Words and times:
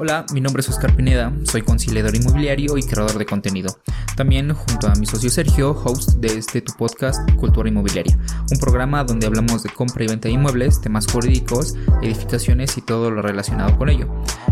Hola, 0.00 0.24
mi 0.32 0.40
nombre 0.40 0.60
es 0.60 0.68
Oscar 0.68 0.94
Pineda, 0.94 1.32
soy 1.42 1.62
conciliador 1.62 2.14
inmobiliario 2.14 2.78
y 2.78 2.84
creador 2.84 3.18
de 3.18 3.26
contenido. 3.26 3.80
También, 4.16 4.54
junto 4.54 4.86
a 4.86 4.94
mi 4.94 5.06
socio 5.06 5.28
Sergio, 5.28 5.72
host 5.72 6.18
de 6.18 6.38
este 6.38 6.60
tu 6.60 6.72
podcast 6.74 7.28
Cultura 7.32 7.68
Inmobiliaria, 7.68 8.16
un 8.48 8.60
programa 8.60 9.02
donde 9.02 9.26
hablamos 9.26 9.64
de 9.64 9.70
compra 9.70 10.04
y 10.04 10.06
venta 10.06 10.28
de 10.28 10.34
inmuebles, 10.34 10.80
temas 10.80 11.10
jurídicos, 11.10 11.74
edificaciones 12.00 12.78
y 12.78 12.82
todo 12.82 13.10
lo 13.10 13.22
relacionado 13.22 13.76
con 13.76 13.88
ello. 13.88 14.08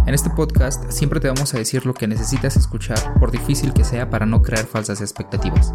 En 0.06 0.14
este 0.14 0.30
podcast 0.30 0.88
siempre 0.92 1.18
te 1.18 1.26
vamos 1.26 1.52
a 1.52 1.58
decir 1.58 1.84
lo 1.84 1.92
que 1.92 2.06
necesitas 2.06 2.56
escuchar, 2.56 3.18
por 3.18 3.32
difícil 3.32 3.72
que 3.72 3.82
sea, 3.82 4.08
para 4.08 4.24
no 4.24 4.40
crear 4.40 4.64
falsas 4.64 5.00
expectativas. 5.00 5.72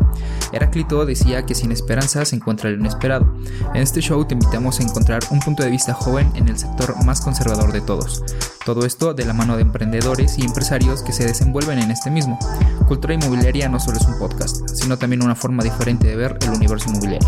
Heráclito 0.54 1.05
decía 1.05 1.45
que 1.45 1.54
sin 1.54 1.73
esperanza 1.73 2.23
se 2.23 2.38
encuentra 2.38 2.70
el 2.70 2.80
inesperado. 2.80 3.36
En 3.73 3.81
este 3.81 3.99
show 3.99 4.23
te 4.23 4.34
invitamos 4.34 4.80
a 4.80 4.84
encontrar 4.84 5.21
un 5.31 5.41
punto 5.41 5.63
de 5.63 5.70
vista 5.70 5.94
joven 5.94 6.31
en 6.36 6.48
el 6.48 6.57
sector 6.57 6.95
más 7.04 7.20
conservador 7.20 7.73
de 7.73 7.81
todos. 7.81 8.23
Todo 8.66 8.86
esto 8.86 9.13
de 9.13 9.25
la 9.25 9.34
mano 9.34 9.58
de 9.58 9.63
emprendedores 9.63 10.38
y 10.38 10.44
empresarios 10.44 11.03
que 11.03 11.11
se 11.11 11.25
desenvuelven 11.25 11.80
en 11.80 11.91
este 11.91 12.09
mismo. 12.09 12.39
Cultura 12.88 13.13
Inmobiliaria 13.13 13.67
no 13.67 13.81
solo 13.81 13.98
es 13.98 14.05
un 14.05 14.17
podcast, 14.17 14.66
sino 14.70 14.98
también 14.98 15.23
una 15.23 15.36
forma 15.36 15.61
diferente 15.61 16.08
de 16.08 16.16
ver 16.16 16.38
el 16.41 16.52
universo 16.52 16.89
inmobiliario. 16.89 17.27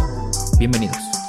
Bienvenidos. 0.57 1.22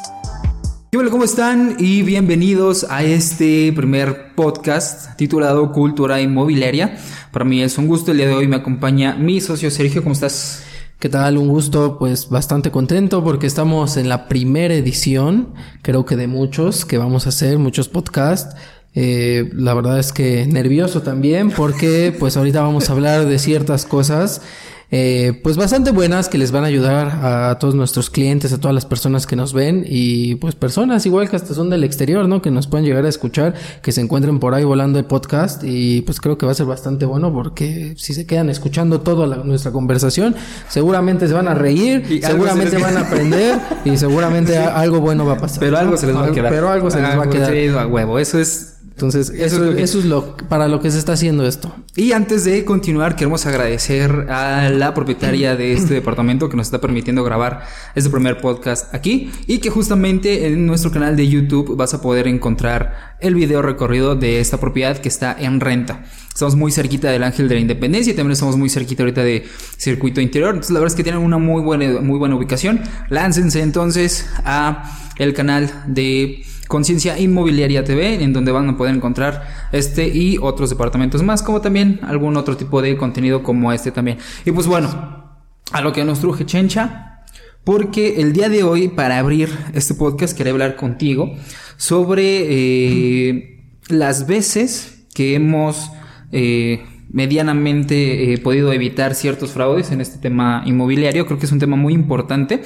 Hola, 0.97 1.11
¿cómo 1.11 1.25
están? 1.25 1.75
Y 1.81 2.03
bienvenidos 2.03 2.87
a 2.89 3.03
este 3.03 3.73
primer 3.73 4.33
podcast 4.37 5.17
titulado 5.17 5.73
Cultura 5.73 6.21
Inmobiliaria. 6.21 6.97
Para 7.33 7.45
mí 7.45 7.63
es 7.63 7.79
un 7.79 7.89
gusto, 7.89 8.13
el 8.13 8.19
día 8.19 8.29
de 8.29 8.35
hoy 8.35 8.47
me 8.47 8.55
acompaña 8.55 9.17
mi 9.17 9.41
socio 9.41 9.73
Sergio, 9.73 10.05
¿cómo 10.05 10.13
estás? 10.13 10.63
¿Qué 11.01 11.09
tal? 11.09 11.37
Un 11.37 11.49
gusto, 11.49 11.99
pues 11.99 12.29
bastante 12.29 12.71
contento 12.71 13.25
porque 13.25 13.49
estamos 13.49 13.97
en 13.97 14.09
la 14.09 14.29
primera 14.29 14.73
edición, 14.73 15.55
creo 15.83 16.05
que 16.05 16.15
de 16.15 16.29
muchos 16.29 16.85
que 16.85 16.97
vamos 16.97 17.27
a 17.27 17.31
hacer, 17.31 17.59
muchos 17.59 17.89
podcasts. 17.89 18.55
Eh, 18.95 19.51
la 19.53 19.75
verdad 19.75 19.99
es 19.99 20.13
que 20.13 20.47
nervioso 20.47 21.03
también 21.03 21.51
porque 21.51 22.15
pues 22.17 22.37
ahorita 22.37 22.63
vamos 22.63 22.89
a 22.89 22.93
hablar 22.93 23.27
de 23.27 23.41
ciertas 23.41 23.85
cosas 23.85 24.43
eh, 24.91 25.41
pues 25.43 25.57
bastante 25.57 25.91
buenas 25.91 26.29
que 26.29 26.39
les 26.39 26.53
van 26.53 26.65
a 26.65 26.67
ayudar 26.67 27.19
a 27.23 27.59
todos 27.59 27.75
nuestros 27.75 28.11
clientes, 28.11 28.53
a 28.53 28.59
todas 28.59 28.75
las 28.75 28.87
personas 28.87 29.27
que 29.27 29.37
nos 29.37 29.53
ven 29.53 29.85
y 29.87 30.37
pues 30.37 30.55
personas 30.55 31.07
igual 31.07 31.29
que 31.29 31.37
hasta 31.37 31.55
son 31.55 31.71
del 31.71 31.85
exterior, 31.85 32.29
¿no? 32.29 32.43
Que 32.43 32.51
nos 32.51 32.67
pueden 32.67 32.87
llegar 32.87 33.05
a 33.05 33.09
escuchar, 33.09 33.55
que 33.83 33.93
se 33.93 34.01
encuentren 34.01 34.39
por 34.39 34.55
ahí 34.55 34.65
volando 34.65 34.99
el 34.99 35.05
podcast 35.05 35.63
y 35.65 36.03
pues 36.03 36.21
creo 36.21 36.39
que 36.39 36.47
va 36.47 36.53
a 36.53 36.55
ser 36.55 36.67
bastante 36.67 37.07
bueno 37.07 37.33
porque 37.33 37.95
si 37.97 38.15
se 38.15 38.27
quedan 38.27 38.51
escuchando 38.51 39.01
toda 39.01 39.43
nuestra 39.45 39.73
conversación, 39.73 40.35
seguramente 40.69 41.29
se 41.29 41.35
van 41.35 41.49
a 41.49 41.55
reír, 41.55 42.05
y 42.09 42.21
seguramente 42.23 42.79
van 42.79 42.97
a 42.97 43.01
aprender 43.01 43.59
y 43.85 43.97
seguramente 43.97 44.57
algo 44.59 45.01
bueno 45.01 45.25
va 45.25 45.35
a 45.35 45.39
pasar. 45.39 45.61
Pero 45.61 45.79
algo 45.79 45.97
se 45.97 46.07
les 46.07 46.17
va 46.17 46.27
a 46.27 46.33
quedar. 46.33 46.53
Pero 46.53 46.69
algo 46.69 46.91
se 46.91 47.01
les 47.01 47.19
va 47.19 47.25
a 47.25 47.31
quedar. 47.31 47.79
a 47.79 47.87
huevo, 47.87 48.19
eso 48.19 48.39
es 48.39 48.74
entonces, 48.95 49.31
eso, 49.31 49.73
eso, 49.73 49.99
es 49.99 50.05
lo 50.05 50.37
para 50.37 50.69
lo 50.69 50.81
que 50.81 50.89
se 50.89 51.01
está 51.01 51.15
haciendo 51.15 51.45
esto. 51.45 51.75
Y 51.97 52.13
antes 52.13 52.45
de 52.45 52.65
continuar, 52.65 53.17
queremos 53.17 53.45
agradecer 53.45 54.31
a 54.31 54.71
la 54.71 54.95
propietaria 54.95 55.57
de 55.57 55.73
este 55.73 55.95
departamento 56.01 56.49
que 56.49 56.57
nos 56.57 56.69
está 56.69 56.81
permitiendo 56.81 57.25
grabar 57.25 57.65
este 57.97 58.09
primer 58.09 58.41
podcast 58.41 58.95
aquí 58.95 59.33
y 59.49 59.59
que 59.59 59.69
justamente 59.69 60.47
en 60.47 60.65
nuestro 60.65 60.93
canal 60.93 61.17
de 61.17 61.29
YouTube 61.29 61.77
vas 61.77 61.93
a 61.93 62.01
poder 62.01 62.29
encontrar 62.29 63.17
el 63.19 63.35
video 63.35 63.63
recorrido 63.63 64.15
de 64.15 64.39
esta 64.39 64.61
propiedad 64.61 64.97
que 64.99 65.09
está 65.09 65.35
en 65.41 65.59
renta. 65.59 66.05
Estamos 66.29 66.55
muy 66.55 66.71
cerquita 66.71 67.11
del 67.11 67.25
Ángel 67.25 67.49
de 67.49 67.57
la 67.57 67.61
Independencia 67.63 68.13
y 68.13 68.17
también 68.17 68.33
estamos 68.35 68.57
muy 68.57 68.69
cerquita 68.69 69.03
ahorita 69.03 69.25
de 69.25 69.45
Circuito 69.77 70.21
Interior. 70.21 70.51
Entonces, 70.51 70.71
la 70.71 70.79
verdad 70.79 70.93
es 70.93 70.97
que 70.97 71.03
tienen 71.03 71.21
una 71.21 71.39
muy 71.39 71.63
buena, 71.63 72.01
muy 72.01 72.19
buena 72.19 72.37
ubicación. 72.37 72.81
Láncense 73.09 73.61
entonces 73.61 74.29
a 74.45 74.99
el 75.17 75.35
canal 75.35 75.83
de 75.87 76.45
Conciencia 76.75 77.17
Inmobiliaria 77.21 77.85
TV, 77.85 78.21
en 78.25 78.33
donde 78.33 78.51
van 78.51 78.69
a 78.69 78.77
poder 78.77 78.97
encontrar 78.97 79.69
este 79.71 80.09
y 80.09 80.39
otros 80.43 80.71
departamentos 80.71 81.23
más, 81.23 81.41
como 81.41 81.61
también 81.61 82.01
algún 82.03 82.37
otro 82.37 82.57
tipo 82.57 82.83
de 82.83 82.97
contenido 82.97 83.45
como 83.45 83.73
este 83.73 83.93
también. 83.93 84.19
Y 84.45 84.51
pues 84.51 84.67
bueno, 84.67 85.39
a 85.71 85.81
lo 85.83 85.93
que 85.93 86.05
nos 86.05 86.19
truje 86.19 86.45
Chencha, 86.47 87.23
porque 87.63 88.21
el 88.21 88.33
día 88.33 88.49
de 88.49 88.65
hoy, 88.65 88.89
para 88.89 89.21
abrir 89.21 89.57
este 89.73 89.95
podcast, 89.95 90.37
quería 90.37 90.53
hablar 90.53 90.75
contigo 90.75 91.37
sobre 91.77 92.43
eh, 92.49 93.71
las 93.87 94.27
veces 94.27 95.05
que 95.15 95.37
hemos 95.37 95.93
eh, 96.33 96.85
medianamente 97.15 98.33
eh, 98.33 98.39
podido 98.39 98.73
evitar 98.73 99.15
ciertos 99.15 99.53
fraudes 99.53 99.93
en 99.93 100.01
este 100.01 100.19
tema 100.19 100.65
inmobiliario. 100.67 101.27
Creo 101.27 101.39
que 101.39 101.47
es 101.47 101.53
un 101.53 101.61
tema 101.61 101.77
muy 101.77 101.95
importante 101.95 102.63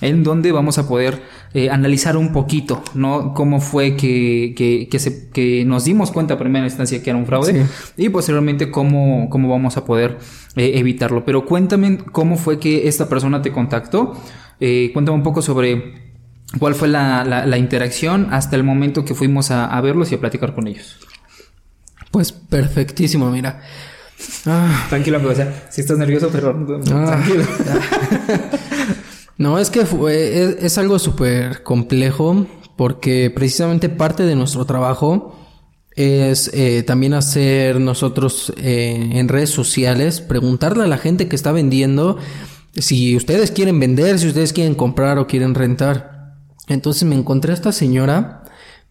en 0.00 0.24
donde 0.24 0.50
vamos 0.50 0.76
a 0.78 0.88
poder 0.88 1.22
eh, 1.54 1.70
analizar 1.70 2.16
un 2.16 2.32
poquito, 2.32 2.82
¿no? 2.94 3.32
Cómo 3.32 3.60
fue 3.60 3.94
que, 3.94 4.54
que, 4.56 4.88
que, 4.90 4.98
se, 4.98 5.30
que 5.30 5.64
nos 5.64 5.84
dimos 5.84 6.10
cuenta 6.10 6.34
a 6.34 6.38
primera 6.38 6.66
instancia 6.66 7.00
que 7.00 7.10
era 7.10 7.16
un 7.16 7.26
fraude 7.26 7.64
y 7.96 8.08
posteriormente 8.08 8.72
cómo, 8.72 9.30
cómo 9.30 9.48
vamos 9.48 9.76
a 9.76 9.84
poder 9.84 10.18
eh, 10.56 10.72
evitarlo. 10.74 11.24
Pero 11.24 11.46
cuéntame 11.46 11.98
cómo 12.10 12.36
fue 12.36 12.58
que 12.58 12.88
esta 12.88 13.08
persona 13.08 13.40
te 13.40 13.52
contactó. 13.52 14.20
cuéntame 14.58 15.16
un 15.16 15.22
poco 15.22 15.42
sobre 15.42 16.10
cuál 16.58 16.74
fue 16.74 16.88
la, 16.88 17.22
la, 17.24 17.56
interacción 17.56 18.26
hasta 18.32 18.56
el 18.56 18.64
momento 18.64 19.04
que 19.04 19.14
fuimos 19.14 19.52
a, 19.52 19.66
a 19.66 19.80
verlos 19.80 20.10
y 20.10 20.16
a 20.16 20.18
platicar 20.18 20.56
con 20.56 20.66
ellos. 20.66 20.98
Pues 22.10 22.32
perfectísimo, 22.32 23.30
mira. 23.30 23.60
Ah. 24.46 24.86
Tranquilo, 24.88 25.20
o 25.26 25.34
sea, 25.34 25.66
si 25.70 25.80
estás 25.80 25.98
nervioso, 25.98 26.28
pero 26.32 26.50
ah. 26.92 27.04
tranquilo. 27.06 27.44
no, 29.38 29.58
es 29.58 29.70
que 29.70 29.86
fue, 29.86 30.56
es, 30.64 30.78
algo 30.78 30.98
súper 30.98 31.62
complejo 31.62 32.46
porque 32.76 33.30
precisamente 33.34 33.88
parte 33.88 34.24
de 34.24 34.34
nuestro 34.34 34.64
trabajo 34.64 35.38
es 35.94 36.50
eh, 36.54 36.82
también 36.82 37.14
hacer 37.14 37.78
nosotros 37.78 38.52
eh, 38.56 39.10
en 39.12 39.28
redes 39.28 39.50
sociales, 39.50 40.20
preguntarle 40.20 40.84
a 40.84 40.88
la 40.88 40.98
gente 40.98 41.28
que 41.28 41.36
está 41.36 41.52
vendiendo 41.52 42.16
si 42.74 43.14
ustedes 43.16 43.50
quieren 43.50 43.78
vender, 43.78 44.18
si 44.18 44.28
ustedes 44.28 44.52
quieren 44.52 44.74
comprar 44.74 45.18
o 45.18 45.26
quieren 45.26 45.54
rentar. 45.54 46.34
Entonces 46.68 47.04
me 47.04 47.14
encontré 47.14 47.52
a 47.52 47.54
esta 47.54 47.72
señora 47.72 48.41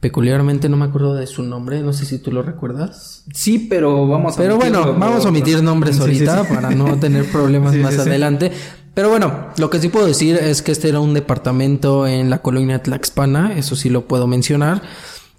Peculiarmente 0.02 0.68
no 0.68 0.78
me 0.78 0.86
acuerdo 0.86 1.14
de 1.14 1.28
su 1.28 1.44
nombre, 1.44 1.82
no 1.82 1.94
sé 1.94 2.08
si 2.08 2.18
tú 2.18 2.32
lo 2.32 2.42
recuerdas. 2.42 3.24
Sí, 3.36 3.68
pero 3.70 4.08
vamos 4.08 4.34
a 4.34 4.38
Pero 4.38 4.58
bueno, 4.58 4.96
vamos 4.98 5.24
a 5.26 5.30
omitir 5.30 5.62
nombres 5.62 6.00
ahorita 6.00 6.44
para 6.46 6.72
no 6.72 6.98
tener 7.00 7.32
problemas 7.32 7.76
más 7.78 8.00
adelante. 8.00 8.52
Pero 8.96 9.10
bueno, 9.10 9.50
lo 9.58 9.70
que 9.70 9.80
sí 9.80 9.90
puedo 9.90 10.08
decir 10.08 10.38
es 10.38 10.64
que 10.64 10.72
este 10.72 10.90
era 10.90 11.00
un 11.00 11.14
departamento 11.14 12.08
en 12.08 12.32
la 12.32 12.42
colonia 12.42 12.82
Tlaxpana, 12.82 13.56
eso 13.56 13.76
sí 13.76 13.92
lo 13.92 14.08
puedo 14.08 14.26
mencionar. 14.26 14.82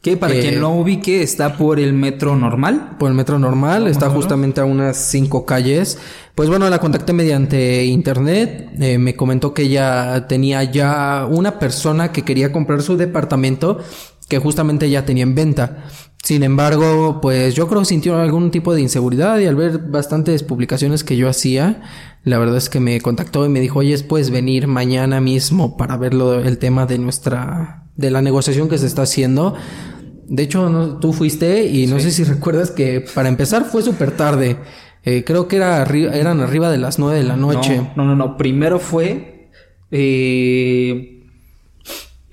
Que 0.01 0.17
para 0.17 0.35
quien 0.35 0.61
no 0.61 0.75
eh, 0.75 0.81
ubique, 0.81 1.23
está 1.23 1.57
por 1.57 1.79
el 1.79 1.93
metro 1.93 2.35
normal. 2.35 2.97
Por 2.99 3.09
el 3.09 3.15
metro 3.15 3.39
normal, 3.39 3.87
está 3.87 4.11
justamente 4.11 4.61
a 4.61 4.65
unas 4.65 4.97
cinco 4.97 5.45
calles. 5.45 5.97
Pues 6.35 6.49
bueno, 6.49 6.69
la 6.71 6.79
contacté 6.79 7.13
mediante 7.13 7.85
internet. 7.85 8.71
Eh, 8.81 8.99
me 8.99 9.15
comentó 9.15 9.55
que 9.55 9.63
ella 9.63 10.27
tenía 10.27 10.65
ya 10.65 11.29
una 11.31 11.61
persona 11.61 12.11
que 12.11 12.23
quería 12.23 12.51
comprar 12.51 12.83
su 12.83 12.97
departamento 12.97 13.79
que 14.29 14.39
justamente 14.39 14.89
ya 14.91 15.05
tenía 15.05 15.25
en 15.25 15.35
venta. 15.35 15.85
Sin 16.23 16.45
embargo, 16.45 17.21
pues 17.21 17.55
yo 17.55 17.67
creo 17.67 17.81
que 17.81 17.87
sintió 17.87 18.17
algún 18.17 18.53
tipo 18.53 18.73
de 18.75 18.81
inseguridad 18.81 19.39
y 19.41 19.47
al 19.47 19.57
ver 19.57 19.79
bastantes 19.79 20.45
publicaciones 20.45 21.03
que 21.03 21.17
yo 21.17 21.29
hacía, 21.29 21.83
la 22.23 22.39
verdad 22.39 22.59
es 22.59 22.69
que 22.69 22.79
me 22.79 23.01
contactó 23.01 23.45
y 23.45 23.49
me 23.49 23.61
dijo, 23.61 23.81
oye, 23.81 23.99
puedes 24.05 24.31
venir 24.31 24.69
mañana 24.69 25.21
mismo 25.21 25.77
para 25.77 25.97
ver 25.97 26.15
el 26.15 26.59
tema 26.59 26.87
de 26.87 26.99
nuestra, 26.99 27.89
de 27.97 28.11
la 28.13 28.23
negociación 28.23 28.69
que 28.69 28.79
se 28.79 28.87
está 28.87 29.03
haciendo. 29.03 29.55
De 30.29 30.45
hecho, 30.45 30.99
tú 31.01 31.13
fuiste 31.13 31.67
y 31.67 31.89
no 31.89 31.99
sé 31.99 32.13
si 32.13 32.23
recuerdas 32.25 32.71
que 32.71 33.05
para 33.15 33.29
empezar 33.29 33.65
fue 33.65 33.83
súper 33.83 34.13
tarde. 34.13 34.59
Eh, 35.03 35.25
creo 35.27 35.49
que 35.49 35.57
era 35.57 35.83
eran 35.83 36.41
arriba 36.41 36.71
de 36.71 36.79
las 36.79 37.01
nueve 37.01 37.19
de 37.19 37.25
la 37.25 37.37
noche. 37.37 37.91
No, 37.97 38.05
no, 38.05 38.15
no. 38.15 38.37
Primero 38.37 38.79
fue... 38.79 39.51
Eh 39.91 41.12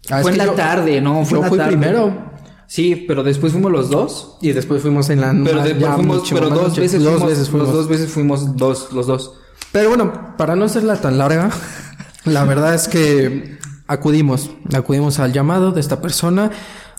Ah, 0.10 0.22
fue 0.22 0.32
en 0.32 0.38
la 0.38 0.54
tarde, 0.56 1.02
¿no? 1.02 1.24
Fue 1.26 1.48
fui 1.48 1.60
primero. 1.60 2.30
Sí, 2.68 3.06
pero 3.08 3.24
después 3.24 3.52
fuimos 3.52 3.72
los 3.72 3.90
dos. 3.90 4.38
Y 4.42 4.52
después 4.52 4.82
fuimos 4.82 5.10
en 5.10 5.22
la... 5.22 5.36
Pero 5.44 5.64
después 5.64 5.96
fuimos, 5.96 6.30
pero 6.32 6.50
dos 6.50 6.78
veces, 6.78 7.04
dos 7.04 7.14
fuimos, 7.14 7.30
veces 7.30 7.50
fuimos. 7.50 7.74
dos 7.74 7.88
veces 7.88 8.12
fuimos 8.12 8.56
dos, 8.56 8.94
los 8.94 9.08
dos. 9.08 9.34
Pero 9.72 9.90
bueno, 9.90 10.38
para 10.38 10.56
no 10.56 10.66
hacerla 10.66 10.98
tan 10.98 11.18
larga, 11.18 11.50
la 12.26 12.44
verdad 12.46 12.76
es 12.76 12.88
que 12.88 13.58
acudimos, 13.88 14.52
acudimos 14.72 15.20
al 15.20 15.34
llamado 15.34 15.72
de 15.72 15.82
esta 15.82 16.00
persona. 16.00 16.52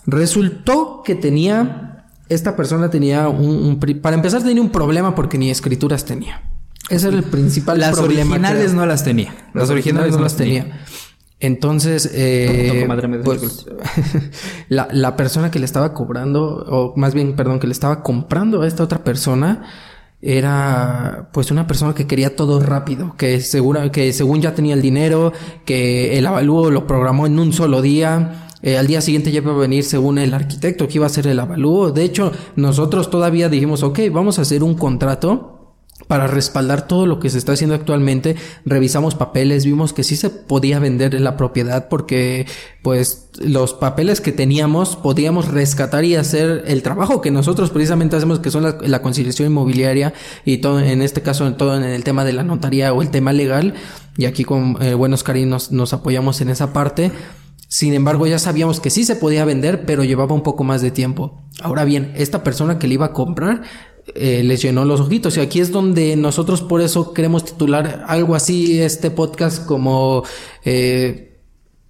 Resultó 0.06 1.02
que 1.04 1.14
tenía, 1.14 2.06
esta 2.28 2.56
persona 2.56 2.90
tenía 2.90 3.28
un, 3.28 3.78
para 4.02 4.16
empezar 4.16 4.42
tenía 4.42 4.62
un 4.62 4.70
problema 4.70 5.14
porque 5.14 5.38
ni 5.38 5.50
escrituras 5.50 6.04
tenía. 6.04 6.42
Ese 6.88 7.08
era 7.08 7.16
el 7.16 7.22
principal 7.22 7.78
las 7.78 7.92
problema. 7.92 8.36
Las 8.36 8.50
originales 8.50 8.74
no 8.74 8.86
las 8.86 9.04
tenía. 9.04 9.34
Las, 9.54 9.70
originales, 9.70 10.16
no 10.16 10.20
las 10.20 10.36
tenía. 10.36 10.80
Entonces, 11.40 12.10
eh, 12.12 12.87
pues, 13.25 13.66
la, 14.69 14.88
la, 14.92 15.16
persona 15.16 15.50
que 15.50 15.58
le 15.58 15.64
estaba 15.64 15.94
cobrando, 15.94 16.64
o 16.69 16.94
más 16.96 17.14
bien, 17.14 17.34
perdón, 17.34 17.58
que 17.58 17.66
le 17.66 17.72
estaba 17.72 18.02
comprando 18.02 18.60
a 18.60 18.66
esta 18.66 18.84
otra 18.84 19.02
persona, 19.02 19.64
era 20.22 21.31
pues 21.32 21.50
una 21.50 21.66
persona 21.66 21.94
que 21.94 22.06
quería 22.06 22.37
todo 22.37 22.60
rápido, 22.60 23.14
que 23.16 23.40
segura, 23.40 23.90
que 23.90 24.12
según 24.12 24.42
ya 24.42 24.54
tenía 24.54 24.75
el 24.75 24.82
dinero, 24.82 25.32
que 25.64 26.19
el 26.19 26.26
avalúo 26.26 26.70
lo 26.70 26.87
programó 26.87 27.26
en 27.26 27.38
un 27.38 27.52
solo 27.52 27.82
día, 27.82 28.46
Eh, 28.62 28.76
al 28.76 28.87
día 28.87 29.00
siguiente 29.00 29.32
ya 29.32 29.40
iba 29.40 29.52
a 29.52 29.56
venir 29.56 29.84
según 29.84 30.19
el 30.19 30.34
arquitecto 30.34 30.87
que 30.87 30.98
iba 30.98 31.06
a 31.06 31.08
hacer 31.08 31.26
el 31.26 31.38
avalúo. 31.38 31.92
De 31.92 32.04
hecho, 32.04 32.31
nosotros 32.56 33.08
todavía 33.08 33.48
dijimos, 33.48 33.82
ok, 33.82 34.00
vamos 34.12 34.38
a 34.38 34.42
hacer 34.42 34.62
un 34.62 34.75
contrato 34.75 35.59
para 36.10 36.26
respaldar 36.26 36.88
todo 36.88 37.06
lo 37.06 37.20
que 37.20 37.30
se 37.30 37.38
está 37.38 37.52
haciendo 37.52 37.76
actualmente, 37.76 38.34
revisamos 38.64 39.14
papeles, 39.14 39.64
vimos 39.64 39.92
que 39.92 40.02
sí 40.02 40.16
se 40.16 40.28
podía 40.28 40.80
vender 40.80 41.14
la 41.20 41.36
propiedad 41.36 41.86
porque 41.86 42.48
pues 42.82 43.28
los 43.38 43.74
papeles 43.74 44.20
que 44.20 44.32
teníamos 44.32 44.96
podíamos 44.96 45.46
rescatar 45.46 46.04
y 46.04 46.16
hacer 46.16 46.64
el 46.66 46.82
trabajo 46.82 47.20
que 47.20 47.30
nosotros 47.30 47.70
precisamente 47.70 48.16
hacemos 48.16 48.40
que 48.40 48.50
son 48.50 48.74
la, 48.80 49.02
conciliación 49.02 49.52
inmobiliaria 49.52 50.12
y 50.44 50.58
todo 50.58 50.80
en 50.80 51.00
este 51.00 51.22
caso 51.22 51.48
todo 51.52 51.76
en 51.76 51.84
el 51.84 52.02
tema 52.02 52.24
de 52.24 52.32
la 52.32 52.42
notaría 52.42 52.92
o 52.92 53.02
el 53.02 53.10
tema 53.10 53.32
legal 53.32 53.74
y 54.16 54.24
aquí 54.24 54.42
con 54.42 54.82
eh, 54.82 54.94
buenos 54.94 55.22
cariños 55.22 55.70
nos 55.70 55.92
apoyamos 55.92 56.40
en 56.40 56.48
esa 56.48 56.72
parte. 56.72 57.12
Sin 57.68 57.94
embargo, 57.94 58.26
ya 58.26 58.40
sabíamos 58.40 58.80
que 58.80 58.90
sí 58.90 59.04
se 59.04 59.14
podía 59.14 59.44
vender, 59.44 59.86
pero 59.86 60.02
llevaba 60.02 60.34
un 60.34 60.42
poco 60.42 60.64
más 60.64 60.82
de 60.82 60.90
tiempo. 60.90 61.40
Ahora 61.62 61.84
bien, 61.84 62.12
esta 62.16 62.42
persona 62.42 62.80
que 62.80 62.88
le 62.88 62.94
iba 62.94 63.06
a 63.06 63.12
comprar 63.12 63.62
eh, 64.14 64.43
les 64.44 64.62
llenó 64.62 64.85
los 64.85 65.00
ojitos. 65.00 65.37
Y 65.37 65.41
aquí 65.41 65.61
es 65.61 65.70
donde 65.70 66.17
nosotros 66.17 66.62
por 66.62 66.81
eso 66.81 67.12
queremos 67.12 67.44
titular 67.44 68.05
algo 68.06 68.35
así 68.35 68.81
este 68.81 69.11
podcast 69.11 69.67
como... 69.67 70.25
Eh, 70.64 71.26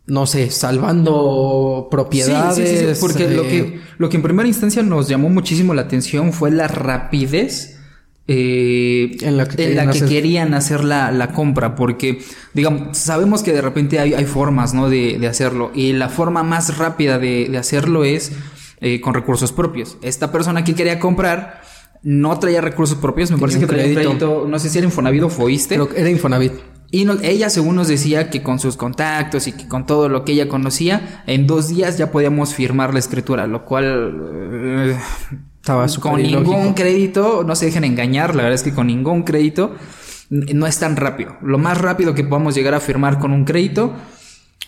no 0.07 0.27
sé, 0.27 0.51
salvando 0.51 1.87
propiedades. 1.89 2.99
porque 2.99 3.29
lo, 3.29 3.43
que, 3.45 3.59
eh, 3.59 3.81
lo 3.97 4.09
que 4.09 4.17
en 4.17 4.25
primera 4.25 4.49
instancia 4.49 4.83
nos 4.83 5.07
llamó 5.07 5.31
muchísimo 5.31 5.73
la 5.73 5.83
atención 5.83 6.33
fue 6.33 6.51
la 6.51 6.67
rapidez 6.67 7.79
eh, 8.27 9.17
en 9.21 9.37
la 9.37 9.47
que, 9.47 9.57
querían, 9.57 10.53
hacer... 10.55 10.83
la, 10.83 11.33
compra, 11.33 11.77
porque, 11.77 12.23
digamos, 12.55 12.99
sabemos 12.99 13.45
que 13.45 13.53
de 13.53 13.61
repente 13.61 14.01
hay, 14.01 14.15
hay 14.15 14.25
formas, 14.25 14.75
¿no? 14.75 14.89
De, 14.89 15.17
de, 15.21 15.27
hacerlo, 15.29 15.71
y 15.75 15.93
la 15.93 16.09
forma 16.09 16.43
más 16.43 16.77
rápida 16.77 17.21
de, 17.21 17.49
de 17.49 17.59
hacerlo 17.59 18.03
es 18.03 18.33
con 19.03 19.15
recursos 19.15 19.53
propios. 19.53 19.97
Esta 20.03 20.33
persona 20.33 20.65
que 20.65 20.75
quería 20.75 20.99
comprar 20.99 21.60
no 22.03 22.39
traía 22.39 22.61
recursos 22.61 22.99
propios, 22.99 23.31
me 23.31 23.39
parece 23.39 23.61
que 23.61 23.67
traía 23.67 23.95
crédito, 23.95 24.47
no 24.49 24.59
sé 24.59 24.71
si 24.71 24.79
era 24.79 24.87
Infonavit 24.87 25.23
o 25.23 25.29
Foiste. 25.29 25.75
Pero 25.77 25.89
era 25.95 26.09
Infonavit. 26.09 26.53
Y 26.93 27.07
ella 27.23 27.51
según 27.51 27.77
nos 27.77 27.87
decía 27.87 28.31
que 28.31 28.43
con 28.43 28.59
sus 28.59 28.77
contactos 28.77 29.47
y 29.47 29.53
que 29.53 29.69
con 29.69 29.87
todo 29.87 30.09
lo 30.09 30.25
que 30.25 30.33
ella 30.33 30.49
conocía, 30.49 31.23
en 31.27 31.47
dos 31.47 31.69
días 31.69 31.99
ya 31.99 32.11
podíamos 32.11 32.55
firmar 32.55 32.93
la 32.93 32.99
escritura, 32.99 33.47
lo 33.47 33.65
cual... 33.65 34.21
Eh, 34.33 34.99
Estaba 35.61 35.87
Con 36.01 36.23
ningún 36.23 36.73
crédito, 36.73 37.45
no 37.47 37.55
se 37.55 37.67
dejen 37.67 37.85
engañar, 37.85 38.35
la 38.35 38.45
verdad 38.45 38.55
es 38.55 38.63
que 38.63 38.73
con 38.73 38.87
ningún 38.87 39.25
crédito 39.25 39.75
no 40.31 40.67
es 40.67 40.79
tan 40.79 40.97
rápido. 40.97 41.37
Lo 41.43 41.59
más 41.59 41.79
rápido 41.79 42.15
que 42.15 42.25
podamos 42.25 42.55
llegar 42.55 42.73
a 42.73 42.81
firmar 42.81 43.19
con 43.19 43.31
un 43.33 43.45
crédito 43.45 43.93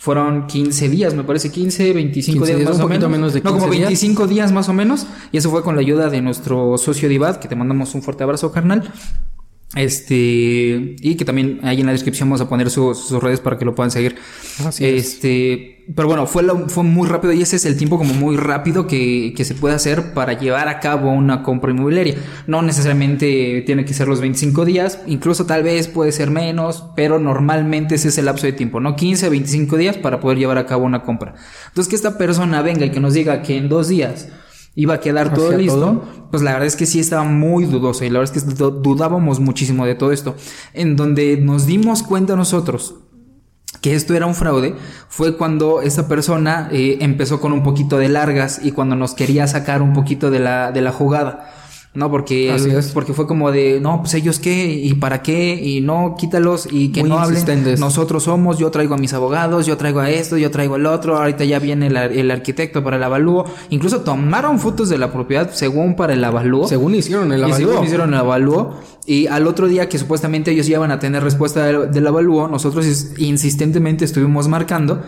fueron 0.02 0.48
15 0.48 0.88
días, 0.88 1.14
me 1.14 1.22
parece 1.22 1.52
15, 1.52 1.92
25 1.92 2.44
días, 2.44 2.60
más 2.64 2.80
o 2.80 2.88
menos. 2.88 3.32
de 3.34 3.40
no, 3.40 3.52
como 3.52 3.68
25 3.68 4.26
días. 4.26 4.50
más 4.50 4.68
o 4.68 4.72
menos. 4.72 5.06
Y 5.30 5.36
eso 5.36 5.48
fue 5.48 5.62
con 5.62 5.76
la 5.76 5.80
ayuda 5.80 6.10
de 6.10 6.20
nuestro 6.20 6.76
socio 6.76 7.08
Divad, 7.08 7.36
que 7.36 7.46
te 7.46 7.54
mandamos 7.54 7.94
un 7.94 8.02
fuerte 8.02 8.24
abrazo, 8.24 8.50
carnal. 8.50 8.92
Este, 9.74 10.96
y 11.00 11.14
que 11.14 11.24
también 11.24 11.60
ahí 11.62 11.80
en 11.80 11.86
la 11.86 11.92
descripción 11.92 12.28
vamos 12.28 12.42
a 12.42 12.48
poner 12.48 12.68
sus 12.68 13.10
redes 13.22 13.40
para 13.40 13.56
que 13.56 13.64
lo 13.64 13.74
puedan 13.74 13.90
seguir. 13.90 14.16
este, 14.78 15.84
pero 15.96 16.08
bueno, 16.08 16.26
fue, 16.26 16.44
fue 16.68 16.84
muy 16.84 17.08
rápido 17.08 17.32
y 17.32 17.40
ese 17.40 17.56
es 17.56 17.64
el 17.64 17.78
tiempo 17.78 17.96
como 17.96 18.12
muy 18.12 18.36
rápido 18.36 18.86
que, 18.86 19.32
que, 19.34 19.44
se 19.44 19.54
puede 19.54 19.74
hacer 19.74 20.12
para 20.12 20.38
llevar 20.38 20.68
a 20.68 20.78
cabo 20.78 21.10
una 21.10 21.42
compra 21.42 21.70
inmobiliaria. 21.70 22.16
No 22.46 22.60
necesariamente 22.60 23.62
tiene 23.64 23.86
que 23.86 23.94
ser 23.94 24.08
los 24.08 24.20
25 24.20 24.66
días, 24.66 25.00
incluso 25.06 25.46
tal 25.46 25.62
vez 25.62 25.88
puede 25.88 26.12
ser 26.12 26.30
menos, 26.30 26.84
pero 26.94 27.18
normalmente 27.18 27.94
ese 27.94 28.08
es 28.08 28.18
el 28.18 28.26
lapso 28.26 28.46
de 28.46 28.52
tiempo, 28.52 28.78
¿no? 28.78 28.94
15 28.94 29.26
a 29.26 29.28
25 29.30 29.76
días 29.78 29.96
para 29.96 30.20
poder 30.20 30.36
llevar 30.36 30.58
a 30.58 30.66
cabo 30.66 30.84
una 30.84 31.02
compra. 31.02 31.34
Entonces 31.68 31.88
que 31.88 31.96
esta 31.96 32.18
persona 32.18 32.60
venga 32.60 32.84
y 32.84 32.90
que 32.90 33.00
nos 33.00 33.14
diga 33.14 33.40
que 33.40 33.56
en 33.56 33.70
dos 33.70 33.88
días 33.88 34.28
iba 34.74 34.94
a 34.94 35.00
quedar 35.00 35.34
todo 35.34 35.52
listo, 35.52 36.02
pues 36.30 36.42
la 36.42 36.52
verdad 36.52 36.66
es 36.66 36.76
que 36.76 36.86
sí 36.86 37.00
estaba 37.00 37.24
muy 37.24 37.66
dudoso 37.66 38.04
y 38.04 38.10
la 38.10 38.20
verdad 38.20 38.36
es 38.36 38.44
que 38.44 38.54
dudábamos 38.54 39.40
muchísimo 39.40 39.86
de 39.86 39.94
todo 39.94 40.12
esto. 40.12 40.34
En 40.72 40.96
donde 40.96 41.36
nos 41.36 41.66
dimos 41.66 42.02
cuenta 42.02 42.36
nosotros 42.36 42.94
que 43.80 43.94
esto 43.94 44.14
era 44.14 44.26
un 44.26 44.34
fraude 44.34 44.76
fue 45.08 45.36
cuando 45.36 45.82
esa 45.82 46.06
persona 46.06 46.68
eh, 46.70 46.98
empezó 47.00 47.40
con 47.40 47.52
un 47.52 47.62
poquito 47.62 47.98
de 47.98 48.08
largas 48.08 48.60
y 48.62 48.72
cuando 48.72 48.96
nos 48.96 49.14
quería 49.14 49.46
sacar 49.46 49.82
un 49.82 49.92
poquito 49.92 50.30
de 50.30 50.38
la, 50.38 50.72
de 50.72 50.80
la 50.80 50.92
jugada. 50.92 51.50
¿No? 51.94 52.10
Porque, 52.10 52.80
porque 52.94 53.12
fue 53.12 53.26
como 53.26 53.52
de, 53.52 53.78
no, 53.80 54.00
pues 54.00 54.14
ellos 54.14 54.38
qué 54.38 54.72
y 54.72 54.94
para 54.94 55.22
qué 55.22 55.54
y 55.54 55.82
no, 55.82 56.14
quítalos 56.18 56.66
y 56.70 56.90
que 56.90 57.02
no 57.02 57.18
hablen. 57.18 57.44
Nosotros 57.78 58.24
somos, 58.24 58.58
yo 58.58 58.70
traigo 58.70 58.94
a 58.94 58.98
mis 58.98 59.12
abogados, 59.12 59.66
yo 59.66 59.76
traigo 59.76 60.00
a 60.00 60.10
esto, 60.10 60.38
yo 60.38 60.50
traigo 60.50 60.76
al 60.76 60.86
otro, 60.86 61.18
ahorita 61.18 61.44
ya 61.44 61.58
viene 61.58 61.88
el, 61.88 62.30
arquitecto 62.30 62.82
para 62.82 62.96
el 62.96 63.02
avalúo. 63.02 63.44
Incluso 63.68 64.00
tomaron 64.00 64.58
fotos 64.58 64.88
de 64.88 64.96
la 64.96 65.12
propiedad 65.12 65.50
según 65.52 65.94
para 65.94 66.14
el 66.14 66.24
avalúo. 66.24 66.66
Según 66.66 66.94
hicieron 66.94 67.30
el 67.30 67.44
avalúo. 67.44 67.58
Y 67.58 67.62
según 67.62 67.84
hicieron 67.84 68.14
el 68.14 68.20
avalúo. 68.20 68.74
Y 69.04 69.26
al 69.26 69.46
otro 69.46 69.68
día 69.68 69.88
que 69.88 69.98
supuestamente 69.98 70.52
ellos 70.52 70.66
ya 70.66 70.76
iban 70.76 70.92
a 70.92 70.98
tener 70.98 71.22
respuesta 71.22 71.64
del, 71.66 71.90
del 71.90 72.06
avalúo, 72.06 72.48
nosotros 72.48 73.14
insistentemente 73.18 74.04
estuvimos 74.04 74.48
marcando 74.48 75.02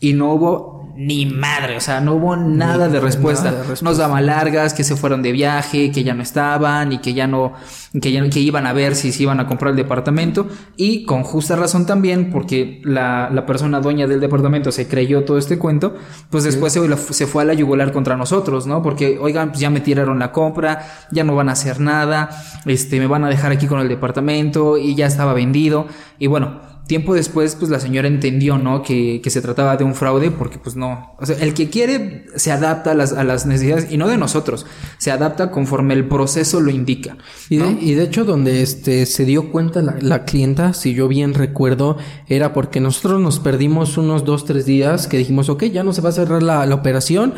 y 0.00 0.12
no 0.12 0.34
hubo 0.34 0.75
ni 0.96 1.26
madre, 1.26 1.76
o 1.76 1.80
sea, 1.80 2.00
no 2.00 2.14
hubo 2.14 2.36
nada, 2.36 2.88
de, 2.88 3.00
respuesta. 3.00 3.64
Nos 3.82 3.98
daban 3.98 4.26
largas, 4.26 4.74
que 4.74 4.84
se 4.84 4.96
fueron 4.96 5.22
de 5.22 5.32
viaje, 5.32 5.90
que 5.90 6.04
ya 6.04 6.14
no 6.14 6.22
estaban 6.22 6.92
y 6.92 6.98
que 6.98 7.14
ya 7.14 7.26
no, 7.26 7.52
que 8.00 8.12
ya 8.12 8.28
que 8.28 8.40
iban 8.40 8.66
a 8.66 8.72
ver 8.72 8.94
si 8.94 9.12
se 9.12 9.22
iban 9.22 9.40
a 9.40 9.46
comprar 9.46 9.70
el 9.70 9.76
departamento 9.76 10.48
y 10.76 11.04
con 11.04 11.22
justa 11.22 11.56
razón 11.56 11.86
también 11.86 12.30
porque 12.30 12.80
la, 12.84 13.30
la 13.30 13.46
persona 13.46 13.80
dueña 13.80 14.06
del 14.06 14.20
departamento 14.20 14.72
se 14.72 14.88
creyó 14.88 15.24
todo 15.24 15.38
este 15.38 15.58
cuento, 15.58 15.94
pues 16.30 16.44
después 16.44 16.72
se, 16.72 16.96
se, 16.96 17.26
fue 17.26 17.42
a 17.42 17.46
la 17.46 17.54
yugular 17.54 17.92
contra 17.92 18.16
nosotros, 18.16 18.66
¿no? 18.66 18.82
Porque, 18.82 19.18
oigan, 19.20 19.50
pues 19.50 19.60
ya 19.60 19.70
me 19.70 19.80
tiraron 19.80 20.18
la 20.18 20.32
compra, 20.32 20.86
ya 21.10 21.24
no 21.24 21.34
van 21.34 21.48
a 21.48 21.52
hacer 21.52 21.80
nada, 21.80 22.30
este, 22.64 22.98
me 22.98 23.06
van 23.06 23.24
a 23.24 23.28
dejar 23.28 23.52
aquí 23.52 23.66
con 23.66 23.80
el 23.80 23.88
departamento 23.88 24.76
y 24.78 24.94
ya 24.94 25.06
estaba 25.06 25.34
vendido 25.34 25.86
y 26.18 26.26
bueno, 26.26 26.75
tiempo 26.86 27.14
después, 27.14 27.54
pues 27.56 27.70
la 27.70 27.80
señora 27.80 28.08
entendió, 28.08 28.58
¿no? 28.58 28.82
Que, 28.82 29.20
que, 29.22 29.30
se 29.30 29.42
trataba 29.42 29.76
de 29.76 29.84
un 29.84 29.94
fraude 29.94 30.30
porque, 30.30 30.58
pues 30.58 30.76
no. 30.76 31.14
O 31.18 31.26
sea, 31.26 31.36
el 31.38 31.52
que 31.54 31.68
quiere 31.68 32.26
se 32.36 32.52
adapta 32.52 32.92
a 32.92 32.94
las, 32.94 33.12
a 33.12 33.24
las 33.24 33.46
necesidades 33.46 33.88
y 33.90 33.96
no 33.96 34.08
de 34.08 34.16
nosotros. 34.16 34.66
Se 34.98 35.10
adapta 35.10 35.50
conforme 35.50 35.94
el 35.94 36.06
proceso 36.08 36.60
lo 36.60 36.70
indica. 36.70 37.16
Y, 37.48 37.58
de, 37.58 37.70
y 37.80 37.94
de 37.94 38.04
hecho, 38.04 38.24
donde 38.24 38.62
este 38.62 39.06
se 39.06 39.24
dio 39.24 39.50
cuenta 39.50 39.82
la, 39.82 39.96
la, 40.00 40.24
clienta, 40.24 40.72
si 40.72 40.94
yo 40.94 41.08
bien 41.08 41.34
recuerdo, 41.34 41.96
era 42.28 42.52
porque 42.52 42.80
nosotros 42.80 43.20
nos 43.20 43.40
perdimos 43.40 43.98
unos 43.98 44.24
dos, 44.24 44.44
tres 44.44 44.66
días 44.66 45.06
que 45.06 45.18
dijimos, 45.18 45.48
ok, 45.48 45.64
ya 45.64 45.82
no 45.82 45.92
se 45.92 46.00
va 46.00 46.10
a 46.10 46.12
cerrar 46.12 46.42
la, 46.42 46.66
la 46.66 46.74
operación. 46.74 47.34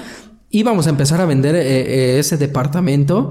Íbamos 0.50 0.86
a 0.86 0.90
empezar 0.90 1.20
a 1.20 1.26
vender 1.26 1.54
eh, 1.54 1.60
eh, 1.62 2.18
ese 2.18 2.38
departamento. 2.38 3.30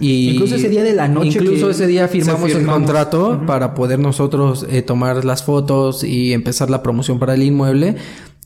Y 0.00 0.30
incluso 0.30 0.54
ese 0.54 0.68
día 0.68 0.82
de 0.82 0.94
la 0.94 1.08
noche. 1.08 1.38
Incluso 1.40 1.70
ese 1.70 1.86
día 1.86 2.08
firmamos, 2.08 2.50
el 2.50 2.66
contrato 2.66 3.42
para 3.46 3.74
poder 3.74 3.98
nosotros 3.98 4.66
eh, 4.70 4.82
tomar 4.82 5.24
las 5.24 5.44
fotos 5.44 6.02
y 6.02 6.32
empezar 6.32 6.70
la 6.70 6.82
promoción 6.82 7.18
para 7.18 7.34
el 7.34 7.42
inmueble. 7.42 7.96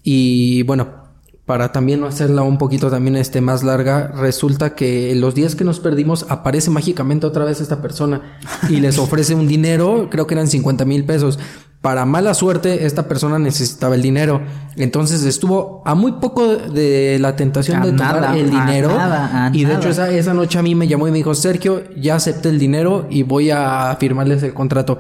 Y 0.02 0.62
bueno, 0.64 1.06
para 1.46 1.70
también 1.70 2.02
hacerla 2.02 2.42
un 2.42 2.58
poquito 2.58 2.90
también 2.90 3.14
este 3.14 3.40
más 3.40 3.62
larga, 3.62 4.08
resulta 4.08 4.74
que 4.74 5.14
los 5.14 5.36
días 5.36 5.54
que 5.54 5.62
nos 5.62 5.78
perdimos 5.78 6.26
aparece 6.28 6.70
mágicamente 6.70 7.24
otra 7.24 7.44
vez 7.44 7.60
esta 7.60 7.80
persona 7.80 8.38
y 8.68 8.80
les 8.80 8.98
ofrece 8.98 9.36
un 9.36 9.46
dinero, 9.46 10.08
creo 10.10 10.26
que 10.26 10.34
eran 10.34 10.48
50 10.48 10.84
mil 10.84 11.04
pesos. 11.04 11.38
Para 11.80 12.04
mala 12.04 12.34
suerte, 12.34 12.84
esta 12.86 13.06
persona 13.06 13.38
necesitaba 13.38 13.94
el 13.94 14.02
dinero. 14.02 14.40
Entonces 14.76 15.24
estuvo 15.24 15.82
a 15.84 15.94
muy 15.94 16.12
poco 16.12 16.56
de 16.56 17.18
la 17.20 17.36
tentación 17.36 17.82
de 17.82 17.92
tomar 17.92 18.36
el 18.36 18.50
dinero. 18.50 18.90
y 19.52 19.64
de 19.64 19.74
hecho 19.74 19.88
esa, 19.88 20.10
esa 20.10 20.34
noche 20.34 20.58
a 20.58 20.62
mí 20.62 20.74
me 20.74 20.88
llamó 20.88 21.06
y 21.06 21.10
me 21.12 21.18
dijo, 21.18 21.34
Sergio, 21.34 21.84
ya 21.96 22.16
acepté 22.16 22.48
el 22.48 22.58
dinero 22.58 23.06
y 23.08 23.22
voy 23.22 23.50
a 23.50 23.96
firmarles 24.00 24.42
el 24.42 24.52
contrato. 24.52 24.98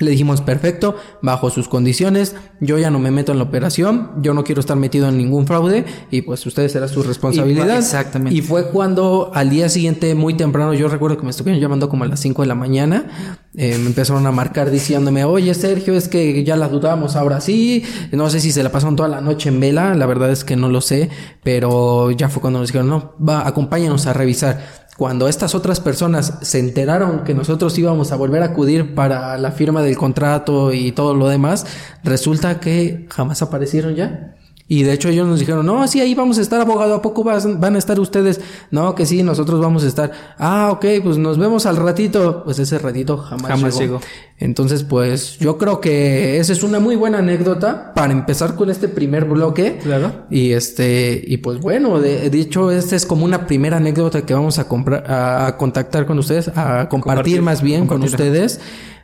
Le 0.00 0.10
dijimos, 0.10 0.40
perfecto, 0.40 0.96
bajo 1.22 1.50
sus 1.50 1.68
condiciones, 1.68 2.34
yo 2.60 2.78
ya 2.78 2.90
no 2.90 2.98
me 2.98 3.10
meto 3.10 3.32
en 3.32 3.38
la 3.38 3.44
operación, 3.44 4.10
yo 4.22 4.34
no 4.34 4.44
quiero 4.44 4.60
estar 4.60 4.76
metido 4.76 5.08
en 5.08 5.18
ningún 5.18 5.46
fraude 5.46 5.84
y 6.10 6.22
pues 6.22 6.44
ustedes 6.46 6.72
será 6.72 6.88
su 6.88 7.02
responsabilidad. 7.02 7.78
exactamente. 7.78 8.36
Y 8.36 8.42
fue 8.42 8.70
cuando 8.70 9.30
al 9.34 9.50
día 9.50 9.68
siguiente, 9.68 10.14
muy 10.14 10.34
temprano, 10.34 10.74
yo 10.74 10.88
recuerdo 10.88 11.16
que 11.16 11.24
me 11.24 11.30
estuvieron 11.30 11.60
llamando 11.60 11.88
como 11.88 12.04
a 12.04 12.08
las 12.08 12.20
5 12.20 12.42
de 12.42 12.48
la 12.48 12.54
mañana, 12.54 13.38
eh, 13.56 13.78
me 13.78 13.86
empezaron 13.86 14.26
a 14.26 14.32
marcar 14.32 14.70
diciéndome, 14.70 15.24
oye 15.24 15.52
Sergio, 15.54 15.94
es 15.94 16.08
que 16.08 16.42
ya 16.44 16.56
la 16.56 16.68
dudamos 16.68 17.16
ahora 17.16 17.40
sí, 17.40 17.84
no 18.12 18.30
sé 18.30 18.40
si 18.40 18.52
se 18.52 18.62
la 18.62 18.72
pasaron 18.72 18.96
toda 18.96 19.08
la 19.08 19.20
noche 19.20 19.48
en 19.48 19.60
vela, 19.60 19.94
la 19.94 20.06
verdad 20.06 20.30
es 20.30 20.44
que 20.44 20.56
no 20.56 20.68
lo 20.68 20.80
sé, 20.80 21.10
pero 21.42 22.10
ya 22.10 22.28
fue 22.28 22.40
cuando 22.40 22.60
nos 22.60 22.68
dijeron, 22.68 22.88
no, 22.88 23.14
va, 23.16 23.46
acompáñanos 23.46 24.06
a 24.06 24.12
revisar. 24.12 24.80
Cuando 25.00 25.28
estas 25.28 25.54
otras 25.54 25.80
personas 25.80 26.34
se 26.42 26.58
enteraron 26.58 27.24
que 27.24 27.32
nosotros 27.32 27.78
íbamos 27.78 28.12
a 28.12 28.16
volver 28.16 28.42
a 28.42 28.48
acudir 28.48 28.94
para 28.94 29.38
la 29.38 29.50
firma 29.50 29.80
del 29.80 29.96
contrato 29.96 30.74
y 30.74 30.92
todo 30.92 31.14
lo 31.14 31.26
demás, 31.26 31.64
resulta 32.04 32.60
que 32.60 33.06
jamás 33.08 33.40
aparecieron 33.40 33.94
ya. 33.94 34.36
Y 34.72 34.84
de 34.84 34.92
hecho 34.92 35.08
ellos 35.08 35.26
nos 35.26 35.40
dijeron, 35.40 35.66
no, 35.66 35.88
sí, 35.88 36.00
ahí 36.00 36.14
vamos 36.14 36.38
a 36.38 36.42
estar, 36.42 36.60
abogado, 36.60 36.94
¿a 36.94 37.02
poco 37.02 37.24
van 37.24 37.74
a 37.74 37.76
estar 37.76 37.98
ustedes? 37.98 38.40
No, 38.70 38.94
que 38.94 39.04
sí, 39.04 39.24
nosotros 39.24 39.58
vamos 39.60 39.82
a 39.82 39.88
estar. 39.88 40.12
Ah, 40.38 40.68
ok, 40.70 40.86
pues 41.02 41.18
nos 41.18 41.38
vemos 41.38 41.66
al 41.66 41.76
ratito. 41.76 42.44
Pues 42.44 42.60
ese 42.60 42.78
ratito 42.78 43.16
jamás, 43.16 43.50
jamás 43.50 43.76
llegó. 43.76 44.00
Entonces, 44.38 44.84
pues 44.84 45.40
yo 45.40 45.58
creo 45.58 45.80
que 45.80 46.38
esa 46.38 46.52
es 46.52 46.62
una 46.62 46.78
muy 46.78 46.94
buena 46.94 47.18
anécdota 47.18 47.92
para 47.96 48.12
empezar 48.12 48.54
con 48.54 48.70
este 48.70 48.86
primer 48.86 49.24
bloque. 49.24 49.80
Claro. 49.82 50.26
Y 50.30 50.52
este, 50.52 51.20
y 51.26 51.38
pues 51.38 51.58
bueno, 51.58 51.98
de, 51.98 52.26
hecho, 52.26 52.70
esta 52.70 52.94
es 52.94 53.06
como 53.06 53.24
una 53.24 53.48
primera 53.48 53.78
anécdota 53.78 54.24
que 54.24 54.34
vamos 54.34 54.60
a 54.60 54.68
comprar, 54.68 55.04
a, 55.08 55.56
contactar 55.56 56.06
con 56.06 56.16
ustedes, 56.20 56.46
a 56.54 56.88
compartir, 56.88 57.42
más 57.42 57.60
bien 57.60 57.88
con 57.88 58.04
ustedes 58.04 58.60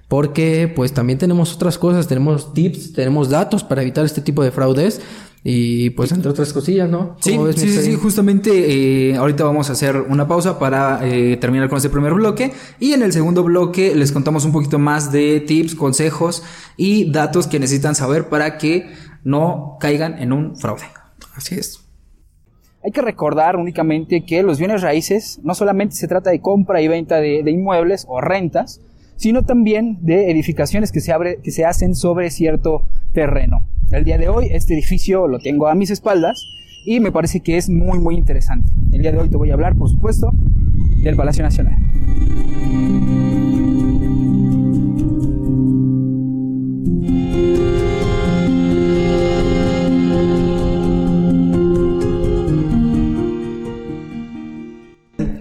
porque 0.08 0.72
pues 0.74 0.92
también 0.92 1.18
tenemos 1.18 1.52
otras 1.54 1.78
cosas, 1.78 2.06
tenemos 2.06 2.54
tips, 2.54 2.92
tenemos 2.92 3.28
datos 3.28 3.64
para 3.64 3.82
evitar 3.82 4.04
este 4.04 4.20
tipo 4.20 4.44
de 4.44 4.52
fraudes. 4.52 5.00
Y 5.48 5.90
pues 5.90 6.10
entre 6.10 6.28
otras 6.28 6.52
cosillas, 6.52 6.90
¿no? 6.90 7.16
Sí, 7.20 7.38
sí, 7.54 7.68
sí, 7.68 7.94
justamente 7.94 9.10
eh, 9.10 9.14
ahorita 9.14 9.44
vamos 9.44 9.70
a 9.70 9.74
hacer 9.74 9.96
una 9.96 10.26
pausa 10.26 10.58
para 10.58 10.98
eh, 11.06 11.36
terminar 11.36 11.68
con 11.68 11.76
este 11.76 11.88
primer 11.88 12.14
bloque 12.14 12.50
y 12.80 12.94
en 12.94 13.02
el 13.02 13.12
segundo 13.12 13.44
bloque 13.44 13.94
les 13.94 14.10
contamos 14.10 14.44
un 14.44 14.50
poquito 14.50 14.80
más 14.80 15.12
de 15.12 15.38
tips, 15.38 15.76
consejos 15.76 16.42
y 16.76 17.12
datos 17.12 17.46
que 17.46 17.60
necesitan 17.60 17.94
saber 17.94 18.28
para 18.28 18.58
que 18.58 18.90
no 19.22 19.76
caigan 19.78 20.18
en 20.18 20.32
un 20.32 20.56
fraude. 20.56 20.82
Así 21.36 21.54
es. 21.54 21.80
Hay 22.82 22.90
que 22.90 23.02
recordar 23.02 23.54
únicamente 23.54 24.24
que 24.24 24.42
los 24.42 24.58
bienes 24.58 24.82
raíces 24.82 25.38
no 25.44 25.54
solamente 25.54 25.94
se 25.94 26.08
trata 26.08 26.30
de 26.30 26.40
compra 26.40 26.82
y 26.82 26.88
venta 26.88 27.20
de, 27.20 27.44
de 27.44 27.50
inmuebles 27.52 28.04
o 28.08 28.20
rentas, 28.20 28.80
sino 29.14 29.44
también 29.44 29.98
de 30.00 30.28
edificaciones 30.28 30.90
que 30.90 31.00
se, 31.00 31.12
abre, 31.12 31.38
que 31.40 31.52
se 31.52 31.64
hacen 31.64 31.94
sobre 31.94 32.30
cierto 32.30 32.88
terreno. 33.12 33.64
El 33.92 34.02
día 34.02 34.18
de 34.18 34.28
hoy 34.28 34.48
este 34.50 34.74
edificio 34.74 35.28
lo 35.28 35.38
tengo 35.38 35.68
a 35.68 35.74
mis 35.76 35.90
espaldas 35.90 36.42
y 36.84 36.98
me 36.98 37.12
parece 37.12 37.40
que 37.40 37.56
es 37.56 37.68
muy 37.68 38.00
muy 38.00 38.16
interesante. 38.16 38.68
El 38.90 39.02
día 39.02 39.12
de 39.12 39.18
hoy 39.18 39.28
te 39.28 39.36
voy 39.36 39.50
a 39.50 39.54
hablar, 39.54 39.76
por 39.76 39.88
supuesto, 39.88 40.32
del 41.02 41.14
Palacio 41.14 41.44
Nacional. 41.44 41.76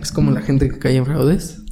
Es 0.01 0.11
como 0.11 0.29
la 0.29 0.41
gente 0.41 0.69
que 0.69 0.77
cae 0.77 0.97
en 0.97 1.05
fraudes. 1.05 1.64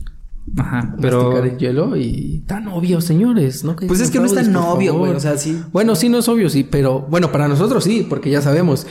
Ajá, 0.58 0.96
pero. 1.02 1.44
el 1.44 1.58
hielo 1.58 1.96
y 1.98 2.44
tan 2.46 2.68
obvio, 2.68 3.02
señores, 3.02 3.64
¿no? 3.64 3.76
pues 3.76 4.00
es 4.02 4.12
que 4.12 4.20
no 4.20 4.26
es 4.26 4.34
tan 4.34 4.56
obvio, 4.56 4.98
güey. 4.98 5.12
O 5.14 5.20
sea, 5.20 5.38
sí. 5.38 5.62
Bueno, 5.72 5.96
sí, 5.96 6.10
no 6.10 6.20
es 6.20 6.28
obvio, 6.28 6.50
sí, 6.50 6.64
pero 6.64 7.02
bueno, 7.10 7.32
para 7.32 7.48
nosotros 7.48 7.84
sí, 7.84 8.06
porque 8.08 8.30
ya 8.30 8.42
sabemos. 8.42 8.86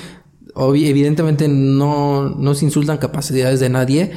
evidentemente 0.56 1.48
no 1.48 2.30
nos 2.30 2.62
insultan 2.62 2.98
capacidades 2.98 3.60
de 3.60 3.68
nadie, 3.68 4.12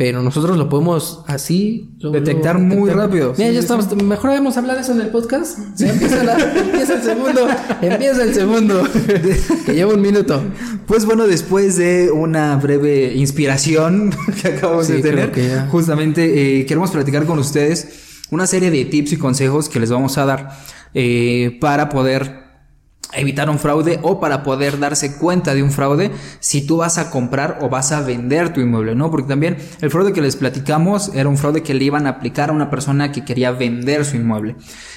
pero 0.00 0.22
nosotros 0.22 0.56
lo 0.56 0.70
podemos 0.70 1.22
así 1.26 1.90
detectar 1.98 2.58
muy 2.58 2.88
rápido. 2.88 3.34
Mira, 3.36 3.50
ya 3.50 3.60
estamos. 3.60 3.94
Mejor 4.02 4.30
debemos 4.30 4.56
hablar 4.56 4.78
eso 4.78 4.92
en 4.92 5.02
el 5.02 5.08
podcast. 5.08 5.58
empieza, 5.78 6.22
empieza, 6.58 6.94
el 6.94 7.02
segundo. 7.02 7.46
Empieza 7.82 8.22
el 8.22 8.32
segundo. 8.32 8.82
que 9.66 9.74
lleva 9.74 9.92
un 9.92 10.00
minuto. 10.00 10.42
Pues 10.86 11.04
bueno, 11.04 11.26
después 11.26 11.76
de 11.76 12.10
una 12.10 12.56
breve 12.56 13.12
inspiración 13.14 14.10
que 14.40 14.48
acabamos 14.48 14.88
de 14.88 15.02
tener, 15.02 15.68
justamente 15.68 16.60
eh, 16.60 16.64
queremos 16.64 16.90
platicar 16.92 17.26
con 17.26 17.38
ustedes 17.38 18.22
una 18.30 18.46
serie 18.46 18.70
de 18.70 18.86
tips 18.86 19.12
y 19.12 19.16
consejos 19.18 19.68
que 19.68 19.80
les 19.80 19.90
vamos 19.90 20.16
a 20.16 20.24
dar 20.24 20.48
eh, 20.94 21.58
para 21.60 21.90
poder 21.90 22.49
evitar 23.12 23.50
un 23.50 23.58
fraude 23.58 23.98
o 24.02 24.20
para 24.20 24.42
poder 24.42 24.78
darse 24.78 25.16
cuenta 25.16 25.54
de 25.54 25.62
un 25.62 25.70
fraude 25.70 26.10
si 26.40 26.66
tú 26.66 26.78
vas 26.78 26.98
a 26.98 27.10
comprar 27.10 27.58
o 27.60 27.68
vas 27.68 27.92
a 27.92 28.02
vender 28.02 28.52
tu 28.52 28.60
inmueble, 28.60 28.94
¿no? 28.94 29.10
Porque 29.10 29.28
también 29.28 29.56
el 29.80 29.90
fraude 29.90 30.12
que 30.12 30.20
les 30.20 30.36
platicamos 30.36 31.10
era 31.14 31.28
un 31.28 31.36
fraude 31.36 31.62
que 31.62 31.74
le 31.74 31.84
iban 31.84 32.06
a 32.06 32.10
aplicar 32.10 32.50
a 32.50 32.52
una 32.52 32.70
persona 32.70 33.12
que 33.12 33.24
quería 33.24 33.50
vender 33.52 34.04
su 34.04 34.16
inmueble. 34.16 34.56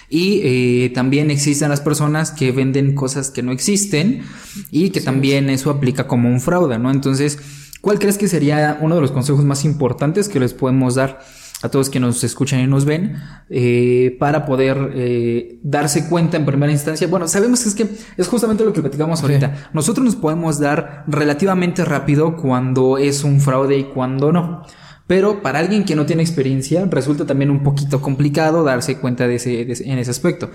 Y 0.09 0.41
eh, 0.43 0.91
también 0.93 1.31
existen 1.31 1.69
las 1.69 1.81
personas 1.81 2.31
que 2.31 2.51
venden 2.51 2.95
cosas 2.95 3.31
que 3.31 3.41
no 3.41 3.51
existen 3.51 4.23
y 4.69 4.89
que 4.91 5.01
también 5.01 5.49
eso 5.49 5.69
aplica 5.69 6.07
como 6.07 6.29
un 6.29 6.41
fraude, 6.41 6.77
¿no? 6.77 6.91
Entonces, 6.91 7.39
¿cuál 7.81 7.99
crees 7.99 8.17
que 8.17 8.27
sería 8.27 8.77
uno 8.81 8.95
de 8.95 9.01
los 9.01 9.11
consejos 9.11 9.43
más 9.43 9.65
importantes 9.65 10.29
que 10.29 10.39
les 10.39 10.53
podemos 10.53 10.95
dar? 10.95 11.19
A 11.63 11.69
todos 11.69 11.89
que 11.89 11.99
nos 11.99 12.23
escuchan 12.25 12.59
y 12.59 12.67
nos 12.67 12.83
ven, 12.83 13.15
eh, 13.49 14.17
para 14.19 14.45
poder 14.45 14.91
eh, 14.95 15.59
darse 15.63 16.09
cuenta 16.09 16.35
en 16.35 16.45
primera 16.45 16.71
instancia. 16.71 17.07
Bueno, 17.07 17.25
sabemos 17.29 17.63
que 17.63 17.69
es 17.69 17.75
que 17.75 17.87
es 18.17 18.27
justamente 18.27 18.65
lo 18.65 18.73
que 18.73 18.81
platicamos 18.81 19.21
ahorita. 19.21 19.69
Nosotros 19.71 20.03
nos 20.03 20.17
podemos 20.17 20.59
dar 20.59 21.05
relativamente 21.07 21.85
rápido 21.85 22.35
cuando 22.35 22.97
es 22.97 23.23
un 23.23 23.39
fraude 23.39 23.77
y 23.77 23.83
cuando 23.85 24.33
no. 24.33 24.63
Pero 25.07 25.41
para 25.41 25.59
alguien 25.59 25.85
que 25.85 25.95
no 25.95 26.05
tiene 26.05 26.21
experiencia, 26.21 26.85
resulta 26.85 27.25
también 27.25 27.49
un 27.49 27.63
poquito 27.63 28.01
complicado 28.01 28.65
darse 28.65 28.99
cuenta 28.99 29.25
de 29.25 29.35
ese, 29.35 29.61
en 29.61 29.97
ese 29.97 30.11
aspecto. 30.11 30.51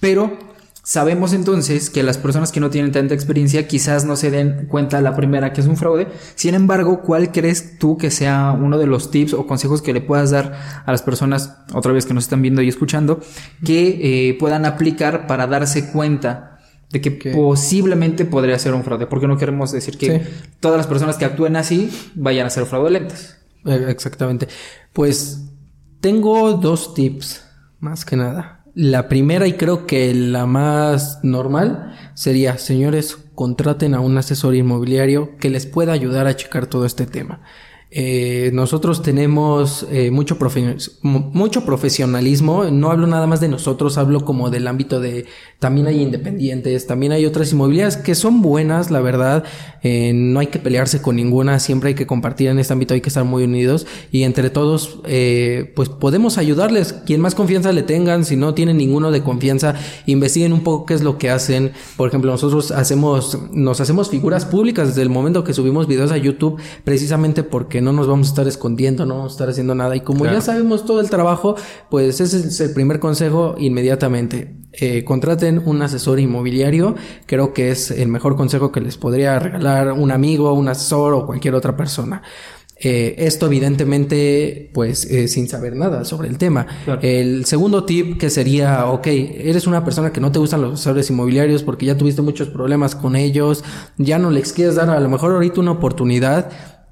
Pero 0.00 0.38
Sabemos 0.82 1.34
entonces 1.34 1.90
que 1.90 2.02
las 2.02 2.16
personas 2.16 2.52
que 2.52 2.60
no 2.60 2.70
tienen 2.70 2.90
tanta 2.90 3.14
experiencia 3.14 3.68
quizás 3.68 4.04
no 4.06 4.16
se 4.16 4.30
den 4.30 4.66
cuenta 4.66 5.00
la 5.02 5.14
primera 5.14 5.52
que 5.52 5.60
es 5.60 5.66
un 5.66 5.76
fraude. 5.76 6.08
Sin 6.36 6.54
embargo, 6.54 7.02
¿cuál 7.02 7.32
crees 7.32 7.78
tú 7.78 7.98
que 7.98 8.10
sea 8.10 8.52
uno 8.52 8.78
de 8.78 8.86
los 8.86 9.10
tips 9.10 9.34
o 9.34 9.46
consejos 9.46 9.82
que 9.82 9.92
le 9.92 10.00
puedas 10.00 10.30
dar 10.30 10.82
a 10.86 10.90
las 10.90 11.02
personas, 11.02 11.54
otra 11.74 11.92
vez 11.92 12.06
que 12.06 12.14
nos 12.14 12.24
están 12.24 12.40
viendo 12.40 12.62
y 12.62 12.68
escuchando, 12.68 13.20
que 13.64 14.28
eh, 14.30 14.34
puedan 14.38 14.64
aplicar 14.64 15.26
para 15.26 15.46
darse 15.46 15.92
cuenta 15.92 16.58
de 16.90 17.00
que 17.02 17.10
posiblemente 17.10 18.24
podría 18.24 18.58
ser 18.58 18.72
un 18.72 18.82
fraude? 18.82 19.06
Porque 19.06 19.28
no 19.28 19.36
queremos 19.36 19.72
decir 19.72 19.98
que 19.98 20.26
todas 20.60 20.78
las 20.78 20.86
personas 20.86 21.16
que 21.16 21.26
actúen 21.26 21.56
así 21.56 21.90
vayan 22.14 22.46
a 22.46 22.50
ser 22.50 22.64
fraudulentas. 22.64 23.36
Eh, 23.66 23.86
exactamente. 23.88 24.48
Pues 24.94 25.42
tengo 26.00 26.54
dos 26.54 26.94
tips, 26.94 27.44
más 27.80 28.06
que 28.06 28.16
nada. 28.16 28.59
La 28.74 29.08
primera 29.08 29.46
y 29.48 29.54
creo 29.54 29.86
que 29.86 30.14
la 30.14 30.46
más 30.46 31.18
normal 31.22 31.96
sería, 32.14 32.56
señores, 32.58 33.18
contraten 33.34 33.94
a 33.94 34.00
un 34.00 34.16
asesor 34.16 34.54
inmobiliario 34.54 35.36
que 35.38 35.50
les 35.50 35.66
pueda 35.66 35.92
ayudar 35.92 36.26
a 36.26 36.36
checar 36.36 36.66
todo 36.66 36.86
este 36.86 37.06
tema. 37.06 37.42
Eh, 37.92 38.52
nosotros 38.54 39.02
tenemos 39.02 39.84
eh, 39.90 40.12
mucho, 40.12 40.38
mucho 41.02 41.64
profesionalismo, 41.64 42.64
no 42.66 42.92
hablo 42.92 43.08
nada 43.08 43.26
más 43.26 43.40
de 43.40 43.48
nosotros, 43.48 43.98
hablo 43.98 44.24
como 44.24 44.48
del 44.48 44.68
ámbito 44.68 45.00
de, 45.00 45.26
también 45.58 45.88
hay 45.88 46.00
independientes, 46.00 46.86
también 46.86 47.10
hay 47.10 47.26
otras 47.26 47.50
inmobiliarias 47.52 47.96
que 47.96 48.14
son 48.14 48.42
buenas, 48.42 48.92
la 48.92 49.00
verdad, 49.00 49.42
eh, 49.82 50.12
no 50.14 50.38
hay 50.38 50.46
que 50.46 50.60
pelearse 50.60 51.02
con 51.02 51.16
ninguna, 51.16 51.58
siempre 51.58 51.88
hay 51.88 51.94
que 51.96 52.06
compartir 52.06 52.48
en 52.50 52.60
este 52.60 52.72
ámbito, 52.72 52.94
hay 52.94 53.00
que 53.00 53.08
estar 53.08 53.24
muy 53.24 53.42
unidos. 53.42 53.88
Y 54.12 54.22
entre 54.22 54.50
todos, 54.50 55.00
pues 55.74 55.88
podemos 55.88 56.38
ayudarles, 56.38 56.92
quien 56.92 57.20
más 57.20 57.34
confianza 57.34 57.72
le 57.72 57.82
tengan, 57.82 58.24
si 58.24 58.36
no 58.36 58.54
tienen 58.54 58.76
ninguno 58.76 59.10
de 59.10 59.22
confianza, 59.22 59.74
investiguen 60.06 60.52
un 60.52 60.60
poco 60.60 60.86
qué 60.86 60.94
es 60.94 61.02
lo 61.02 61.18
que 61.18 61.30
hacen, 61.30 61.72
por 61.96 62.08
ejemplo, 62.08 62.30
nosotros 62.30 62.70
hacemos, 62.70 63.38
nos 63.52 63.80
hacemos 63.80 64.10
figuras 64.10 64.44
públicas 64.44 64.88
desde 64.88 65.02
el 65.02 65.10
momento 65.10 65.42
que 65.42 65.54
subimos 65.54 65.88
videos 65.88 66.12
a 66.12 66.16
YouTube, 66.16 66.60
precisamente 66.84 67.42
porque 67.42 67.79
no 67.80 67.92
nos 67.92 68.06
vamos 68.06 68.28
a 68.28 68.30
estar 68.30 68.48
escondiendo, 68.48 69.06
no 69.06 69.16
vamos 69.16 69.32
a 69.32 69.34
estar 69.34 69.48
haciendo 69.48 69.74
nada. 69.74 69.96
Y 69.96 70.00
como 70.00 70.24
ya 70.26 70.40
sabemos 70.40 70.84
todo 70.84 71.00
el 71.00 71.10
trabajo, 71.10 71.56
pues 71.90 72.20
ese 72.20 72.38
es 72.38 72.60
el 72.60 72.72
primer 72.72 73.00
consejo 73.00 73.54
inmediatamente. 73.58 74.56
Eh, 74.72 75.02
contraten 75.04 75.62
un 75.64 75.82
asesor 75.82 76.20
inmobiliario. 76.20 76.94
Creo 77.26 77.52
que 77.52 77.70
es 77.70 77.90
el 77.90 78.08
mejor 78.08 78.36
consejo 78.36 78.70
que 78.70 78.80
les 78.80 78.96
podría 78.96 79.38
regalar 79.38 79.92
un 79.92 80.12
amigo, 80.12 80.52
un 80.52 80.68
asesor 80.68 81.14
o 81.14 81.26
cualquier 81.26 81.54
otra 81.54 81.76
persona. 81.76 82.22
Eh, 82.82 83.26
esto 83.26 83.46
evidentemente, 83.46 84.70
pues, 84.72 85.04
eh, 85.04 85.28
sin 85.28 85.48
saber 85.48 85.76
nada 85.76 86.06
sobre 86.06 86.28
el 86.28 86.38
tema. 86.38 86.66
El 87.02 87.44
segundo 87.44 87.84
tip 87.84 88.16
que 88.18 88.30
sería, 88.30 88.86
ok, 88.86 89.06
eres 89.06 89.66
una 89.66 89.84
persona 89.84 90.12
que 90.12 90.20
no 90.20 90.32
te 90.32 90.38
gustan 90.38 90.62
los 90.62 90.72
asesores 90.74 91.10
inmobiliarios 91.10 91.62
porque 91.62 91.84
ya 91.84 91.98
tuviste 91.98 92.22
muchos 92.22 92.48
problemas 92.48 92.94
con 92.94 93.16
ellos, 93.16 93.64
ya 93.98 94.18
no 94.18 94.30
les 94.30 94.54
quieres 94.54 94.76
dar 94.76 94.88
a 94.88 94.98
lo 94.98 95.10
mejor 95.10 95.32
ahorita 95.32 95.60
una 95.60 95.72
oportunidad, 95.72 96.50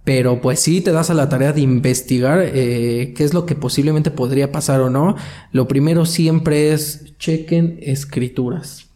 pero 0.09 0.41
pues 0.41 0.61
sí 0.61 0.81
te 0.81 0.91
das 0.91 1.11
a 1.11 1.15
la 1.15 1.29
tarea 1.29 1.53
de 1.53 1.61
investigar 1.61 2.41
eh, 2.43 3.13
qué 3.15 3.25
es 3.25 3.35
lo 3.35 3.45
que 3.45 3.55
posiblemente 3.55 4.11
podría 4.11 4.51
pasar 4.51 4.81
o 4.81 4.89
no. 4.89 5.17
Lo 5.53 5.69
primero 5.69 6.07
siempre 6.07 6.73
es 6.73 7.15
chequen 7.19 7.79
escrituras 7.83 8.88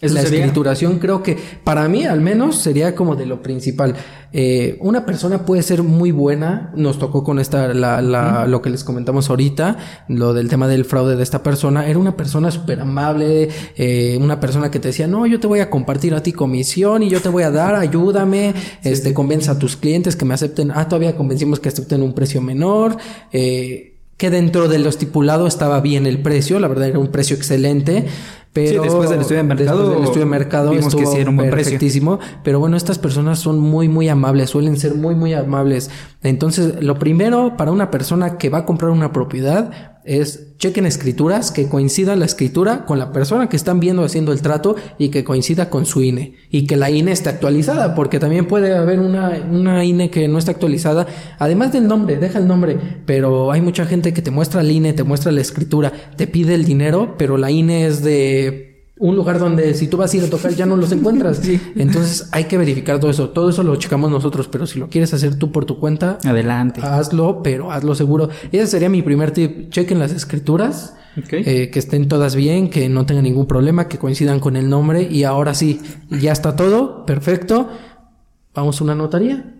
la 0.00 0.22
escrituración 0.22 0.98
creo 0.98 1.22
que 1.22 1.36
para 1.64 1.88
mí 1.88 2.04
al 2.04 2.20
menos 2.20 2.56
sería 2.56 2.94
como 2.94 3.16
de 3.16 3.26
lo 3.26 3.42
principal. 3.42 3.94
Eh, 4.32 4.76
una 4.80 5.06
persona 5.06 5.44
puede 5.44 5.62
ser 5.62 5.82
muy 5.82 6.12
buena, 6.12 6.70
nos 6.76 6.98
tocó 6.98 7.24
con 7.24 7.38
esta, 7.38 7.72
la, 7.74 8.02
la, 8.02 8.46
lo 8.46 8.60
que 8.60 8.70
les 8.70 8.84
comentamos 8.84 9.30
ahorita, 9.30 9.76
lo 10.08 10.34
del 10.34 10.48
tema 10.48 10.68
del 10.68 10.84
fraude 10.84 11.16
de 11.16 11.22
esta 11.22 11.42
persona, 11.42 11.88
era 11.88 11.98
una 11.98 12.16
persona 12.16 12.50
súper 12.50 12.80
amable, 12.80 13.48
eh, 13.76 14.18
una 14.20 14.38
persona 14.38 14.70
que 14.70 14.78
te 14.78 14.88
decía, 14.88 15.06
no, 15.06 15.26
yo 15.26 15.40
te 15.40 15.46
voy 15.46 15.60
a 15.60 15.70
compartir 15.70 16.14
a 16.14 16.22
ti 16.22 16.32
comisión 16.32 17.02
y 17.02 17.08
yo 17.08 17.20
te 17.20 17.30
voy 17.30 17.42
a 17.42 17.50
dar, 17.50 17.74
ayúdame, 17.74 18.54
este, 18.84 19.14
convence 19.14 19.50
a 19.50 19.58
tus 19.58 19.76
clientes 19.76 20.14
que 20.14 20.24
me 20.24 20.34
acepten, 20.34 20.70
ah, 20.74 20.86
todavía 20.88 21.16
convencimos 21.16 21.58
que 21.58 21.70
acepten 21.70 22.02
un 22.02 22.12
precio 22.12 22.42
menor, 22.42 22.98
eh, 23.32 23.94
que 24.18 24.30
dentro 24.30 24.68
de 24.68 24.80
lo 24.80 24.88
estipulado 24.88 25.46
estaba 25.46 25.80
bien 25.80 26.04
el 26.04 26.20
precio, 26.20 26.58
la 26.58 26.66
verdad 26.66 26.88
era 26.88 26.98
un 26.98 27.06
precio 27.08 27.36
excelente, 27.36 28.04
Pero 28.66 28.82
después 28.82 29.10
del 29.10 29.20
estudio 29.20 29.38
de 29.38 29.48
mercado, 29.48 29.78
después 29.78 29.96
del 29.96 30.04
estudio 30.04 30.24
de 30.24 30.30
mercado 30.30 30.70
vimos 30.70 30.94
que 30.94 31.06
sí 31.06 31.18
era 31.18 31.30
un 31.30 31.36
buen 31.36 31.50
precio. 31.50 31.72
perfectísimo. 31.72 32.18
Pero 32.42 32.60
bueno, 32.60 32.76
estas 32.76 32.98
personas 32.98 33.38
son 33.38 33.58
muy, 33.58 33.88
muy 33.88 34.08
amables, 34.08 34.50
suelen 34.50 34.76
ser 34.76 34.94
muy, 34.94 35.14
muy 35.14 35.34
amables. 35.34 35.90
Entonces, 36.22 36.82
lo 36.82 36.98
primero 36.98 37.56
para 37.56 37.70
una 37.70 37.90
persona 37.90 38.38
que 38.38 38.48
va 38.48 38.58
a 38.58 38.64
comprar 38.64 38.90
una 38.90 39.12
propiedad 39.12 39.97
es 40.04 40.56
chequen 40.58 40.86
escrituras, 40.86 41.50
que 41.52 41.68
coincida 41.68 42.16
la 42.16 42.24
escritura 42.24 42.84
con 42.84 42.98
la 42.98 43.12
persona 43.12 43.48
que 43.48 43.56
están 43.56 43.80
viendo 43.80 44.02
haciendo 44.04 44.32
el 44.32 44.42
trato 44.42 44.76
y 44.98 45.10
que 45.10 45.24
coincida 45.24 45.70
con 45.70 45.86
su 45.86 46.02
INE. 46.02 46.34
Y 46.50 46.66
que 46.66 46.76
la 46.76 46.90
INE 46.90 47.12
esté 47.12 47.28
actualizada, 47.28 47.94
porque 47.94 48.18
también 48.18 48.46
puede 48.46 48.76
haber 48.76 49.00
una, 49.00 49.40
una 49.50 49.84
INE 49.84 50.10
que 50.10 50.28
no 50.28 50.38
está 50.38 50.52
actualizada. 50.52 51.06
Además 51.38 51.72
del 51.72 51.86
nombre, 51.86 52.16
deja 52.16 52.38
el 52.38 52.46
nombre, 52.46 52.78
pero 53.06 53.52
hay 53.52 53.60
mucha 53.60 53.86
gente 53.86 54.12
que 54.12 54.22
te 54.22 54.30
muestra 54.30 54.60
el 54.62 54.70
INE, 54.70 54.92
te 54.92 55.04
muestra 55.04 55.32
la 55.32 55.40
escritura, 55.40 55.92
te 56.16 56.26
pide 56.26 56.54
el 56.54 56.64
dinero, 56.64 57.14
pero 57.18 57.36
la 57.36 57.50
INE 57.50 57.86
es 57.86 58.02
de 58.02 58.67
un 59.00 59.16
lugar 59.16 59.38
donde 59.38 59.74
si 59.74 59.88
tú 59.88 59.96
vas 59.96 60.12
a 60.12 60.16
ir 60.16 60.24
a 60.24 60.30
tocar 60.30 60.52
ya 60.54 60.66
no 60.66 60.76
los 60.76 60.92
encuentras. 60.92 61.40
Entonces 61.76 62.28
hay 62.32 62.44
que 62.44 62.58
verificar 62.58 62.98
todo 63.00 63.10
eso. 63.10 63.30
Todo 63.30 63.50
eso 63.50 63.62
lo 63.62 63.76
checamos 63.76 64.10
nosotros, 64.10 64.48
pero 64.48 64.66
si 64.66 64.78
lo 64.78 64.88
quieres 64.88 65.12
hacer 65.14 65.36
tú 65.36 65.52
por 65.52 65.64
tu 65.64 65.78
cuenta, 65.78 66.18
Adelante. 66.24 66.80
hazlo, 66.82 67.42
pero 67.42 67.70
hazlo 67.72 67.94
seguro. 67.94 68.28
Ese 68.52 68.66
sería 68.66 68.88
mi 68.88 69.02
primer 69.02 69.30
tip. 69.30 69.70
Chequen 69.70 69.98
las 69.98 70.12
escrituras, 70.12 70.94
eh, 71.30 71.70
que 71.70 71.78
estén 71.78 72.08
todas 72.08 72.34
bien, 72.34 72.70
que 72.70 72.88
no 72.88 73.06
tengan 73.06 73.24
ningún 73.24 73.46
problema, 73.46 73.88
que 73.88 73.98
coincidan 73.98 74.40
con 74.40 74.56
el 74.56 74.68
nombre. 74.68 75.02
Y 75.02 75.24
ahora 75.24 75.54
sí, 75.54 75.80
ya 76.10 76.32
está 76.32 76.56
todo, 76.56 77.04
perfecto. 77.06 77.68
Vamos 78.54 78.80
a 78.80 78.84
una 78.84 78.94
notaría. 78.94 79.54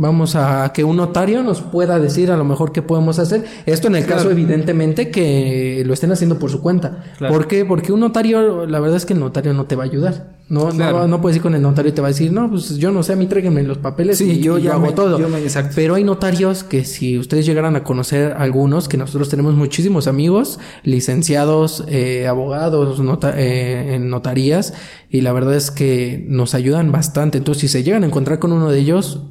Vamos 0.00 0.34
a 0.34 0.72
que 0.72 0.82
un 0.82 0.96
notario 0.96 1.42
nos 1.42 1.60
pueda 1.60 1.98
decir 1.98 2.30
a 2.30 2.36
lo 2.38 2.44
mejor 2.46 2.72
qué 2.72 2.80
podemos 2.80 3.18
hacer. 3.18 3.44
Esto 3.66 3.88
en 3.88 3.96
el 3.96 4.06
caso, 4.06 4.30
evidentemente, 4.30 5.10
que 5.10 5.82
lo 5.84 5.92
estén 5.92 6.10
haciendo 6.10 6.38
por 6.38 6.50
su 6.50 6.62
cuenta. 6.62 7.04
Claro. 7.18 7.34
¿Por 7.34 7.46
qué? 7.46 7.66
Porque 7.66 7.92
un 7.92 8.00
notario, 8.00 8.66
la 8.66 8.80
verdad 8.80 8.96
es 8.96 9.04
que 9.04 9.12
el 9.12 9.20
notario 9.20 9.52
no 9.52 9.66
te 9.66 9.76
va 9.76 9.82
a 9.82 9.86
ayudar. 9.86 10.40
No, 10.48 10.68
Claro. 10.70 11.00
no, 11.00 11.06
no 11.06 11.20
puedes 11.20 11.36
ir 11.36 11.42
con 11.42 11.54
el 11.54 11.60
notario 11.62 11.90
y 11.90 11.94
te 11.94 12.00
va 12.00 12.08
a 12.08 12.10
decir, 12.10 12.32
no, 12.32 12.50
pues 12.50 12.76
yo 12.78 12.90
no 12.90 13.02
sé, 13.04 13.12
a 13.12 13.16
mí 13.16 13.26
tráiganme 13.26 13.62
los 13.62 13.78
papeles 13.78 14.18
Sí, 14.18 14.24
y 14.32 14.40
yo 14.40 14.58
ya 14.58 14.72
hago 14.72 14.86
me- 14.86 14.92
todo. 14.92 15.16
yo 15.18 15.28
me-. 15.28 15.38
Pero 15.76 15.94
hay 15.94 16.02
notarios 16.02 16.64
que 16.64 16.84
si 16.84 17.18
ustedes 17.18 17.44
llegaran 17.46 17.76
a 17.76 17.84
conocer 17.84 18.32
algunos, 18.36 18.88
que 18.88 18.96
nosotros 18.96 19.28
tenemos 19.28 19.54
muchísimos 19.54 20.08
amigos, 20.08 20.58
licenciados, 20.82 21.84
eh, 21.88 22.26
abogados, 22.26 23.00
nota- 23.00 23.34
eh, 23.36 23.94
en 23.94 24.10
notarías, 24.10 24.74
y 25.08 25.20
la 25.20 25.32
verdad 25.32 25.54
es 25.54 25.70
que 25.70 26.24
nos 26.28 26.54
ayudan 26.54 26.90
bastante. 26.92 27.38
Entonces, 27.38 27.60
si 27.62 27.68
se 27.68 27.82
llegan 27.82 28.02
a 28.02 28.06
encontrar 28.06 28.38
con 28.38 28.52
uno 28.52 28.70
de 28.70 28.78
ellos, 28.80 29.22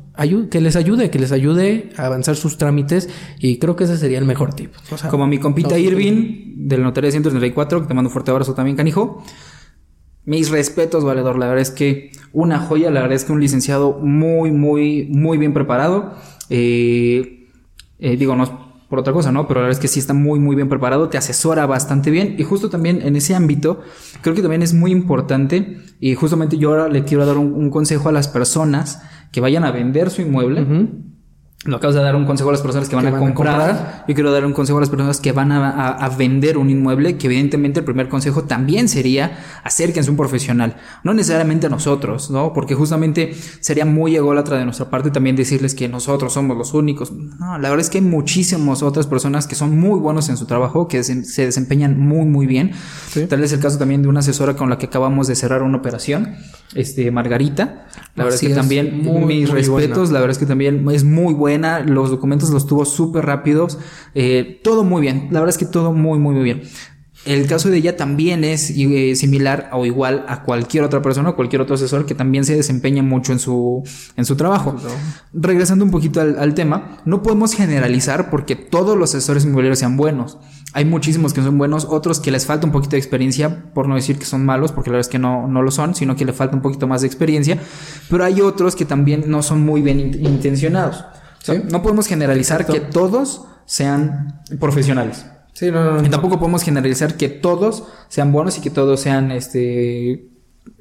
que 0.50 0.62
les 0.62 0.76
ayude, 0.76 1.10
que 1.10 1.20
les 1.20 1.32
ayude 1.32 1.90
a 1.98 2.06
avanzar 2.06 2.36
sus 2.36 2.58
trámites, 2.58 3.10
y 3.40 3.58
creo 3.58 3.76
que 3.76 3.86
ese 3.86 3.98
sería 3.98 4.20
el 4.20 4.26
mejor 4.26 4.54
tip. 4.54 4.74
O 4.92 4.98
sea, 4.98 5.10
Como 5.10 5.28
mi 5.28 5.38
compita 5.38 5.72
no, 5.72 5.78
Irving, 5.78 6.56
del 6.56 6.84
Notario 6.84 7.10
134, 7.12 7.82
que 7.82 7.88
te 7.88 7.94
mando 7.94 8.10
un 8.10 8.14
fuerte 8.14 8.32
abrazo 8.32 8.54
también, 8.54 8.76
canijo. 8.76 9.24
Mis 10.26 10.50
respetos, 10.50 11.04
valedor. 11.04 11.40
La 11.40 11.48
verdad 11.48 11.62
es 11.62 11.72
que 11.72 12.12
una 12.34 12.60
joya, 12.60 12.92
la 12.92 13.02
verdad 13.02 13.16
es 13.16 13.26
que 13.26 13.32
un 13.32 13.40
licenciado 13.40 13.98
muy, 14.00 14.52
muy, 14.52 15.08
muy 15.10 15.38
bien 15.38 15.54
preparado. 15.54 16.14
Eh, 16.50 17.48
eh, 18.00 18.18
digo, 18.18 18.36
no 18.36 18.44
es 18.44 18.52
por 18.90 19.00
otra 19.00 19.14
cosa, 19.14 19.32
¿no? 19.32 19.48
Pero 19.48 19.60
la 19.60 19.68
verdad 19.68 19.78
es 19.78 19.82
que 19.82 19.88
sí 19.88 20.00
está 20.00 20.14
muy, 20.14 20.40
muy 20.40 20.56
bien 20.56 20.68
preparado, 20.68 21.10
te 21.10 21.18
asesora 21.18 21.66
bastante 21.68 22.10
bien. 22.10 22.36
Y 22.38 22.44
justo 22.44 22.70
también 22.70 23.02
en 23.04 23.16
ese 23.16 23.36
ámbito, 23.36 23.82
creo 24.22 24.36
que 24.36 24.42
también 24.42 24.64
es 24.64 24.74
muy 24.74 24.92
importante. 24.92 25.78
Y 26.00 26.16
justamente 26.16 26.58
yo 26.58 26.72
ahora 26.72 26.90
le 26.90 27.04
quiero 27.04 27.26
dar 27.26 27.38
un, 27.38 27.70
consejo 27.70 28.10
a 28.10 28.12
las 28.12 28.28
personas 28.28 29.02
que 29.32 29.42
vayan 29.42 29.64
a 29.64 29.72
vender 29.72 30.10
su 30.10 30.24
inmueble. 30.24 30.66
Lo 31.66 31.76
acabas 31.76 31.94
de 31.94 32.02
dar 32.02 32.16
un 32.16 32.24
consejo 32.26 32.48
a 32.50 32.54
las 32.54 32.62
personas 32.62 32.88
que 32.88 32.96
van, 32.96 33.04
Que 33.04 33.10
a, 33.10 33.12
van 33.12 33.22
a 33.22 33.26
comprar. 33.34 33.56
comprar. 33.76 34.06
Yo 34.08 34.16
quiero 34.16 34.32
dar 34.32 34.46
un 34.46 34.54
consejo 34.54 34.78
a 34.78 34.80
las 34.82 34.90
personas 34.90 35.20
que 35.20 35.34
van 35.34 35.52
a, 35.52 35.70
a- 35.70 36.06
a 36.06 36.10
vender 36.10 36.58
un 36.58 36.70
inmueble, 36.70 37.18
que 37.18 37.28
evidentemente 37.28 37.80
el 37.82 37.86
primer 37.86 38.08
consejo 38.08 38.46
también 38.46 38.88
sería 38.88 39.38
acérquense 39.66 40.10
a 40.10 40.12
un 40.12 40.16
profesional, 40.18 40.78
no 41.04 41.14
necesariamente 41.14 41.68
a 41.68 41.70
nosotros, 41.70 42.32
¿no? 42.32 42.54
Porque 42.54 42.76
justamente 42.76 43.34
sería 43.60 43.84
muy 43.84 44.16
ególatra 44.16 44.58
de 44.58 44.64
nuestra 44.64 44.90
parte 44.90 45.12
también 45.12 45.36
decirles 45.36 45.76
que 45.76 45.90
nosotros 45.90 46.32
somos 46.32 46.58
los 46.58 46.74
únicos. 46.74 47.12
No, 47.12 47.58
la 47.58 47.70
verdad 47.70 47.82
es 47.82 47.90
que 47.90 47.98
hay 47.98 48.06
muchísimas 48.06 48.82
otras 48.82 49.06
personas 49.08 49.46
que 49.46 49.56
son 49.56 49.78
muy 49.78 50.00
buenos 50.00 50.30
en 50.30 50.38
su 50.38 50.46
trabajo, 50.46 50.88
que 50.88 51.04
se, 51.04 51.26
se 51.26 51.46
desempeñan 51.46 52.00
muy, 52.00 52.26
muy 52.26 52.46
bien. 52.48 52.72
Sí. 53.12 53.26
Tal 53.28 53.42
vez 53.42 53.52
el 53.52 53.60
caso 53.60 53.78
también 53.78 54.02
de 54.02 54.08
una 54.08 54.22
asesora 54.22 54.56
con 54.56 54.70
la 54.70 54.78
que 54.78 54.86
acabamos 54.86 55.28
de 55.28 55.36
cerrar 55.36 55.62
una 55.64 55.80
operación, 55.80 56.36
este, 56.74 57.12
Margarita. 57.12 57.86
La 58.16 58.24
verdad 58.24 58.38
Así 58.38 58.46
es 58.46 58.50
que 58.50 58.54
es, 58.54 58.58
también 58.58 59.04
muy, 59.04 59.26
mis 59.26 59.50
muy 59.50 59.60
respetos, 59.60 59.98
buena. 59.98 60.14
la 60.14 60.20
verdad 60.22 60.32
es 60.32 60.38
que 60.38 60.46
también 60.46 60.86
es 60.92 61.04
muy 61.04 61.34
buena, 61.34 61.49
los 61.58 62.10
documentos 62.12 62.50
los 62.52 62.68
tuvo 62.68 62.86
súper 62.86 63.26
rápidos, 63.26 63.78
eh, 64.14 64.62
todo 64.64 64.84
muy 64.84 65.02
bien, 65.02 65.28
la 65.32 65.40
verdad 65.40 65.56
es 65.56 65.58
que 65.58 65.66
todo 65.66 65.92
muy, 65.94 66.20
muy, 66.20 66.36
muy 66.36 66.44
bien. 66.44 66.62
El 67.26 67.48
caso 67.48 67.70
de 67.70 67.76
ella 67.76 67.98
también 67.98 68.46
es 68.46 68.72
eh, 68.74 69.14
similar 69.14 69.70
o 69.74 69.86
igual 69.86 70.24
a 70.30 70.42
cualquier 70.44 70.86
otra 70.86 71.02
persona, 71.02 71.34
cualquier 71.34 71.62
otro 71.62 71.76
asesor 71.76 72.06
que 72.06 72.16
también 72.16 72.46
se 72.46 72.56
desempeña 72.56 73.04
mucho 73.04 73.34
en 73.34 73.40
su, 73.40 73.84
en 74.16 74.24
su 74.24 74.38
trabajo. 74.38 74.78
Regresando 75.34 75.84
un 75.84 75.92
poquito 75.92 76.22
al, 76.22 76.40
al 76.40 76.54
tema, 76.54 77.00
no 77.04 77.22
podemos 77.22 77.54
generalizar 77.54 78.30
porque 78.30 78.56
todos 78.56 78.98
los 78.98 79.14
asesores 79.14 79.44
inmobiliarios 79.44 79.80
sean 79.80 79.98
buenos. 79.98 80.38
Hay 80.72 80.86
muchísimos 80.86 81.34
que 81.34 81.42
son 81.42 81.58
buenos, 81.58 81.86
otros 81.90 82.22
que 82.22 82.32
les 82.32 82.46
falta 82.46 82.66
un 82.66 82.72
poquito 82.72 82.92
de 82.92 83.00
experiencia, 83.00 83.66
por 83.74 83.90
no 83.90 83.96
decir 83.96 84.18
que 84.18 84.26
son 84.26 84.46
malos, 84.46 84.72
porque 84.72 84.90
la 84.90 84.94
verdad 84.94 85.08
es 85.08 85.12
que 85.12 85.20
no, 85.20 85.46
no 85.50 85.62
lo 85.62 85.72
son, 85.72 85.96
sino 85.96 86.16
que 86.16 86.24
le 86.24 86.32
falta 86.32 86.56
un 86.56 86.62
poquito 86.62 86.88
más 86.88 87.02
de 87.02 87.08
experiencia. 87.08 87.60
Pero 88.10 88.24
hay 88.24 88.40
otros 88.40 88.78
que 88.78 88.86
también 88.86 89.26
no 89.28 89.44
son 89.44 89.60
muy 89.66 89.82
bien 89.82 90.00
in- 90.00 90.26
intencionados. 90.26 91.04
O 91.42 91.46
sea, 91.46 91.56
Sí. 91.56 91.62
no 91.70 91.82
podemos 91.82 92.08
generalizar 92.08 92.62
Exacto. 92.62 92.82
que 92.82 92.92
todos 92.92 93.46
sean 93.66 94.42
profesionales. 94.60 95.26
Sí, 95.54 95.72
no, 95.72 95.84
no, 95.84 95.92
no. 96.02 96.06
Y 96.06 96.10
tampoco 96.10 96.40
podemos 96.40 96.64
generalizar 96.64 97.16
que 97.18 97.28
todos 97.30 97.84
sean 98.08 98.32
buenos 98.32 98.58
y 98.58 98.62
que 98.62 98.70
todos 98.70 99.00
sean 99.02 99.32
este 99.32 100.29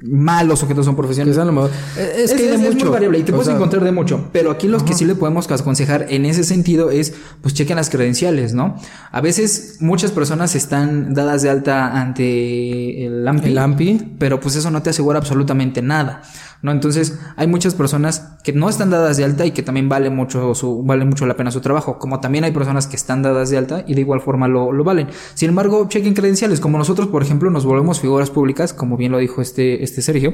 malos 0.01 0.61
o 0.63 0.67
que 0.67 0.73
todos 0.73 0.85
son 0.85 0.95
Que 0.95 0.99
profesionales. 0.99 1.35
sean 1.35 1.47
lo 1.47 1.53
mejor. 1.53 1.71
Eh, 1.97 2.13
Es, 2.23 2.33
que 2.33 2.43
hay 2.43 2.49
de 2.49 2.57
muy 2.57 2.73
mucho. 2.73 2.91
variable 2.91 3.19
y 3.19 3.23
te 3.23 3.31
O 3.31 3.35
puedes 3.35 3.47
sea, 3.47 3.55
encontrar 3.55 3.83
de 3.83 3.91
mucho. 3.91 4.29
Pero 4.31 4.51
aquí 4.51 4.67
los 4.67 4.83
que 4.83 4.93
sí 4.93 5.05
le 5.05 5.15
podemos 5.15 5.49
aconsejar 5.51 6.05
en 6.09 6.25
ese 6.25 6.43
sentido 6.43 6.91
es, 6.91 7.13
pues 7.41 7.53
chequen 7.53 7.75
las 7.77 7.89
credenciales, 7.89 8.53
¿no? 8.53 8.75
A 9.11 9.21
veces 9.21 9.77
muchas 9.79 10.11
personas 10.11 10.55
están 10.55 11.13
dadas 11.13 11.41
de 11.41 11.49
alta 11.49 11.99
ante 11.99 13.05
el 13.05 13.27
AMPI. 13.27 13.47
El 13.49 13.57
AMPI. 13.57 14.15
Pero 14.19 14.39
pues 14.39 14.55
eso 14.55 14.71
no 14.71 14.81
te 14.81 14.89
asegura 14.89 15.17
absolutamente 15.19 15.81
nada, 15.81 16.21
¿no? 16.61 16.71
Entonces 16.71 17.17
hay 17.35 17.47
muchas 17.47 17.75
personas 17.75 18.33
que 18.43 18.53
no 18.53 18.69
están 18.69 18.89
dadas 18.89 19.17
de 19.17 19.25
alta 19.25 19.45
y 19.45 19.51
que 19.51 19.63
también 19.63 19.89
vale 19.89 20.09
mucho 20.09 20.55
su, 20.55 20.83
vale 20.83 21.05
mucho 21.05 21.25
la 21.25 21.35
pena 21.35 21.51
su 21.51 21.61
trabajo. 21.61 21.99
Como 21.99 22.19
también 22.19 22.43
hay 22.43 22.51
personas 22.51 22.87
que 22.87 22.95
están 22.95 23.21
dadas 23.21 23.49
de 23.49 23.57
alta 23.57 23.83
y 23.87 23.95
de 23.95 24.01
igual 24.01 24.21
forma 24.21 24.47
lo, 24.47 24.71
lo 24.71 24.83
valen. 24.83 25.07
Sin 25.33 25.49
embargo, 25.49 25.87
chequen 25.89 26.13
credenciales. 26.13 26.59
Como 26.59 26.77
nosotros, 26.77 27.07
por 27.07 27.21
ejemplo, 27.23 27.49
nos 27.49 27.65
volvemos 27.65 27.99
figuras 27.99 28.29
públicas, 28.29 28.73
como 28.73 28.97
bien 28.97 29.11
lo 29.11 29.17
dijo 29.17 29.41
este, 29.41 29.78
este 29.79 30.01
Sergio 30.01 30.33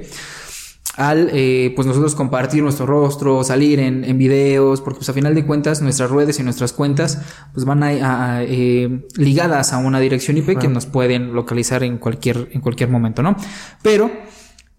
al 0.97 1.29
eh, 1.33 1.73
pues 1.75 1.85
nosotros 1.85 2.15
compartir 2.15 2.63
nuestro 2.63 2.85
rostro, 2.85 3.43
salir 3.43 3.79
en, 3.81 4.05
en 4.05 4.17
videos, 4.17 4.79
porque 4.79 4.99
pues 4.99 5.09
a 5.09 5.13
final 5.13 5.35
de 5.35 5.45
cuentas 5.45 5.81
nuestras 5.81 6.09
redes 6.09 6.39
y 6.39 6.43
nuestras 6.43 6.71
cuentas 6.71 7.19
pues 7.53 7.65
van 7.65 7.83
a, 7.83 7.87
a- 7.89 8.35
a, 8.37 8.43
eh, 8.43 9.05
ligadas 9.17 9.73
a 9.73 9.77
una 9.79 9.99
dirección 9.99 10.37
IP 10.37 10.57
que 10.57 10.69
nos 10.69 10.85
pueden 10.85 11.33
localizar 11.33 11.83
en 11.83 11.97
cualquier, 11.97 12.47
en 12.53 12.61
cualquier 12.61 12.89
momento, 12.89 13.23
¿no? 13.23 13.35
Pero 13.81 14.09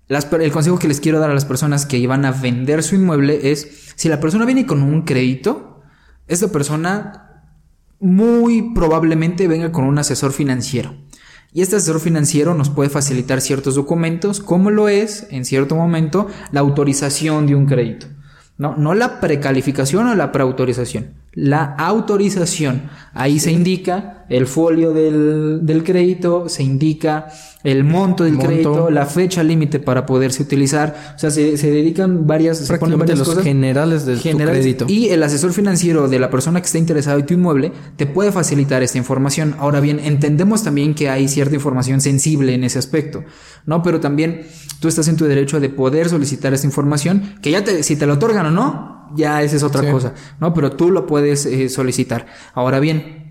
las 0.09 0.33
el 0.33 0.53
consejo 0.53 0.79
que 0.79 0.89
les 0.89 1.01
quiero 1.01 1.19
dar 1.21 1.31
a 1.31 1.35
las 1.35 1.45
personas 1.45 1.85
que 1.85 2.07
van 2.07 2.25
a 2.25 2.31
vender 2.33 2.83
su 2.83 2.95
inmueble 2.95 3.51
es, 3.51 3.93
si 3.97 4.09
la 4.09 4.19
persona 4.19 4.47
viene 4.47 4.65
con 4.65 4.83
un 4.83 5.03
crédito, 5.03 5.83
esta 6.29 6.49
persona 6.49 7.43
muy 8.01 8.73
probablemente 8.75 9.49
venga 9.49 9.71
con 9.71 9.85
un 9.85 9.99
asesor 9.99 10.33
financiero. 10.33 10.95
Y 11.57 11.63
este 11.63 11.77
asesor 11.77 12.01
financiero 12.01 12.53
nos 12.53 12.69
puede 12.69 12.91
facilitar 12.91 13.41
ciertos 13.41 13.77
documentos, 13.77 14.41
como 14.41 14.71
lo 14.71 14.91
es, 14.91 15.27
en 15.31 15.47
cierto 15.47 15.75
momento, 15.75 16.27
la 16.53 16.61
autorización 16.61 17.47
de 17.47 17.55
un 17.55 17.65
crédito. 17.65 18.09
No, 18.59 18.77
no 18.77 18.93
la 18.93 19.21
precalificación 19.21 20.07
o 20.07 20.15
la 20.15 20.33
preautorización. 20.33 21.15
La 21.37 21.63
autorización. 21.65 22.85
Ahí 23.13 23.39
se 23.39 23.53
indica 23.53 24.25
el 24.31 24.47
folio 24.47 24.93
del, 24.93 25.61
del 25.67 25.85
crédito, 25.85 26.49
se 26.49 26.63
indica 26.63 27.29
el 27.63 27.85
monto 27.85 28.25
del 28.25 28.35
Monto. 28.35 28.49
crédito, 28.49 28.91
la 28.91 29.05
fecha 29.05 29.43
límite 29.43 29.79
para 29.79 30.07
poderse 30.07 30.43
utilizar. 30.43 31.15
O 31.15 31.19
sea, 31.19 31.31
se, 31.31 31.59
se 31.59 31.71
dedican 31.71 32.27
varias, 32.27 32.57
se 32.57 32.79
ponen 32.79 32.99
prácticamente 32.99 33.13
varias 33.13 33.19
los 33.19 33.29
cosas 33.29 33.45
generales 33.45 34.07
de 34.07 34.17
generales. 34.17 34.77
tu 34.79 34.87
crédito. 34.87 34.87
Y 34.89 35.11
el 35.11 35.23
asesor 35.23 35.53
financiero 35.53 36.09
de 36.09 36.19
la 36.19 36.31
persona 36.31 36.61
que 36.63 36.67
está 36.67 36.79
interesado 36.79 37.19
en 37.19 37.27
tu 37.27 37.35
inmueble 37.35 37.71
te 37.97 38.07
puede 38.07 38.33
facilitar 38.33 38.83
esta 38.83 38.97
información. 38.97 39.57
Ahora 39.59 39.81
bien, 39.81 40.01
entendemos 40.01 40.63
también 40.63 40.95
que 40.95 41.11
hay 41.11 41.29
cierta 41.29 41.55
información 41.55 42.01
sensible 42.01 42.55
en 42.55 42.65
ese 42.65 42.79
aspecto, 42.79 43.25
¿no? 43.67 43.83
Pero 43.83 44.01
también 44.01 44.47
tú 44.81 44.89
estás 44.89 45.07
en 45.09 45.17
tu 45.17 45.27
derecho 45.27 45.61
de 45.61 45.69
poder 45.69 46.09
solicitar 46.09 46.55
esta 46.55 46.67
información, 46.67 47.35
que 47.43 47.51
ya 47.51 47.63
te, 47.63 47.83
si 47.83 47.97
te 47.97 48.07
la 48.07 48.15
otorgan 48.15 48.47
o 48.47 48.51
no, 48.51 48.97
ya 49.15 49.43
esa 49.43 49.57
es 49.57 49.63
otra 49.63 49.83
Sí. 49.83 49.91
cosa, 49.91 50.15
¿no? 50.41 50.53
Pero 50.55 50.73
tú 50.73 50.91
lo 50.91 51.07
puedes 51.07 51.47
eh, 51.47 51.69
solicitar. 51.69 52.27
Ahora 52.55 52.81
bien, 52.81 53.25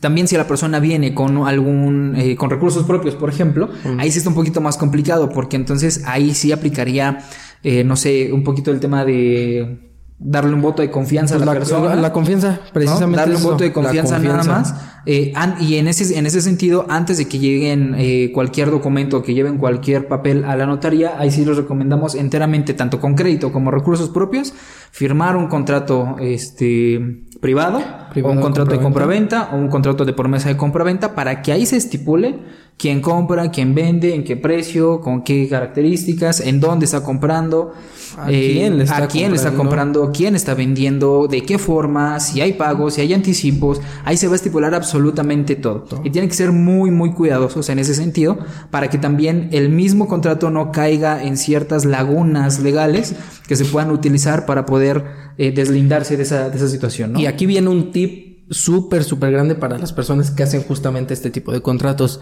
también 0.00 0.26
si 0.26 0.36
la 0.36 0.46
persona 0.46 0.80
viene 0.80 1.14
con 1.14 1.36
algún 1.46 2.14
eh, 2.16 2.34
con 2.36 2.48
recursos 2.50 2.84
propios, 2.84 3.14
por 3.14 3.28
ejemplo, 3.28 3.68
ahí 3.98 4.10
sí 4.10 4.18
está 4.18 4.30
un 4.30 4.34
poquito 4.36 4.60
más 4.60 4.76
complicado 4.76 5.28
porque 5.28 5.56
entonces 5.56 6.02
ahí 6.06 6.34
sí 6.34 6.50
aplicaría 6.52 7.18
eh, 7.62 7.84
no 7.84 7.94
sé, 7.94 8.32
un 8.32 8.42
poquito 8.42 8.70
el 8.72 8.80
tema 8.80 9.04
de 9.04 9.91
darle 10.24 10.54
un 10.54 10.62
voto 10.62 10.82
de 10.82 10.90
confianza 10.90 11.34
Pues 11.36 11.42
a 11.42 11.46
la, 11.46 11.52
la, 11.54 11.58
persona. 11.58 11.94
la 11.96 12.12
confianza, 12.12 12.50
¿no? 12.64 12.72
precisamente. 12.72 13.16
Darle 13.16 13.36
un 13.36 13.42
voto 13.42 13.64
de 13.64 13.72
confianza, 13.72 14.18
nada 14.18 14.42
más. 14.44 14.74
Eh, 15.04 15.32
an- 15.34 15.56
y 15.60 15.76
en 15.76 15.88
ese, 15.88 16.16
en 16.16 16.26
ese 16.26 16.40
sentido, 16.40 16.86
antes 16.88 17.18
de 17.18 17.26
que 17.26 17.38
lleguen 17.40 17.94
eh, 17.98 18.30
cualquier 18.32 18.70
documento 18.70 19.16
o 19.18 19.22
que 19.22 19.34
lleven 19.34 19.58
cualquier 19.58 20.06
papel 20.06 20.44
a 20.44 20.54
la 20.56 20.64
notaría, 20.66 21.14
ahí 21.18 21.30
sí 21.32 21.44
los 21.44 21.56
recomendamos 21.56 22.14
enteramente, 22.14 22.72
tanto 22.72 23.00
con 23.00 23.14
crédito 23.16 23.50
como 23.52 23.72
recursos 23.72 24.10
propios, 24.10 24.52
firmar 24.92 25.36
un 25.36 25.48
contrato 25.48 26.16
este, 26.20 27.24
privado, 27.40 27.82
Privado 28.12 28.32
o 28.34 28.36
un 28.36 28.42
contrato 28.42 28.70
de 28.70 28.78
compraventa. 28.80 29.50
o 29.52 29.56
un 29.56 29.68
contrato 29.68 30.04
de 30.04 30.12
promesa 30.12 30.48
de 30.50 30.56
compraventa 30.56 31.14
para 31.16 31.42
que 31.42 31.50
ahí 31.50 31.66
se 31.66 31.76
estipule 31.78 32.38
quién 32.76 33.00
compra, 33.00 33.50
quién 33.50 33.74
vende, 33.74 34.14
en 34.14 34.22
qué 34.22 34.36
precio, 34.36 35.00
con 35.00 35.22
qué 35.24 35.48
características, 35.48 36.40
en 36.40 36.60
dónde 36.60 36.84
está 36.84 37.02
comprando, 37.02 37.72
¿A 38.18 38.26
quién 38.26 38.76
le 38.78 38.84
está 38.84 39.04
a 39.04 39.08
quién 39.08 39.30
le 39.30 39.36
está 39.36 39.52
comprando? 39.54 40.11
Quién 40.12 40.34
está 40.34 40.54
vendiendo, 40.54 41.26
de 41.28 41.42
qué 41.42 41.58
forma, 41.58 42.20
si 42.20 42.40
hay 42.40 42.54
pagos, 42.54 42.94
si 42.94 43.00
hay 43.00 43.12
anticipos, 43.12 43.80
ahí 44.04 44.16
se 44.16 44.26
va 44.28 44.34
a 44.34 44.36
estipular 44.36 44.74
absolutamente 44.74 45.56
todo. 45.56 46.00
Y 46.04 46.10
tienen 46.10 46.28
que 46.28 46.36
ser 46.36 46.52
muy, 46.52 46.90
muy 46.90 47.12
cuidadosos 47.12 47.68
en 47.68 47.78
ese 47.78 47.94
sentido 47.94 48.38
para 48.70 48.88
que 48.90 48.98
también 48.98 49.48
el 49.52 49.68
mismo 49.70 50.08
contrato 50.08 50.50
no 50.50 50.72
caiga 50.72 51.22
en 51.22 51.36
ciertas 51.36 51.84
lagunas 51.84 52.60
legales 52.60 53.14
que 53.46 53.56
se 53.56 53.64
puedan 53.64 53.90
utilizar 53.90 54.46
para 54.46 54.66
poder 54.66 55.04
eh, 55.38 55.52
deslindarse 55.52 56.16
de 56.16 56.22
esa, 56.22 56.50
de 56.50 56.56
esa 56.56 56.68
situación. 56.68 57.12
¿no? 57.12 57.20
Y 57.20 57.26
aquí 57.26 57.46
viene 57.46 57.68
un 57.68 57.90
tip 57.90 58.50
súper, 58.50 59.04
súper 59.04 59.32
grande 59.32 59.54
para 59.54 59.78
las 59.78 59.92
personas 59.92 60.30
que 60.30 60.42
hacen 60.42 60.62
justamente 60.62 61.14
este 61.14 61.30
tipo 61.30 61.52
de 61.52 61.62
contratos. 61.62 62.20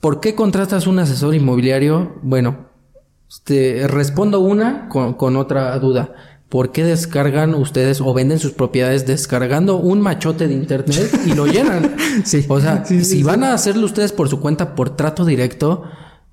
¿Por 0.00 0.20
qué 0.20 0.34
contratas 0.34 0.86
un 0.86 0.98
asesor 0.98 1.34
inmobiliario? 1.34 2.16
Bueno, 2.22 2.66
te 3.44 3.86
respondo 3.88 4.40
una 4.40 4.88
con, 4.88 5.14
con 5.14 5.36
otra 5.36 5.78
duda. 5.78 6.14
¿Por 6.52 6.70
qué 6.70 6.84
descargan 6.84 7.54
ustedes 7.54 8.02
o 8.02 8.12
venden 8.12 8.38
sus 8.38 8.52
propiedades 8.52 9.06
descargando 9.06 9.78
un 9.78 10.02
machote 10.02 10.48
de 10.48 10.52
internet 10.52 11.10
y 11.24 11.32
lo 11.32 11.46
llenan? 11.46 11.96
Sí. 12.26 12.44
O 12.46 12.60
sea, 12.60 12.84
Sí, 12.84 13.02
sí, 13.02 13.16
si 13.16 13.22
van 13.22 13.42
a 13.42 13.54
hacerlo 13.54 13.86
ustedes 13.86 14.12
por 14.12 14.28
su 14.28 14.38
cuenta 14.38 14.74
por 14.74 14.94
trato 14.94 15.24
directo, 15.24 15.84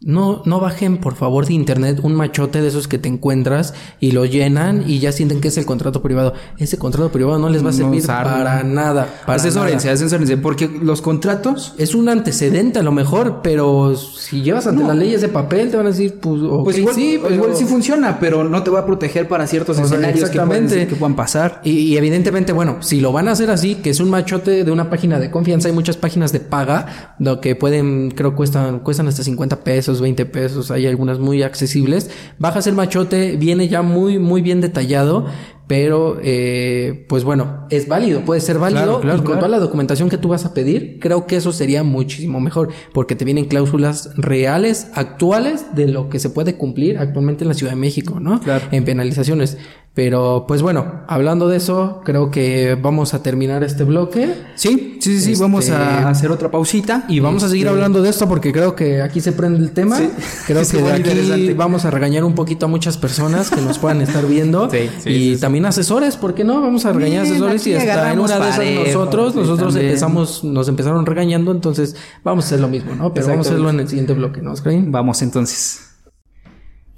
no, 0.02 0.44
no 0.46 0.62
bajen 0.62 0.98
por 1.00 1.16
favor 1.16 1.46
de 1.46 1.54
internet 1.54 2.00
un 2.04 2.16
machote 2.16 2.62
de 2.62 2.70
esos 2.70 2.88
que 2.88 2.98
te 2.98 3.10
encuentras 3.10 3.74
y 4.00 4.12
lo 4.12 4.24
llenan 4.24 4.86
y 4.88 5.00
ya 5.00 5.12
sienten 5.12 5.42
que 5.42 5.50
es 5.50 5.58
el 5.58 5.66
contrato 5.66 6.02
privado. 6.02 6.34
Ese 6.58 6.78
contrato 6.78 7.12
privado 7.12 7.38
no 7.38 7.50
les 7.50 7.66
va 7.66 7.72
a 7.72 7.74
servir 7.74 8.06
para 8.08 8.64
nada. 8.64 9.08
Para 9.26 9.36
asesórense, 9.36 9.90
asesórense, 9.90 10.38
porque 10.38 10.70
los 10.82 11.02
contratos 11.02 11.74
Es 11.78 11.96
un 11.96 12.08
antecedente 12.08 12.80
a 12.80 12.84
lo 12.84 12.94
mejor, 12.94 13.42
pero 13.44 13.94
si 13.98 14.42
llevas 14.42 14.68
ante 14.68 14.84
No. 14.84 14.88
las 14.88 14.98
leyes 14.98 15.20
de 15.22 15.28
papel 15.28 15.70
te 15.70 15.76
van 15.78 15.88
a 15.88 15.90
decir, 15.90 16.18
pues, 16.22 16.42
ok, 16.44 16.64
Pues 16.64 16.78
igual 16.78 16.96
sí, 16.96 17.20
pero- 17.22 17.36
igual 17.36 17.56
sí 17.56 17.66
funciona, 17.66 18.20
pero 18.22 18.46
no 18.46 18.64
te 18.64 18.70
va 18.72 18.80
a 18.80 18.86
proteger 18.86 19.28
para 19.28 19.48
ciertos 19.48 19.76
O 19.78 19.80
sea, 19.80 19.86
escenarios 19.86 20.30
que 20.30 20.38
pueden, 20.40 20.64
exactamente. 20.64 20.88
que 20.88 20.96
puedan 20.96 21.16
pasar. 21.18 21.60
Y, 21.66 21.72
y 21.72 21.98
evidentemente, 21.98 22.54
bueno, 22.54 22.78
si 22.82 23.02
lo 23.02 23.12
van 23.12 23.28
a 23.28 23.32
hacer 23.32 23.50
así, 23.52 23.76
que 23.76 23.90
es 23.90 24.00
un 24.00 24.10
machote 24.10 24.64
de 24.64 24.72
una 24.72 24.90
página 24.90 25.20
de 25.20 25.30
confianza, 25.30 25.68
hay 25.68 25.74
muchas 25.74 25.98
páginas 25.98 26.32
de 26.32 26.40
paga, 26.40 27.16
lo 27.20 27.42
que 27.42 27.56
pueden, 27.56 28.12
creo 28.12 28.34
cuestan, 28.36 28.80
cuestan 28.80 29.08
hasta 29.10 29.24
50 29.24 29.58
pesos, 29.58 29.89
20 30.02 30.26
pesos, 30.28 30.72
hay 30.72 30.86
algunas 30.88 31.20
muy 31.20 31.42
accesibles. 31.42 32.10
Bajas 32.38 32.68
el 32.68 32.76
machote, 32.76 33.36
viene 33.38 33.68
ya 33.68 33.82
muy, 33.82 34.20
muy 34.20 34.42
bien 34.42 34.62
detallado, 34.62 35.26
pero 35.70 36.18
eh, 36.24 37.06
pues 37.08 37.24
bueno, 37.24 37.68
es 37.70 37.88
válido, 37.88 38.22
puede 38.22 38.42
ser 38.42 38.58
válido 38.58 38.82
Claro, 38.86 39.02
claro, 39.02 39.16
y 39.18 39.20
con 39.20 39.26
claro. 39.28 39.40
toda 39.42 39.50
la 39.50 39.60
documentación 39.60 40.10
que 40.10 40.18
tú 40.18 40.28
vas 40.30 40.44
a 40.44 40.56
pedir, 40.56 40.98
creo 41.00 41.28
que 41.28 41.36
eso 41.36 41.52
sería 41.52 41.84
muchísimo 41.84 42.40
mejor, 42.40 42.70
porque 42.92 43.16
te 43.16 43.24
vienen 43.24 43.46
cláusulas 43.46 44.10
reales, 44.18 44.88
actuales, 44.96 45.68
de 45.76 45.86
lo 45.88 46.10
que 46.10 46.18
se 46.18 46.32
puede 46.32 46.56
cumplir 46.56 46.98
actualmente 46.98 47.44
en 47.44 47.50
la 47.50 47.54
Ciudad 47.54 47.74
de 47.74 47.78
México, 47.80 48.20
¿no? 48.20 48.40
Claro. 48.42 48.66
En 48.72 48.84
penalizaciones. 48.84 49.60
Pero 49.96 50.46
pues 50.48 50.62
bueno, 50.62 51.02
hablando 51.08 51.50
de 51.50 51.58
eso, 51.58 52.02
creo 52.06 52.32
que 52.32 52.78
vamos 52.82 53.14
a 53.14 53.22
terminar 53.22 53.64
este 53.64 53.84
bloque. 53.84 54.34
Sí, 54.56 54.98
sí, 55.02 55.18
sí, 55.18 55.20
sí, 55.22 55.32
Este- 55.34 55.44
vamos 55.44 55.70
a 55.72 56.08
hacer 56.08 56.32
otra 56.32 56.50
pausita. 56.50 57.06
Y 57.10 57.20
vamos 57.20 57.44
a 57.44 57.50
seguir 57.50 57.66
Este, 57.66 57.76
hablando 57.76 58.02
de 58.02 58.10
esto 58.10 58.30
porque 58.30 58.54
creo 58.54 58.76
que 58.76 59.02
aquí 59.02 59.20
se 59.20 59.34
prende 59.34 59.60
el 59.60 59.72
tema. 59.72 59.98
Sí. 59.98 60.10
Creo 60.48 60.62
que 60.66 60.78
de 60.82 61.34
aquí 61.34 61.54
vamos 61.54 61.84
a 61.86 61.92
regañar 61.92 62.24
un 62.24 62.34
poquito 62.34 62.68
a 62.68 62.70
muchas 62.70 62.98
personas 62.98 63.50
que 63.50 63.60
nos 63.62 63.78
puedan 63.78 64.02
estar 64.02 64.26
viendo. 64.26 64.70
Y 64.80 64.88
sí, 65.02 65.36
sí. 65.36 65.38
También 65.60 65.66
asesores, 65.66 66.16
¿por 66.16 66.34
qué 66.34 66.46
no? 66.46 66.62
Vamos 66.62 66.86
a 66.86 66.94
regañar 66.94 67.24
Bien, 67.24 67.34
asesores 67.34 67.68
y 67.68 67.74
hasta 67.74 68.14
en 68.14 68.20
una 68.20 68.40
de 68.40 68.50
esas 68.50 68.88
nosotros, 68.88 69.36
nosotros 69.36 69.74
también. 69.74 69.88
empezamos, 69.88 70.44
nos 70.44 70.70
empezaron 70.70 71.06
regañando, 71.06 71.52
entonces 71.52 71.98
vamos 72.24 72.46
a 72.46 72.48
hacer 72.48 72.60
lo 72.62 72.70
mismo, 72.70 72.96
¿no? 72.96 73.14
Pero 73.14 73.28
vamos 73.28 73.48
a 73.48 73.50
hacerlo 73.50 73.70
en 73.70 73.82
el 73.82 73.90
siguiente 73.90 74.14
bloque, 74.14 74.42
¿no, 74.42 74.54
Oscar? 74.54 74.74
Vamos 74.86 75.22
entonces. 75.22 75.98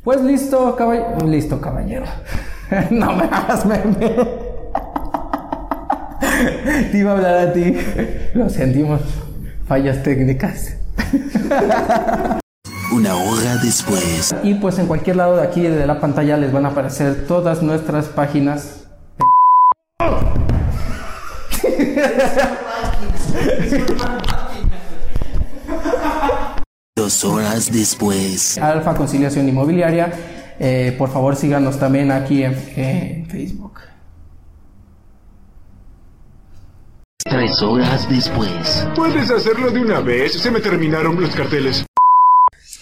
Pues 0.03 0.21
listo, 0.21 0.75
caballero. 0.75 1.27
Listo, 1.27 1.59
caballero. 1.59 2.05
no 2.91 3.15
me 3.15 3.23
hagas 3.23 3.65
meme. 3.65 4.15
Te 6.91 6.97
iba 6.97 7.11
a 7.11 7.15
hablar 7.15 7.37
a 7.47 7.53
ti. 7.53 7.77
Lo 8.35 8.47
sentimos. 8.49 9.01
Fallas 9.67 10.03
técnicas. 10.03 10.77
Una 12.91 13.15
hora 13.15 13.55
después. 13.57 14.35
Y 14.43 14.55
pues 14.55 14.77
en 14.77 14.85
cualquier 14.85 15.15
lado 15.15 15.37
de 15.37 15.43
aquí 15.43 15.61
de 15.61 15.87
la 15.87 16.01
pantalla 16.01 16.35
les 16.35 16.51
van 16.51 16.65
a 16.65 16.69
aparecer 16.69 17.25
todas 17.25 17.61
nuestras 17.63 18.07
páginas. 18.07 18.85
Dos 26.97 27.23
horas 27.23 27.71
después. 27.71 28.57
Alfa 28.57 28.93
Conciliación 28.93 29.47
Inmobiliaria. 29.47 30.11
Eh, 30.59 30.93
por 30.97 31.09
favor 31.09 31.37
síganos 31.37 31.79
también 31.79 32.11
aquí 32.11 32.43
en, 32.43 32.53
en 32.75 33.25
Facebook. 33.27 33.79
Tres 37.23 37.61
horas 37.61 38.09
después. 38.09 38.85
Puedes 38.95 39.31
hacerlo 39.31 39.71
de 39.71 39.79
una 39.79 40.01
vez, 40.01 40.33
se 40.33 40.51
me 40.51 40.59
terminaron 40.59 41.19
los 41.19 41.33
carteles. 41.33 41.85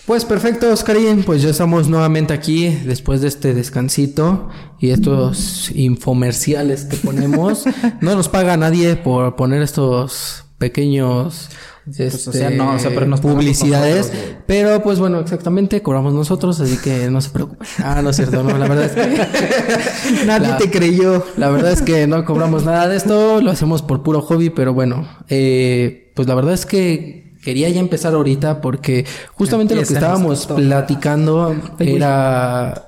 Pues 0.10 0.26
perfecto, 0.26 0.74
Oscarín. 0.74 1.22
Pues 1.24 1.43
ya 1.43 1.52
estamos 1.52 1.88
nuevamente 1.88 2.34
aquí 2.34 2.69
después 2.84 3.22
de 3.22 3.28
este 3.28 3.54
descansito 3.54 4.50
y 4.80 4.89
estos 4.89 5.69
infomerciales 5.76 6.86
que 6.86 6.98
ponemos. 6.98 7.65
no 8.02 8.15
nos 8.15 8.28
paga 8.28 8.58
nadie 8.58 8.95
por 8.95 9.36
poner 9.36 9.62
estos 9.62 10.45
pequeños. 10.58 11.50
Pues, 11.95 12.28
o 12.28 12.32
sea, 12.32 12.48
este, 12.48 12.58
no, 12.58 12.74
o 12.74 12.80
sea, 12.80 12.89
pero 12.89 13.06
nos 13.06 13.22
publicidades, 13.22 14.12
pero 14.48 14.82
pues 14.82 14.98
bueno, 14.98 15.19
exactamente 15.19 15.84
cobramos 15.84 16.12
nosotros, 16.15 16.60
así 16.60 16.78
que 16.78 17.12
no 17.12 17.22
se 17.22 17.30
preocupen. 17.30 17.67
Ah, 17.78 18.02
no 18.02 18.10
es 18.10 18.15
cierto, 18.15 18.41
no, 18.41 18.58
la 18.58 18.67
verdad 18.67 18.86
es 18.86 18.91
que 18.93 20.26
Nadie 20.26 20.48
La- 20.48 20.58
te 20.58 20.72
creyó. 20.72 21.24
la 21.38 21.52
verdad 21.52 21.72
es 21.72 21.84
que 21.84 22.08
no 22.08 22.26
cobramos 22.26 22.65
nada 22.65 22.88
de 22.88 22.98
esto, 22.98 23.41
lo 23.41 23.52
hacemos 23.52 23.84
por 23.84 24.02
puro 24.02 24.22
hobby, 24.22 24.50
pero 24.50 24.74
bueno, 24.74 25.08
eh, 25.30 26.12
pues 26.15 26.28
la 26.28 26.34
verdad 26.34 26.56
es 26.56 26.65
que 26.65 27.29
quería 27.43 27.69
ya 27.69 27.80
empezar 27.80 28.13
ahorita 28.13 28.62
porque 28.62 29.06
justamente 29.34 29.75
lo 29.75 29.84
que 29.84 29.93
estábamos 29.93 30.47
platicando 30.47 31.56
era... 31.80 32.86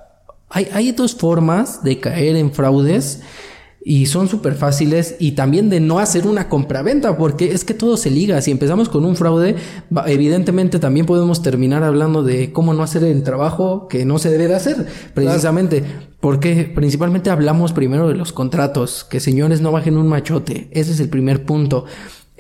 Hay, 0.54 0.68
hay 0.74 0.92
dos 0.92 1.16
formas 1.16 1.82
de 1.82 2.00
caer 2.02 2.36
en 2.36 2.52
fraudes 2.52 3.22
y 3.84 4.06
son 4.06 4.28
súper 4.28 4.54
fáciles 4.54 5.16
y 5.20 5.32
también 5.32 5.70
de 5.70 5.80
no 5.80 5.98
hacer 5.98 6.28
una 6.28 6.50
compraventa 6.50 7.18
porque 7.18 7.52
es 7.52 7.66
que 7.66 7.74
todo 7.74 7.98
se 7.98 8.12
liga. 8.12 8.40
Si 8.42 8.52
empezamos 8.52 8.90
con 8.90 9.06
un 9.06 9.16
fraude, 9.16 9.56
evidentemente 10.06 10.78
también 10.78 11.08
podemos 11.08 11.42
terminar 11.42 11.84
hablando 11.84 12.22
de 12.22 12.54
cómo 12.54 12.76
no 12.76 12.84
hacer 12.84 13.04
el 13.04 13.24
trabajo 13.24 13.88
que 13.88 14.06
no 14.06 14.20
se 14.20 14.30
debe 14.30 14.48
de 14.48 14.56
hacer 14.56 14.86
precisamente. 15.16 15.84
Porque 16.20 16.72
principalmente 16.76 17.32
hablamos 17.32 17.74
primero 17.74 18.08
de 18.08 18.14
los 18.14 18.32
contratos, 18.32 19.04
que 19.04 19.20
señores 19.20 19.62
no 19.62 19.72
bajen 19.72 19.98
un 19.98 20.08
machote. 20.08 20.70
Ese 20.72 20.92
es 20.92 21.00
el 21.00 21.10
primer 21.10 21.46
punto. 21.46 21.86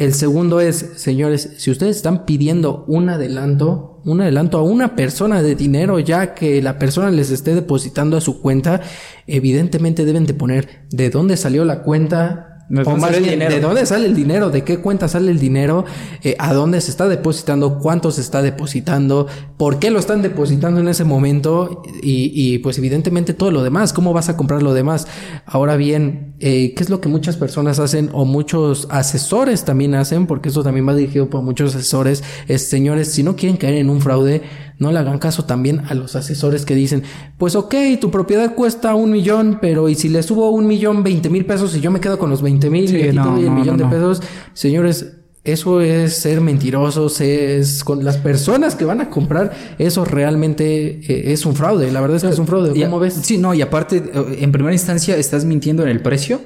El 0.02 0.16
segundo 0.16 0.62
es, 0.62 0.94
señores, 0.96 1.52
si 1.58 1.70
ustedes 1.70 1.96
están 1.96 2.26
pidiendo 2.26 2.86
un 2.88 3.10
adelanto, 3.10 4.02
un 4.04 4.20
adelanto 4.22 4.58
a 4.58 4.64
una 4.64 4.96
persona 4.96 5.44
de 5.44 5.54
dinero, 5.54 6.00
ya 6.00 6.34
que 6.34 6.60
la 6.64 6.80
persona 6.80 7.12
les 7.12 7.30
esté 7.30 7.54
depositando 7.54 8.18
a 8.18 8.22
su 8.22 8.42
cuenta, 8.42 8.82
evidentemente 9.28 10.04
deben 10.04 10.26
de 10.26 10.34
poner 10.34 10.88
de 10.90 11.12
dónde 11.12 11.38
salió 11.38 11.66
la 11.66 11.84
cuenta, 11.84 12.51
¿De 12.51 12.51
o 12.86 12.98
más 12.98 13.20
bien, 13.20 13.40
de 13.40 13.60
dónde 13.60 13.86
sale 13.86 14.06
el 14.06 14.16
dinero, 14.16 14.50
de 14.50 14.64
qué 14.64 14.80
cuenta 14.80 15.08
sale 15.08 15.32
el 15.32 15.40
dinero, 15.40 15.86
eh, 16.24 16.36
a 16.40 16.54
dónde 16.54 16.80
se 16.82 16.92
está 16.92 17.08
depositando, 17.08 17.80
cuánto 17.80 18.12
se 18.12 18.22
está 18.22 18.42
depositando, 18.42 19.28
por 19.58 19.80
qué 19.80 19.92
lo 19.92 20.00
están 20.00 20.22
depositando 20.22 20.80
en 20.80 20.88
ese 20.88 21.04
momento 21.04 21.84
y, 22.02 22.32
y, 22.34 22.60
pues 22.60 22.78
evidentemente 22.78 23.34
todo 23.34 23.52
lo 23.52 23.64
demás, 23.64 23.94
cómo 23.94 24.14
vas 24.14 24.30
a 24.30 24.38
comprar 24.38 24.64
lo 24.64 24.74
demás. 24.74 25.08
Ahora 25.46 25.76
bien, 25.76 26.36
eh, 26.40 26.74
¿qué 26.76 26.84
es 26.84 26.90
lo 26.90 27.02
que 27.02 27.10
muchas 27.10 27.38
personas 27.38 27.80
hacen 27.80 28.10
o 28.14 28.26
muchos 28.26 28.88
asesores 28.90 29.66
también 29.66 29.96
hacen? 29.96 30.28
Porque 30.28 30.50
eso 30.50 30.64
también 30.64 30.88
va 30.88 30.96
dirigido 30.96 31.30
por 31.30 31.42
muchos 31.42 31.76
asesores. 31.76 32.24
Es, 32.48 32.68
señores, 32.68 33.12
si 33.12 33.24
no 33.24 33.36
quieren 33.36 33.58
caer 33.58 33.76
en 33.76 33.90
un 33.90 34.02
fraude, 34.02 34.42
no 34.82 34.92
le 34.92 35.00
hagan 35.00 35.18
caso 35.20 35.46
también 35.46 35.84
a 35.88 35.94
los 35.94 36.18
asesores 36.18 36.66
que 36.66 36.76
dicen, 36.76 37.04
pues 37.38 37.56
ok, 37.56 37.74
tu 38.02 38.12
propiedad 38.12 38.54
cuesta 38.56 38.94
un 38.96 39.12
millón, 39.12 39.60
pero 39.62 39.88
y 39.88 39.96
si 39.96 40.10
le 40.10 40.22
subo 40.24 40.50
un 40.50 40.68
millón 40.68 41.04
veinte 41.04 41.30
mil 41.30 41.46
pesos 41.46 41.74
y 41.78 41.80
yo 41.80 41.92
me 41.92 42.02
quedo 42.02 42.20
con 42.20 42.30
los 42.30 42.42
veinte 42.42 42.70
mil 42.70 42.90
Sí, 42.90 42.98
y 42.98 43.14
no, 43.14 43.38
el 43.38 43.46
no, 43.46 43.52
millón 43.56 43.78
no, 43.78 43.86
de 43.88 43.96
pesos, 43.96 44.22
señores, 44.54 45.14
eso 45.44 45.82
es 45.82 46.14
ser 46.18 46.40
mentirosos, 46.42 47.20
es 47.22 47.84
con 47.84 48.04
las 48.04 48.18
personas 48.18 48.76
que 48.76 48.86
van 48.86 49.02
a 49.02 49.10
comprar, 49.10 49.54
eso 49.80 50.04
realmente 50.06 51.00
eh, 51.12 51.32
es 51.34 51.46
un 51.46 51.56
fraude. 51.56 51.92
La 51.92 52.00
verdad 52.02 52.18
es 52.18 52.24
que 52.24 52.30
es 52.30 52.38
un 52.40 52.46
fraude. 52.48 52.78
Y- 52.78 52.84
¿Cómo 52.84 53.00
ves? 53.00 53.14
Sí, 53.24 53.38
no, 53.38 53.54
y 53.54 53.62
aparte, 53.62 53.98
eh, 53.98 54.38
en 54.42 54.52
primera 54.52 54.74
instancia 54.74 55.16
estás 55.18 55.46
mintiendo 55.46 55.82
en 55.84 55.90
el 55.90 56.02
precio. 56.02 56.42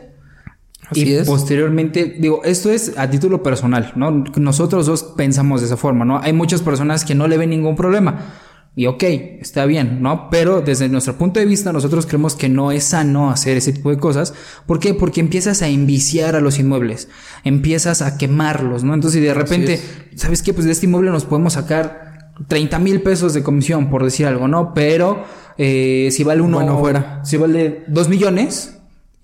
Así 0.89 1.03
y 1.09 1.13
es. 1.13 1.27
posteriormente, 1.27 2.15
digo, 2.19 2.41
esto 2.43 2.69
es 2.71 2.93
a 2.97 3.09
título 3.09 3.41
personal, 3.41 3.93
¿no? 3.95 4.11
Nosotros 4.35 4.85
dos 4.85 5.03
pensamos 5.03 5.61
de 5.61 5.67
esa 5.67 5.77
forma, 5.77 6.05
¿no? 6.05 6.19
Hay 6.19 6.33
muchas 6.33 6.61
personas 6.61 7.05
que 7.05 7.15
no 7.15 7.27
le 7.27 7.37
ven 7.37 7.49
ningún 7.49 7.75
problema. 7.75 8.33
Y 8.77 8.87
ok, 8.87 9.03
está 9.39 9.65
bien, 9.65 10.01
¿no? 10.01 10.29
Pero 10.29 10.59
desde 10.61 10.89
nuestro 10.89 11.17
punto 11.17 11.39
de 11.39 11.45
vista, 11.45 11.71
nosotros 11.71 12.05
creemos 12.05 12.35
que 12.35 12.49
no 12.49 12.73
es 12.73 12.83
sano 12.83 13.31
hacer 13.31 13.55
ese 13.55 13.71
tipo 13.71 13.89
de 13.89 13.97
cosas. 13.97 14.33
¿Por 14.65 14.79
qué? 14.79 14.93
Porque 14.93 15.21
empiezas 15.21 15.61
a 15.61 15.69
enviciar 15.69 16.35
a 16.35 16.41
los 16.41 16.59
inmuebles, 16.59 17.07
empiezas 17.45 18.01
a 18.01 18.17
quemarlos, 18.17 18.83
¿no? 18.83 18.93
Entonces, 18.93 19.21
y 19.21 19.23
de 19.25 19.33
repente, 19.33 19.79
¿sabes 20.15 20.41
qué? 20.41 20.53
Pues 20.53 20.65
de 20.65 20.73
este 20.73 20.87
inmueble 20.87 21.09
nos 21.11 21.23
podemos 21.23 21.53
sacar 21.53 22.33
30 22.49 22.77
mil 22.79 23.01
pesos 23.01 23.33
de 23.33 23.43
comisión, 23.43 23.89
por 23.89 24.03
decir 24.03 24.25
algo, 24.25 24.49
¿no? 24.49 24.73
Pero 24.73 25.23
eh, 25.57 26.09
si 26.11 26.25
vale 26.25 26.41
uno, 26.41 26.57
Bueno, 26.57 26.77
fuera. 26.77 27.21
si 27.23 27.37
vale 27.37 27.85
2 27.87 28.09
millones 28.09 28.74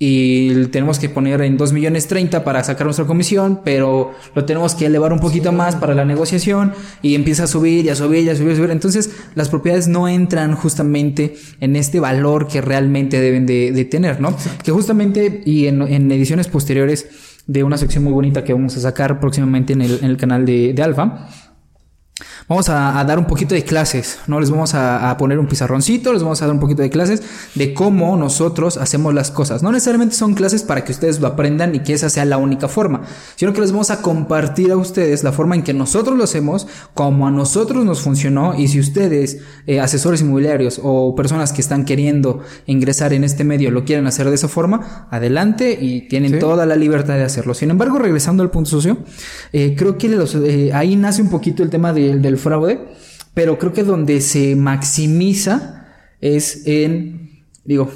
y 0.04 0.66
tenemos 0.70 0.98
que 0.98 1.10
poner 1.10 1.44
en 1.44 1.58
2 1.58 1.74
millones 1.74 2.08
30 2.08 2.44
para 2.44 2.64
sacar 2.64 2.86
nuestra 2.86 3.06
comisión, 3.06 3.62
pero 3.64 4.14
lo 4.34 4.46
tenemos 4.46 4.74
que 4.74 4.88
elevar 4.88 5.14
un 5.14 5.20
poquito 5.20 5.52
más 5.52 5.76
para 5.76 5.94
la 5.94 6.06
negociación 6.06 6.74
y 7.04 7.14
empieza 7.14 7.44
a 7.44 7.48
subir 7.48 7.86
y 7.86 7.90
a 7.90 7.96
subir 7.96 8.24
y 8.24 8.30
a 8.30 8.36
subir 8.36 8.50
y 8.50 8.54
a 8.54 8.56
subir. 8.56 8.72
Entonces 8.72 9.12
las 9.36 9.50
propiedades 9.50 9.88
no 9.88 10.08
entran 10.08 10.56
justamente 10.56 11.36
en 11.60 11.76
este 11.76 12.00
valor 12.00 12.48
que 12.48 12.62
realmente 12.62 13.22
deben 13.22 13.46
de, 13.46 13.72
de 13.72 13.86
tener, 13.86 14.20
¿no? 14.20 14.36
Que 14.64 14.72
justamente 14.72 15.44
y 15.46 15.68
en, 15.68 15.84
en 15.84 16.12
ediciones 16.12 16.48
posteriores 16.48 17.08
de 17.46 17.64
una 17.64 17.78
sección 17.78 18.04
muy 18.04 18.14
bonita 18.14 18.44
que 18.44 18.54
vamos 18.54 18.76
a 18.78 18.80
sacar 18.80 19.20
próximamente 19.20 19.74
en 19.74 19.84
el, 19.84 20.00
en 20.02 20.06
el 20.06 20.18
canal 20.18 20.48
de, 20.48 20.74
de 20.74 20.82
Alfa. 20.82 21.30
Vamos 22.52 22.68
a, 22.68 23.00
a 23.00 23.06
dar 23.06 23.18
un 23.18 23.28
poquito 23.28 23.56
de 23.56 23.64
clases, 23.64 24.20
¿no? 24.28 24.42
Les 24.42 24.50
vamos 24.50 24.74
a, 24.74 25.10
a 25.10 25.16
poner 25.16 25.40
un 25.40 25.48
pizarroncito, 25.48 26.12
les 26.12 26.22
vamos 26.22 26.42
a 26.42 26.48
dar 26.48 26.54
un 26.54 26.60
poquito 26.60 26.82
de 26.82 26.90
clases 26.90 27.24
de 27.56 27.74
cómo 27.74 28.18
nosotros 28.18 28.76
hacemos 28.76 29.14
las 29.14 29.32
cosas. 29.32 29.64
No 29.64 29.72
necesariamente 29.72 30.16
son 30.16 30.34
clases 30.34 30.62
para 30.62 30.84
que 30.84 30.92
ustedes 30.92 31.22
lo 31.22 31.28
aprendan 31.28 31.74
y 31.76 31.80
que 31.80 31.94
esa 31.94 32.10
sea 32.10 32.26
la 32.26 32.36
única 32.36 32.68
forma, 32.68 33.04
sino 33.38 33.54
que 33.54 33.62
les 33.62 33.72
vamos 33.72 33.90
a 33.90 34.02
compartir 34.02 34.70
a 34.74 34.76
ustedes 34.76 35.24
la 35.24 35.32
forma 35.32 35.56
en 35.56 35.64
que 35.64 35.74
nosotros 35.74 36.18
lo 36.18 36.26
hacemos, 36.26 36.68
como 36.94 37.26
a 37.26 37.32
nosotros 37.32 37.86
nos 37.86 38.02
funcionó 38.02 38.54
y 38.54 38.68
si 38.68 38.82
ustedes, 38.82 39.38
eh, 39.66 39.80
asesores 39.80 40.20
inmobiliarios 40.20 40.82
o 40.84 41.16
personas 41.16 41.54
que 41.54 41.62
están 41.62 41.86
queriendo 41.86 42.42
ingresar 42.66 43.14
en 43.14 43.24
este 43.24 43.46
medio, 43.46 43.72
lo 43.72 43.86
quieren 43.86 44.08
hacer 44.08 44.28
de 44.28 44.36
esa 44.36 44.50
forma, 44.50 45.08
adelante 45.10 45.78
y 45.80 46.10
tienen 46.10 46.38
toda 46.38 46.66
la 46.66 46.76
libertad 46.76 47.14
de 47.14 47.24
hacerlo. 47.24 47.54
Sin 47.54 47.70
embargo, 47.70 47.98
regresando 47.98 48.44
al 48.44 48.52
punto 48.52 48.72
socio, 48.72 48.98
eh, 49.54 49.74
creo 49.78 49.98
que 49.98 50.10
los, 50.10 50.36
eh, 50.36 50.72
ahí 50.74 50.98
nace 50.98 51.22
un 51.22 51.30
poquito 51.30 51.64
el 51.64 51.70
tema 51.70 51.94
de- 51.94 52.18
del 52.20 52.41
fraude, 52.42 52.80
pero 53.34 53.58
creo 53.58 53.72
que 53.72 53.84
donde 53.84 54.20
se 54.20 54.56
maximiza 54.58 55.86
es 56.20 56.64
en, 56.68 57.46
digo, 57.64 57.90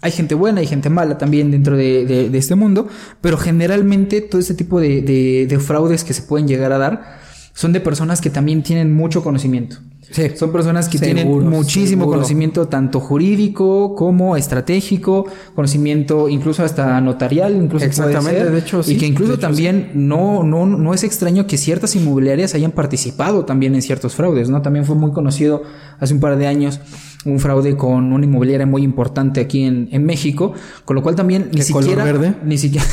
hay 0.00 0.10
gente 0.10 0.34
buena, 0.34 0.60
hay 0.60 0.66
gente 0.66 0.90
mala 0.90 1.16
también 1.16 1.52
dentro 1.52 1.76
de, 1.76 2.04
de- 2.04 2.36
este 2.38 2.56
mundo, 2.56 2.88
pero 3.20 3.36
generalmente 3.38 4.20
todo 4.20 4.40
este 4.40 4.54
tipo 4.54 4.80
de- 4.80 5.46
de 5.48 5.58
fraudes 5.60 6.02
que 6.02 6.12
se 6.12 6.22
pueden 6.22 6.48
llegar 6.48 6.72
a 6.72 6.78
dar 6.78 7.21
son 7.54 7.72
de 7.72 7.80
personas 7.80 8.20
que 8.20 8.30
también 8.30 8.62
tienen 8.62 8.92
mucho 8.94 9.22
conocimiento. 9.22 9.76
Sí. 10.10 10.30
Son 10.36 10.52
personas 10.52 10.90
que 10.90 10.98
tienen 10.98 11.26
muchísimo 11.48 12.02
seguro. 12.02 12.18
conocimiento 12.18 12.68
tanto 12.68 13.00
jurídico 13.00 13.94
como 13.94 14.36
estratégico, 14.36 15.26
conocimiento 15.54 16.28
incluso 16.28 16.64
hasta 16.64 17.00
notarial, 17.00 17.54
incluso 17.56 17.86
puede 17.86 17.86
Exactamente, 17.86 18.40
ser, 18.40 18.50
de 18.50 18.58
hecho, 18.58 18.80
y 18.80 18.84
sí, 18.84 18.96
que 18.98 19.06
incluso 19.06 19.34
hecho, 19.34 19.40
también 19.40 19.90
no, 19.94 20.42
no, 20.42 20.66
no 20.66 20.92
es 20.92 21.02
extraño 21.02 21.46
que 21.46 21.56
ciertas 21.56 21.96
inmobiliarias 21.96 22.54
hayan 22.54 22.72
participado 22.72 23.46
también 23.46 23.74
en 23.74 23.80
ciertos 23.80 24.14
fraudes, 24.14 24.50
¿no? 24.50 24.60
También 24.60 24.84
fue 24.84 24.96
muy 24.96 25.12
conocido 25.12 25.62
hace 25.98 26.12
un 26.12 26.20
par 26.20 26.36
de 26.36 26.46
años 26.46 26.80
un 27.24 27.38
fraude 27.38 27.76
con 27.76 28.12
una 28.12 28.24
inmobiliaria 28.24 28.66
muy 28.66 28.82
importante 28.82 29.40
aquí 29.40 29.62
en, 29.64 29.88
en 29.92 30.04
México, 30.04 30.52
con 30.84 30.96
lo 30.96 31.02
cual 31.02 31.14
también 31.14 31.48
ni 31.52 31.60
¿De 31.60 31.66
color 31.68 31.84
siquiera 31.84 32.04
verde? 32.04 32.34
ni 32.44 32.58
siquiera 32.58 32.86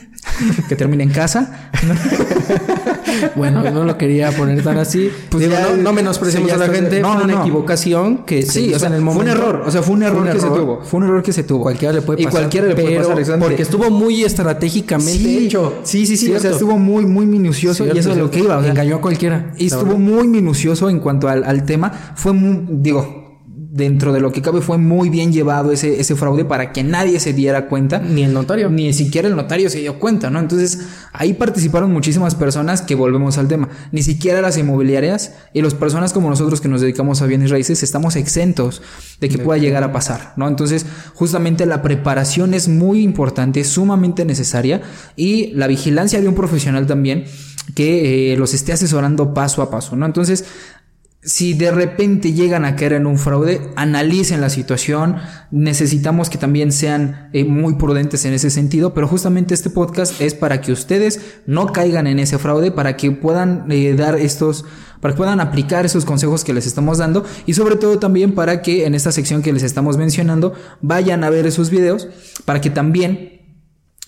que 0.68 0.74
termine 0.74 1.04
en 1.04 1.10
casa. 1.10 1.70
Bueno, 3.36 3.62
no 3.70 3.84
lo 3.84 3.96
quería 3.98 4.30
poner 4.32 4.62
tan 4.62 4.78
así. 4.78 5.10
Pues 5.30 5.44
Digo, 5.44 5.54
no, 5.76 5.76
no 5.82 5.92
menospreciamos 5.92 6.50
a 6.52 6.56
la 6.56 6.68
gente. 6.68 7.00
no, 7.00 7.14
fue 7.14 7.24
una 7.24 7.34
no. 7.34 7.40
equivocación 7.42 8.18
que 8.24 8.42
se 8.42 8.52
Sí, 8.52 8.64
hizo 8.66 8.76
o 8.76 8.78
sea, 8.78 8.88
en 8.88 8.94
el 8.94 9.00
fue 9.02 9.10
un 9.10 9.16
momento. 9.18 9.32
error, 9.42 9.62
o 9.66 9.70
sea, 9.70 9.82
fue 9.82 9.94
un 9.94 10.02
error 10.02 10.18
Fue 10.18 10.26
un 10.26 10.32
que 10.32 10.40
se 10.40 10.46
error. 10.46 10.58
tuvo, 10.58 10.80
fue 10.84 10.98
un 10.98 11.06
error 11.06 11.22
que 11.22 11.32
se 11.32 11.42
tuvo. 11.44 11.62
Cualquiera 11.62 11.92
le 11.94 12.02
puede 12.02 12.22
y 12.22 12.24
pasar. 12.24 12.40
cualquiera 12.40 12.66
le 12.68 12.74
puede 12.74 12.96
pasar. 13.14 13.38
Porque 13.38 13.62
estuvo 13.62 13.90
muy 13.90 14.24
estratégicamente 14.24 15.18
sí, 15.18 15.46
hecho. 15.46 15.74
Sí, 15.84 16.06
sí, 16.06 16.16
sí, 16.16 16.32
o 16.32 16.40
sea, 16.40 16.50
estuvo 16.52 16.78
muy, 16.78 17.06
muy 17.06 17.26
minucioso 17.26 17.84
Cierto, 17.84 17.96
y 17.96 17.98
eso 18.00 18.10
es 18.12 18.16
lo 18.18 18.30
que 18.30 18.40
iba. 18.40 18.56
o 18.58 18.62
sea, 18.62 18.70
Engañó 18.70 18.96
a 18.96 19.00
cualquiera. 19.00 19.52
Y 19.56 19.66
estuvo 19.66 19.96
muy 19.98 20.26
minucioso 20.28 20.88
en 20.90 21.00
cuanto 21.00 21.28
al, 21.28 21.44
al 21.44 21.64
tema. 21.64 21.92
Fue 22.16 22.32
muy, 22.32 22.64
digo, 22.68 23.27
dentro 23.70 24.12
de 24.12 24.20
lo 24.20 24.32
que 24.32 24.40
cabe, 24.40 24.62
fue 24.62 24.78
muy 24.78 25.10
bien 25.10 25.32
llevado 25.32 25.72
ese, 25.72 26.00
ese 26.00 26.16
fraude 26.16 26.44
para 26.44 26.72
que 26.72 26.82
nadie 26.82 27.20
se 27.20 27.32
diera 27.32 27.68
cuenta. 27.68 27.98
Ni 27.98 28.22
el 28.22 28.32
notario. 28.32 28.70
Ni 28.70 28.92
siquiera 28.92 29.28
el 29.28 29.36
notario 29.36 29.68
se 29.68 29.80
dio 29.80 29.98
cuenta, 29.98 30.30
¿no? 30.30 30.38
Entonces, 30.38 30.80
ahí 31.12 31.34
participaron 31.34 31.92
muchísimas 31.92 32.34
personas 32.34 32.80
que 32.80 32.94
volvemos 32.94 33.36
al 33.36 33.48
tema. 33.48 33.68
Ni 33.92 34.02
siquiera 34.02 34.40
las 34.40 34.56
inmobiliarias 34.56 35.34
y 35.52 35.60
las 35.60 35.74
personas 35.74 36.12
como 36.12 36.30
nosotros 36.30 36.60
que 36.60 36.68
nos 36.68 36.80
dedicamos 36.80 37.20
a 37.20 37.26
bienes 37.26 37.50
raíces 37.50 37.82
estamos 37.82 38.16
exentos 38.16 38.80
de 39.20 39.28
que 39.28 39.38
pueda 39.38 39.58
llegar 39.58 39.84
a 39.84 39.92
pasar, 39.92 40.32
¿no? 40.36 40.48
Entonces, 40.48 40.86
justamente 41.14 41.66
la 41.66 41.82
preparación 41.82 42.54
es 42.54 42.68
muy 42.68 43.02
importante, 43.02 43.64
sumamente 43.64 44.24
necesaria 44.24 44.80
y 45.14 45.52
la 45.52 45.66
vigilancia 45.66 46.20
de 46.20 46.28
un 46.28 46.34
profesional 46.34 46.86
también 46.86 47.24
que 47.74 48.32
eh, 48.32 48.36
los 48.36 48.54
esté 48.54 48.72
asesorando 48.72 49.34
paso 49.34 49.62
a 49.62 49.70
paso, 49.70 49.94
¿no? 49.96 50.06
Entonces, 50.06 50.44
si 51.28 51.52
de 51.52 51.70
repente 51.70 52.32
llegan 52.32 52.64
a 52.64 52.74
caer 52.74 52.94
en 52.94 53.06
un 53.06 53.18
fraude, 53.18 53.60
analicen 53.76 54.40
la 54.40 54.48
situación. 54.48 55.16
Necesitamos 55.50 56.30
que 56.30 56.38
también 56.38 56.72
sean 56.72 57.28
eh, 57.34 57.44
muy 57.44 57.74
prudentes 57.74 58.24
en 58.24 58.32
ese 58.32 58.48
sentido, 58.48 58.94
pero 58.94 59.06
justamente 59.06 59.52
este 59.52 59.68
podcast 59.68 60.22
es 60.22 60.32
para 60.32 60.62
que 60.62 60.72
ustedes 60.72 61.20
no 61.44 61.66
caigan 61.66 62.06
en 62.06 62.18
ese 62.18 62.38
fraude, 62.38 62.70
para 62.70 62.96
que 62.96 63.10
puedan 63.10 63.70
eh, 63.70 63.92
dar 63.92 64.16
estos, 64.16 64.64
para 65.02 65.12
que 65.12 65.18
puedan 65.18 65.40
aplicar 65.40 65.84
esos 65.84 66.06
consejos 66.06 66.44
que 66.44 66.54
les 66.54 66.66
estamos 66.66 66.96
dando 66.96 67.26
y 67.44 67.52
sobre 67.52 67.76
todo 67.76 67.98
también 67.98 68.34
para 68.34 68.62
que 68.62 68.86
en 68.86 68.94
esta 68.94 69.12
sección 69.12 69.42
que 69.42 69.52
les 69.52 69.64
estamos 69.64 69.98
mencionando 69.98 70.54
vayan 70.80 71.24
a 71.24 71.30
ver 71.30 71.46
esos 71.46 71.68
videos, 71.68 72.08
para 72.46 72.62
que 72.62 72.70
también 72.70 73.37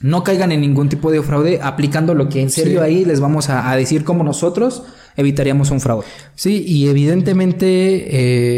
no 0.01 0.25
caigan 0.25 0.51
en 0.53 0.61
ningún 0.63 0.89
tipo 0.89 1.11
de 1.11 1.23
fraude 1.23 1.61
aplicando 1.63 2.15
lo 2.15 2.29
que 2.29 2.41
en 2.41 2.51
serio 2.51 2.81
Sí. 2.81 2.85
ahí 2.87 3.05
les 3.05 3.21
vamos 3.21 3.49
a, 3.51 3.71
a 3.71 3.77
decir 3.77 4.03
cómo 4.05 4.25
nosotros 4.25 4.83
evitaríamos 5.17 5.71
un 5.71 5.81
fraude. 5.81 6.07
Sí, 6.35 6.65
y 6.67 6.89
evidentemente, 6.89 8.07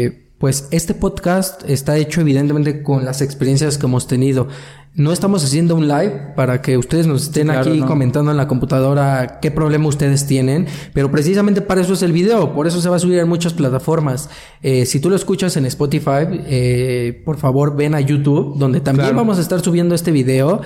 eh, 0.05 0.29
pues 0.37 0.67
este 0.71 0.93
podcast 0.93 1.67
está 1.69 1.97
hecho 1.97 2.21
evidentemente 2.21 2.83
con 2.83 3.05
las 3.05 3.21
experiencias 3.21 3.77
que 3.77 3.85
hemos 3.85 4.07
tenido. 4.07 4.47
No 4.95 5.11
estamos 5.11 5.43
haciendo 5.43 5.75
un 5.75 5.87
live 5.87 6.33
para 6.35 6.61
que 6.61 6.77
ustedes 6.77 7.07
nos 7.07 7.23
estén 7.23 7.47
claro, 7.47 7.61
aquí 7.71 7.79
no. 7.79 7.87
comentando 7.87 8.29
en 8.29 8.37
la 8.37 8.47
computadora 8.47 9.39
qué 9.41 9.49
problema 9.49 9.87
ustedes 9.87 10.27
tienen, 10.27 10.67
pero 10.93 11.09
precisamente 11.09 11.61
para 11.61 11.81
eso 11.81 11.93
es 11.93 12.03
el 12.03 12.11
video, 12.11 12.53
por 12.53 12.67
eso 12.67 12.79
se 12.79 12.89
va 12.89 12.97
a 12.97 12.99
subir 12.99 13.17
en 13.17 13.27
muchas 13.27 13.53
plataformas. 13.53 14.29
Eh, 14.61 14.85
si 14.85 14.99
tú 14.99 15.09
lo 15.09 15.15
escuchas 15.15 15.57
en 15.57 15.65
Spotify, 15.65 16.27
eh, 16.45 17.21
por 17.25 17.37
favor 17.37 17.75
ven 17.75 17.95
a 17.95 18.01
YouTube, 18.01 18.55
donde 18.59 18.81
también 18.81 19.07
Claro. 19.07 19.17
vamos 19.17 19.39
a 19.39 19.41
estar 19.41 19.59
subiendo 19.61 19.95
este 19.95 20.11
video. 20.11 20.61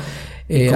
Eh, 0.50 0.70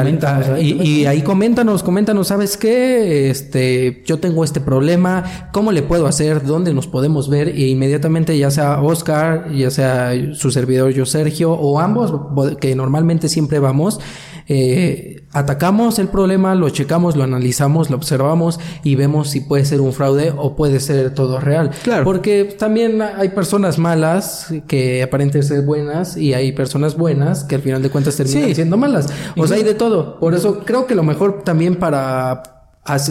y, 0.59 0.81
y 0.81 1.05
ahí 1.05 1.21
coméntanos, 1.21 1.81
coméntanos, 1.81 2.27
¿sabes 2.27 2.57
qué? 2.57 3.29
Este, 3.29 4.03
yo 4.05 4.19
tengo 4.19 4.43
este 4.43 4.59
problema, 4.59 5.49
¿cómo 5.53 5.71
le 5.71 5.81
puedo 5.81 6.07
hacer? 6.07 6.43
¿Dónde 6.43 6.73
nos 6.73 6.87
podemos 6.87 7.29
ver? 7.29 7.47
E 7.47 7.67
inmediatamente, 7.69 8.37
ya 8.37 8.51
sea 8.51 8.81
Oscar, 8.81 9.49
ya 9.53 9.71
sea 9.71 10.11
su 10.33 10.51
servidor 10.51 10.91
yo 10.91 11.05
Sergio, 11.05 11.53
o 11.53 11.79
ambos, 11.79 12.11
bo- 12.11 12.57
que 12.57 12.75
normalmente 12.75 13.29
siempre 13.29 13.59
vamos, 13.59 14.01
eh, 14.53 15.23
atacamos 15.31 15.97
el 15.97 16.09
problema, 16.09 16.55
lo 16.55 16.69
checamos, 16.69 17.15
lo 17.15 17.23
analizamos, 17.23 17.89
lo 17.89 17.95
observamos 17.95 18.59
y 18.83 18.95
vemos 18.95 19.29
si 19.29 19.39
puede 19.39 19.63
ser 19.63 19.79
un 19.79 19.93
fraude 19.93 20.33
o 20.35 20.57
puede 20.57 20.81
ser 20.81 21.13
todo 21.13 21.39
real. 21.39 21.71
Claro. 21.83 22.03
Porque 22.03 22.43
también 22.59 23.01
hay 23.01 23.29
personas 23.29 23.77
malas 23.77 24.53
que 24.67 25.01
aparenten 25.03 25.41
ser 25.43 25.61
buenas 25.63 26.17
y 26.17 26.33
hay 26.33 26.51
personas 26.51 26.97
buenas 26.97 27.45
que 27.45 27.55
al 27.55 27.61
final 27.61 27.81
de 27.81 27.89
cuentas 27.89 28.17
terminan 28.17 28.49
Sí. 28.49 28.55
siendo 28.55 28.75
malas. 28.75 29.07
O 29.37 29.47
sea, 29.47 29.55
hay 29.55 29.63
de 29.63 29.73
todo. 29.73 30.19
Por 30.19 30.33
eso 30.33 30.59
creo 30.65 30.85
que 30.85 30.95
lo 30.95 31.03
mejor 31.03 31.43
también 31.45 31.77
para 31.77 32.43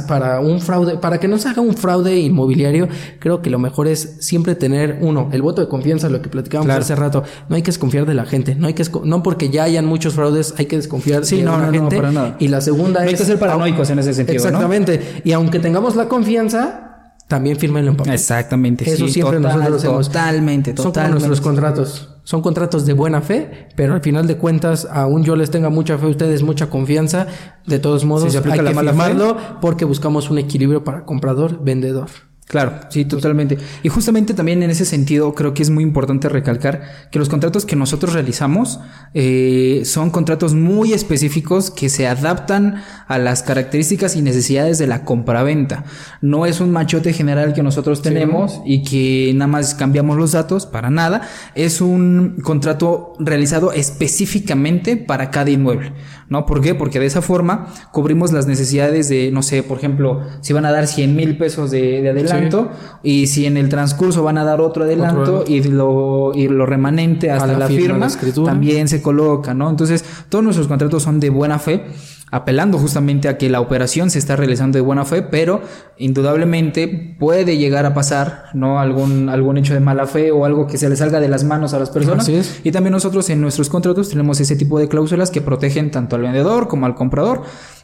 para 0.09 0.41
un 0.41 0.61
fraude, 0.61 0.97
para 0.99 1.19
que 1.21 1.29
no 1.29 1.39
se 1.39 1.49
haga 1.49 1.63
un 1.63 1.75
fraude 1.75 2.19
inmobiliario, 2.19 2.89
creo 3.21 3.41
que 3.41 3.51
lo 3.51 3.59
mejor 3.59 3.87
es 3.87 4.17
siempre 4.21 4.55
tener 4.57 4.99
uno, 5.01 5.29
el 5.33 5.43
voto 5.43 5.61
de 5.61 5.69
confianza, 5.69 6.09
lo 6.09 6.21
que 6.21 6.29
platicábamos 6.29 6.67
Claro. 6.67 6.83
hace 6.83 6.97
rato. 6.97 7.23
No 7.49 7.57
hay 7.57 7.63
que 7.63 7.67
desconfiar 7.71 8.05
de 8.05 8.15
la 8.15 8.25
gente, 8.27 8.55
no 8.57 8.67
hay 8.67 8.75
que 8.75 8.85
no 9.05 9.23
porque 9.23 9.49
ya 9.51 9.63
hayan 9.65 9.87
muchos 9.87 10.15
fraudes, 10.15 10.55
hay 10.59 10.67
que 10.67 10.77
desconfiar 10.77 11.25
Sí, 11.25 11.37
de 11.37 11.43
no, 11.45 11.53
la 11.53 11.59
no, 11.59 11.67
no, 11.67 11.73
gente. 11.73 11.97
para 11.97 12.11
nada. 12.11 12.37
Y 12.41 12.49
la 12.49 12.61
segunda 12.61 13.01
No 13.01 13.07
hay 13.07 13.15
es 13.15 13.21
que 13.21 13.27
ser 13.27 13.39
paranoicos 13.39 13.89
en 13.91 14.01
ese 14.01 14.13
sentido, 14.13 14.43
¿no? 14.43 14.49
Exactamente. 14.49 15.23
Y 15.25 15.33
aunque 15.33 15.61
tengamos 15.61 15.95
la 15.95 16.09
confianza, 16.09 17.15
también 17.29 17.57
fírmenlo 17.57 17.93
en 17.93 17.97
papel. 17.97 18.13
Exactamente. 18.15 18.91
Eso 18.91 19.07
sí, 19.07 19.13
siempre 19.15 19.37
total- 19.39 19.53
nosotros 19.59 19.77
hacemos. 19.85 20.07
Totalmente, 20.09 20.71
Son 20.71 20.77
como 20.77 20.89
totalmente. 20.93 21.29
nuestros 21.29 21.41
contratos. 21.41 22.17
Son 22.23 22.43
contratos 22.43 22.87
de 22.87 22.93
buena 22.93 23.21
fe, 23.21 23.69
pero 23.77 23.95
al 23.95 24.03
final 24.03 24.27
de 24.27 24.37
cuentas, 24.37 24.87
aún 24.91 25.25
yo 25.25 25.37
les 25.37 25.51
tenga 25.51 25.71
mucha 25.71 25.99
fe 25.99 26.07
a 26.07 26.09
ustedes, 26.09 26.43
mucha 26.43 26.69
confianza, 26.69 27.27
de 27.67 27.79
todos 27.79 28.05
modos 28.05 28.33
se 28.33 28.39
aplica 28.39 28.57
hay 28.57 28.63
la 28.63 28.71
que 28.71 28.77
fe. 28.77 28.85
firmarlo 28.85 29.37
porque 29.61 29.85
buscamos 29.85 30.31
un 30.31 30.39
equilibrio 30.39 30.85
para 30.85 31.05
comprador, 31.05 31.63
vendedor. 31.63 32.09
Claro, 32.51 32.81
sí, 32.89 33.05
totalmente. 33.05 33.59
Y 33.85 33.91
justamente 33.91 34.35
también 34.35 34.61
en 34.65 34.71
ese 34.71 34.85
sentido 34.85 35.37
creo 35.37 35.55
que 35.55 35.63
es 35.63 35.71
muy 35.71 35.85
importante 35.85 36.29
recalcar 36.29 36.83
que 37.13 37.21
los 37.21 37.29
contratos 37.29 37.65
que 37.65 37.77
nosotros 37.77 38.13
realizamos 38.13 38.81
eh, 39.15 39.83
son 39.85 40.11
contratos 40.11 40.53
muy 40.55 40.93
específicos 40.93 41.71
que 41.71 41.89
se 41.89 42.09
adaptan 42.09 42.83
a 43.07 43.19
las 43.19 43.45
características 43.45 44.17
y 44.17 44.23
necesidades 44.23 44.79
de 44.79 44.89
la 44.89 45.05
compraventa. 45.05 45.85
No 46.23 46.45
es 46.45 46.61
un 46.61 46.73
machote 46.73 47.13
general 47.13 47.53
que 47.53 47.63
nosotros 47.63 48.03
tenemos 48.03 48.61
y 48.67 48.83
que 48.83 49.31
nada 49.33 49.47
más 49.47 49.77
cambiamos 49.77 50.17
los 50.17 50.33
datos 50.33 50.67
para 50.67 50.91
nada. 50.91 51.23
Es 51.55 51.81
un 51.81 52.41
contrato 52.43 53.13
realizado 53.21 53.71
específicamente 53.71 54.97
para 54.97 55.31
cada 55.31 55.51
inmueble. 55.51 55.93
¿No? 56.31 56.47
¿Por 56.47 56.61
qué? 56.61 56.77
Porque 56.77 57.01
de 57.01 57.07
esa 57.07 57.23
forma 57.23 57.67
cubrimos 57.91 58.31
las 58.31 58.47
necesidades 58.47 59.09
de, 59.09 59.33
no 59.33 59.43
sé, 59.43 59.65
por 59.65 59.79
ejemplo, 59.79 60.21
si 60.41 60.53
van 60.53 60.65
a 60.65 60.71
dar 60.71 60.87
100 60.87 61.17
mil 61.17 61.37
pesos 61.37 61.73
de, 61.73 62.01
de 62.03 62.11
adelanto 62.11 62.71
y 63.03 63.27
si 63.27 63.47
en 63.47 63.57
el 63.57 63.69
transcurso 63.69 64.23
van 64.23 64.39
a 64.39 64.45
dar 64.45 64.61
otro 64.61 64.85
adelanto 64.85 65.41
Otro 65.41 65.45
y 65.53 65.63
lo, 65.65 66.33
y 66.35 66.47
lo 66.47 66.67
remanente 66.67 67.33
hasta 67.33 67.49
la 67.49 67.59
la, 67.59 67.67
firma, 67.67 67.83
firma, 67.83 67.99
la 67.99 68.07
escritura. 68.07 68.53
también 68.53 68.89
se 68.89 69.03
coloca, 69.03 69.55
¿no? 69.55 69.69
Entonces, 69.69 70.05
todos 70.29 70.45
nuestros 70.45 70.69
contratos 70.69 71.03
son 71.03 71.19
de 71.19 71.31
buena 71.31 71.59
fe, 71.59 71.85
apelando 72.31 72.79
justamente 72.79 73.29
a 73.29 73.37
que 73.37 73.51
la 73.51 73.61
operación 73.61 74.11
se 74.11 74.19
está 74.19 74.37
realizando 74.37 74.79
de 74.79 74.83
buena 74.83 75.05
fe, 75.05 75.23
pero 75.23 75.63
indudablemente 75.99 77.17
puede 77.19 77.57
llegar 77.57 77.87
a 77.87 77.95
pasar, 77.95 78.45
¿no? 78.55 78.79
Algún, 78.79 79.29
algún 79.29 79.59
hecho 79.59 79.75
de 79.75 79.81
mala 79.81 80.07
fe 80.07 80.31
o 80.31 80.45
algo 80.45 80.67
que 80.67 80.79
se 80.79 80.89
le 80.89 80.97
salga 80.97 81.19
de 81.19 81.29
las 81.29 81.45
manos 81.45 81.75
a 81.75 81.79
las 81.79 81.91
personas. 81.91 82.31
Y 82.63 82.71
también 82.71 82.93
nosotros 82.93 83.29
en 83.31 83.41
nuestros 83.41 83.69
contratos 83.69 84.11
tenemos 84.11 84.41
ese 84.41 84.55
tipo 84.55 84.79
de 84.79 84.89
cláusulas 84.89 85.31
que 85.31 85.41
protegen 85.41 85.91
tanto 85.91 86.17
al 86.21 86.27
vendedor 86.27 86.69
como 86.69 86.87
al 86.87 86.95
comprador, 86.95 87.43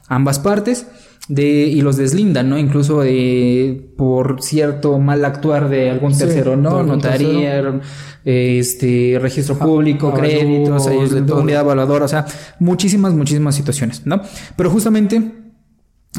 ambas 0.08 0.38
partes. 0.38 0.86
De, 1.28 1.44
y 1.44 1.80
los 1.80 1.96
deslindan, 1.96 2.48
¿no? 2.48 2.56
Incluso 2.56 3.00
de, 3.00 3.90
por 3.96 4.40
cierto 4.40 4.96
mal 5.00 5.24
actuar 5.24 5.68
de 5.68 5.90
algún 5.90 6.14
Sí, 6.14 6.20
tercero, 6.20 6.56
¿no? 6.56 6.84
Notaría, 6.84 7.80
este, 8.24 9.18
registro 9.20 9.58
público, 9.58 10.06
avalúos, 10.06 10.28
créditos, 10.28 10.86
unidad 11.32 11.62
evaluadora, 11.62 12.04
o 12.04 12.08
sea, 12.08 12.26
muchísimas, 12.60 13.12
muchísimas 13.12 13.56
situaciones, 13.56 14.06
¿no? 14.06 14.22
Pero 14.54 14.70
justamente 14.70 15.32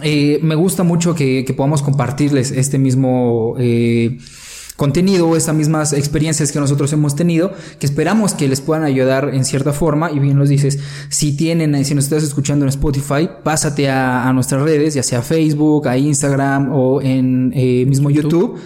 eh, 0.03 0.39
me 0.41 0.55
gusta 0.55 0.83
mucho 0.83 1.15
que, 1.15 1.43
que 1.45 1.53
podamos 1.53 1.81
compartirles 1.81 2.51
este 2.51 2.77
mismo 2.77 3.55
eh, 3.57 4.17
contenido, 4.77 5.35
estas 5.35 5.55
mismas 5.55 5.91
experiencias 5.91 6.51
que 6.53 6.59
nosotros 6.59 6.93
hemos 6.93 7.15
tenido, 7.15 7.51
que 7.79 7.85
esperamos 7.85 8.33
que 8.33 8.47
les 8.47 8.61
puedan 8.61 8.83
ayudar 8.83 9.31
en 9.33 9.43
cierta 9.43 9.73
forma. 9.73 10.11
Y 10.11 10.19
bien 10.19 10.37
los 10.37 10.47
dices, 10.47 10.79
si 11.09 11.35
tienen, 11.35 11.83
si 11.83 11.93
nos 11.95 12.05
estás 12.05 12.23
escuchando 12.23 12.63
en 12.63 12.69
Spotify, 12.69 13.27
pásate 13.43 13.89
a, 13.89 14.29
a 14.29 14.31
nuestras 14.33 14.61
redes, 14.61 14.93
ya 14.93 15.03
sea 15.03 15.21
Facebook, 15.21 15.87
a 15.89 15.97
Instagram 15.97 16.71
o 16.71 17.01
en 17.01 17.51
eh, 17.53 17.85
mismo 17.85 18.09
YouTube. 18.09 18.57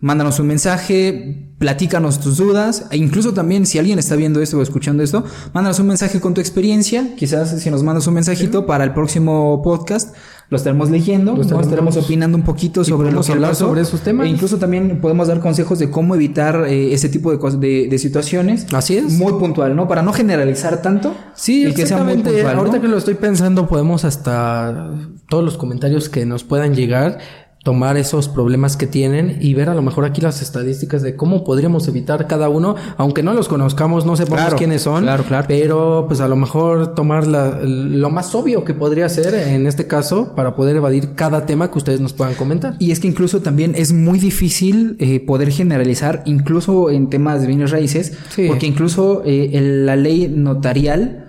Mándanos 0.00 0.38
un 0.38 0.46
mensaje, 0.46 1.48
platícanos 1.58 2.20
tus 2.20 2.36
dudas, 2.36 2.86
e 2.92 2.96
incluso 2.96 3.34
también 3.34 3.66
si 3.66 3.78
alguien 3.78 3.98
está 3.98 4.14
viendo 4.14 4.40
esto 4.40 4.56
o 4.56 4.62
escuchando 4.62 5.02
esto, 5.02 5.24
mándanos 5.52 5.80
un 5.80 5.88
mensaje 5.88 6.20
con 6.20 6.34
tu 6.34 6.40
experiencia, 6.40 7.16
quizás 7.16 7.60
si 7.60 7.68
nos 7.68 7.82
mandas 7.82 8.06
un 8.06 8.14
mensajito 8.14 8.64
para 8.64 8.84
el 8.84 8.94
próximo 8.94 9.60
podcast, 9.62 10.14
lo 10.50 10.56
estaremos 10.56 10.88
leyendo, 10.90 11.32
Lo 11.36 11.44
¿no? 11.44 11.60
estaremos- 11.60 11.96
opinando 11.98 12.36
un 12.38 12.42
poquito 12.42 12.82
sobre 12.82 13.12
lo 13.12 13.20
que 13.22 13.32
hablar 13.32 13.50
pasó, 13.50 13.66
sobre 13.66 13.82
esos 13.82 14.00
temas. 14.00 14.26
e 14.26 14.30
incluso 14.30 14.56
también 14.58 14.98
podemos 15.00 15.28
dar 15.28 15.40
consejos 15.40 15.78
de 15.78 15.90
cómo 15.90 16.14
evitar 16.14 16.64
eh, 16.68 16.94
ese 16.94 17.10
tipo 17.10 17.36
de, 17.36 17.58
de, 17.58 17.88
de 17.88 17.98
situaciones. 17.98 18.66
Así 18.72 18.96
es. 18.96 19.12
Muy 19.18 19.34
puntual, 19.34 19.76
¿no? 19.76 19.86
Para 19.88 20.00
no 20.02 20.12
generalizar 20.14 20.80
tanto. 20.80 21.14
Sí, 21.34 21.66
y 21.66 21.74
que 21.74 21.86
sea. 21.86 21.98
Ahorita 21.98 22.80
que 22.80 22.88
lo 22.88 22.96
estoy 22.96 23.14
pensando, 23.14 23.66
podemos 23.68 24.04
hasta 24.06 24.90
todos 25.28 25.44
los 25.44 25.58
comentarios 25.58 26.08
que 26.08 26.24
nos 26.24 26.44
puedan 26.44 26.74
llegar, 26.74 27.18
tomar 27.68 27.98
esos 27.98 28.28
problemas 28.30 28.78
que 28.78 28.86
tienen 28.86 29.36
y 29.42 29.52
ver 29.52 29.68
a 29.68 29.74
lo 29.74 29.82
mejor 29.82 30.06
aquí 30.06 30.22
las 30.22 30.40
estadísticas 30.40 31.02
de 31.02 31.16
cómo 31.16 31.44
podríamos 31.44 31.86
evitar 31.86 32.26
cada 32.26 32.48
uno, 32.48 32.76
aunque 32.96 33.22
no 33.22 33.34
los 33.34 33.46
conozcamos, 33.46 34.06
no 34.06 34.16
sepamos 34.16 34.40
Claro, 34.40 34.56
quiénes 34.56 34.80
son, 34.80 35.02
claro, 35.02 35.22
claro. 35.24 35.44
pero 35.48 36.06
pues 36.08 36.20
a 36.20 36.28
lo 36.28 36.36
mejor 36.36 36.94
tomar 36.94 37.26
la- 37.26 37.60
lo 37.62 38.08
más 38.08 38.34
obvio 38.34 38.64
que 38.64 38.72
podría 38.72 39.06
ser 39.10 39.34
en 39.34 39.66
este 39.66 39.86
caso 39.86 40.32
para 40.34 40.56
poder 40.56 40.76
evadir 40.76 41.10
cada 41.14 41.44
tema 41.44 41.70
que 41.70 41.76
ustedes 41.76 42.00
nos 42.00 42.14
puedan 42.14 42.32
comentar. 42.36 42.74
Y 42.78 42.90
es 42.90 43.00
que 43.00 43.08
incluso 43.08 43.42
también 43.42 43.74
es 43.76 43.92
muy 43.92 44.18
difícil 44.18 44.96
eh, 44.98 45.20
poder 45.20 45.50
generalizar, 45.50 46.22
incluso 46.24 46.88
en 46.88 47.10
temas 47.10 47.42
de 47.42 47.48
bienes 47.48 47.70
raíces, 47.70 48.14
Sí. 48.30 48.46
porque 48.48 48.66
incluso 48.66 49.20
eh, 49.26 49.50
el- 49.52 49.84
la 49.84 49.94
ley 49.96 50.32
notarial 50.34 51.27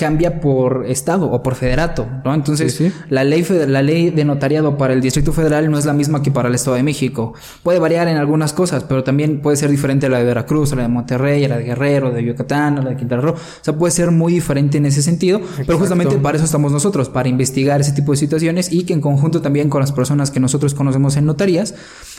cambia 0.00 0.40
por 0.40 0.86
estado 0.88 1.30
o 1.30 1.42
por 1.42 1.54
federato, 1.56 2.08
¿no? 2.24 2.32
Entonces, 2.32 2.74
Sí, 2.74 2.88
sí. 2.88 2.94
la 3.10 3.22
ley 3.22 3.44
la 3.68 3.82
ley 3.82 4.08
de 4.08 4.24
notariado 4.24 4.78
para 4.78 4.94
el 4.94 5.02
Distrito 5.02 5.30
Federal 5.34 5.70
no 5.70 5.76
es 5.78 5.84
la 5.84 5.92
misma 5.92 6.22
que 6.22 6.30
para 6.30 6.48
el 6.48 6.54
Estado 6.54 6.76
de 6.76 6.82
México. 6.82 7.34
Puede 7.62 7.78
variar 7.78 8.08
en 8.08 8.16
algunas 8.16 8.54
cosas, 8.54 8.84
pero 8.84 9.04
también 9.04 9.42
puede 9.42 9.58
ser 9.58 9.70
diferente 9.70 10.06
a 10.06 10.08
la 10.08 10.18
de 10.18 10.24
Veracruz, 10.24 10.72
a 10.72 10.76
la 10.76 10.82
de 10.82 10.88
Monterrey, 10.88 11.44
a 11.44 11.48
la 11.48 11.58
de 11.58 11.64
Guerrero, 11.64 12.06
a 12.06 12.10
la 12.10 12.16
de 12.16 12.24
Yucatán, 12.24 12.78
a 12.78 12.82
la 12.82 12.90
de 12.90 12.96
Quintana 12.96 13.20
Roo. 13.20 13.32
O 13.34 13.36
sea, 13.60 13.76
puede 13.76 13.90
ser 13.90 14.10
muy 14.10 14.32
diferente 14.32 14.78
en 14.78 14.86
ese 14.86 15.02
sentido, 15.02 15.42
pero 15.66 15.78
justamente 15.78 16.16
para 16.16 16.36
eso 16.36 16.46
estamos 16.46 16.72
nosotros, 16.72 17.10
para 17.10 17.28
investigar 17.28 17.82
ese 17.82 17.92
tipo 17.92 18.12
de 18.12 18.16
situaciones 18.16 18.72
y 18.72 18.84
que 18.84 18.94
en 18.94 19.02
conjunto 19.02 19.42
también 19.42 19.68
con 19.68 19.80
las 19.80 19.92
personas 19.92 20.30
que 20.30 20.40
nosotros 20.40 20.72
conocemos 20.72 21.16
en 21.18 21.26
notarías, 21.26 21.74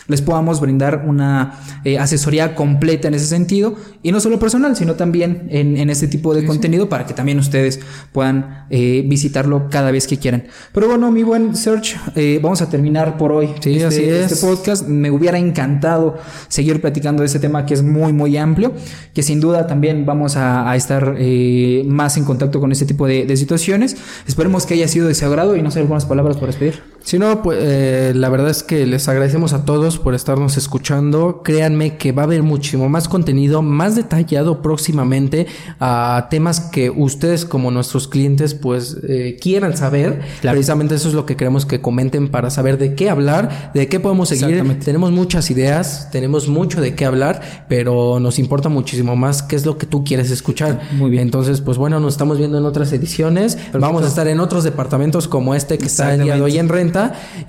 les 0.08 0.22
podamos 0.22 0.60
brindar 0.60 1.04
una 1.08 1.60
eh, 1.84 1.98
asesoría 2.00 2.56
completa 2.56 3.08
en 3.08 3.14
ese 3.14 3.26
sentido 3.26 3.76
y 4.04 4.12
no 4.12 4.20
solo 4.20 4.40
personal, 4.40 4.76
sino 4.76 4.96
también 4.96 5.48
en, 5.50 5.78
en 5.78 5.90
este 5.90 6.08
tipo 6.08 6.34
de 6.34 6.46
contenido 6.46 6.90
para 6.90 7.06
que 7.06 7.14
también 7.14 7.40
ustedes 7.40 7.80
puedan 8.12 8.66
eh, 8.70 9.04
visitarlo 9.08 9.68
cada 9.70 9.92
vez 9.92 10.08
que 10.08 10.18
quieran. 10.18 10.46
Pero 10.74 10.88
bueno, 10.88 11.12
mi 11.12 11.24
buen 11.24 11.56
Search, 11.56 11.96
eh, 12.16 12.40
vamos 12.42 12.62
a 12.62 12.70
terminar 12.70 13.18
por 13.18 13.32
hoy 13.32 13.50
Sí, 13.62 13.74
este, 13.74 13.86
así 13.86 14.04
es. 14.04 14.32
este 14.32 14.46
podcast. 14.46 14.88
Me 14.88 15.12
hubiera 15.12 15.38
encantado 15.38 16.18
seguir 16.48 16.82
platicando 16.82 17.22
de 17.22 17.28
este 17.28 17.40
tema 17.40 17.66
que 17.66 17.74
es 17.74 17.84
muy, 17.84 18.14
muy 18.14 18.38
amplio, 18.38 18.74
que 19.14 19.24
sin 19.24 19.40
duda 19.40 19.68
también 19.68 20.06
vamos 20.06 20.36
a, 20.36 20.70
a 20.70 20.76
estar 20.76 21.16
eh, 21.18 21.84
más 21.88 22.18
en 22.18 22.26
contacto 22.26 22.60
con 22.60 22.72
este 22.72 22.86
tipo 22.86 23.08
de, 23.08 23.26
de 23.26 23.38
situaciones. 23.38 23.96
Esperemos 24.28 24.66
que 24.66 24.74
haya 24.76 24.88
sido 24.88 25.08
de 25.08 25.16
su 25.16 25.26
agrado 25.26 25.56
y 25.56 25.62
no 25.62 25.72
sé, 25.72 25.80
algunas 25.80 26.06
palabras 26.06 26.38
por 26.38 26.48
despedir. 26.48 26.82
Si 27.04 27.18
no, 27.18 27.42
pues 27.42 27.58
eh, 27.62 28.14
la 28.16 28.30
verdad 28.30 28.50
es 28.50 28.62
que 28.64 28.86
les 28.86 29.08
agradecemos 29.08 29.54
a 29.54 29.66
todos 29.66 29.98
por 29.98 30.14
estarnos 30.14 30.56
escuchando. 30.58 31.42
Créanme 31.44 31.98
que 31.98 32.12
va 32.12 32.24
a 32.24 32.26
haber 32.26 32.44
muchísimo 32.44 32.90
más 32.90 33.08
contenido, 33.08 33.62
más 33.62 33.96
detallado 33.96 34.62
próximamente 34.62 35.48
a 35.80 36.28
temas 36.30 36.60
que 36.60 36.90
ustedes 36.90 37.44
como 37.44 37.72
nuestros 37.72 38.08
clientes 38.08 38.54
pues 38.54 38.98
eh, 39.08 39.38
quieran 39.42 39.76
saber. 39.76 40.22
Claro. 40.42 40.56
Precisamente 40.56 40.96
eso 40.96 41.10
es 41.10 41.16
lo 41.16 41.26
que 41.26 41.36
queremos 41.36 41.66
que 41.66 41.82
comenten 41.82 42.30
para 42.30 42.50
saber 42.52 42.78
de 42.78 42.94
qué 42.94 43.10
hablar, 43.10 43.72
de 43.74 43.88
qué 43.88 44.00
podemos 44.00 44.30
seguir. 44.30 44.80
Tenemos 44.80 45.12
muchas 45.12 45.50
ideas, 45.50 46.10
tenemos 46.12 46.48
mucho 46.48 46.82
de 46.82 46.94
qué 46.94 47.06
hablar, 47.06 47.66
pero 47.68 48.20
nos 48.20 48.38
importa 48.38 48.70
muchísimo 48.70 49.16
más 49.16 49.42
qué 49.42 49.56
es 49.56 49.66
lo 49.66 49.78
que 49.78 49.88
tú 49.88 50.04
quieres 50.04 50.30
escuchar. 50.30 50.82
Muy 50.94 51.10
bien. 51.10 51.24
Entonces, 51.24 51.62
pues 51.62 51.78
bueno, 51.78 52.00
nos 52.00 52.14
estamos 52.14 52.38
viendo 52.38 52.60
en 52.60 52.66
otras 52.66 52.94
ediciones. 52.94 53.58
Vamos 53.74 54.04
a 54.04 54.08
estar 54.08 54.28
en 54.28 54.40
otros 54.40 54.64
departamentos 54.64 55.28
como 55.28 55.56
este 55.56 55.80
que 55.80 55.88
está 55.88 56.14
el 56.14 56.24
día 56.24 56.36
de 56.36 56.42
hoy 56.42 56.58
en 56.58 56.70
renta 56.70 56.91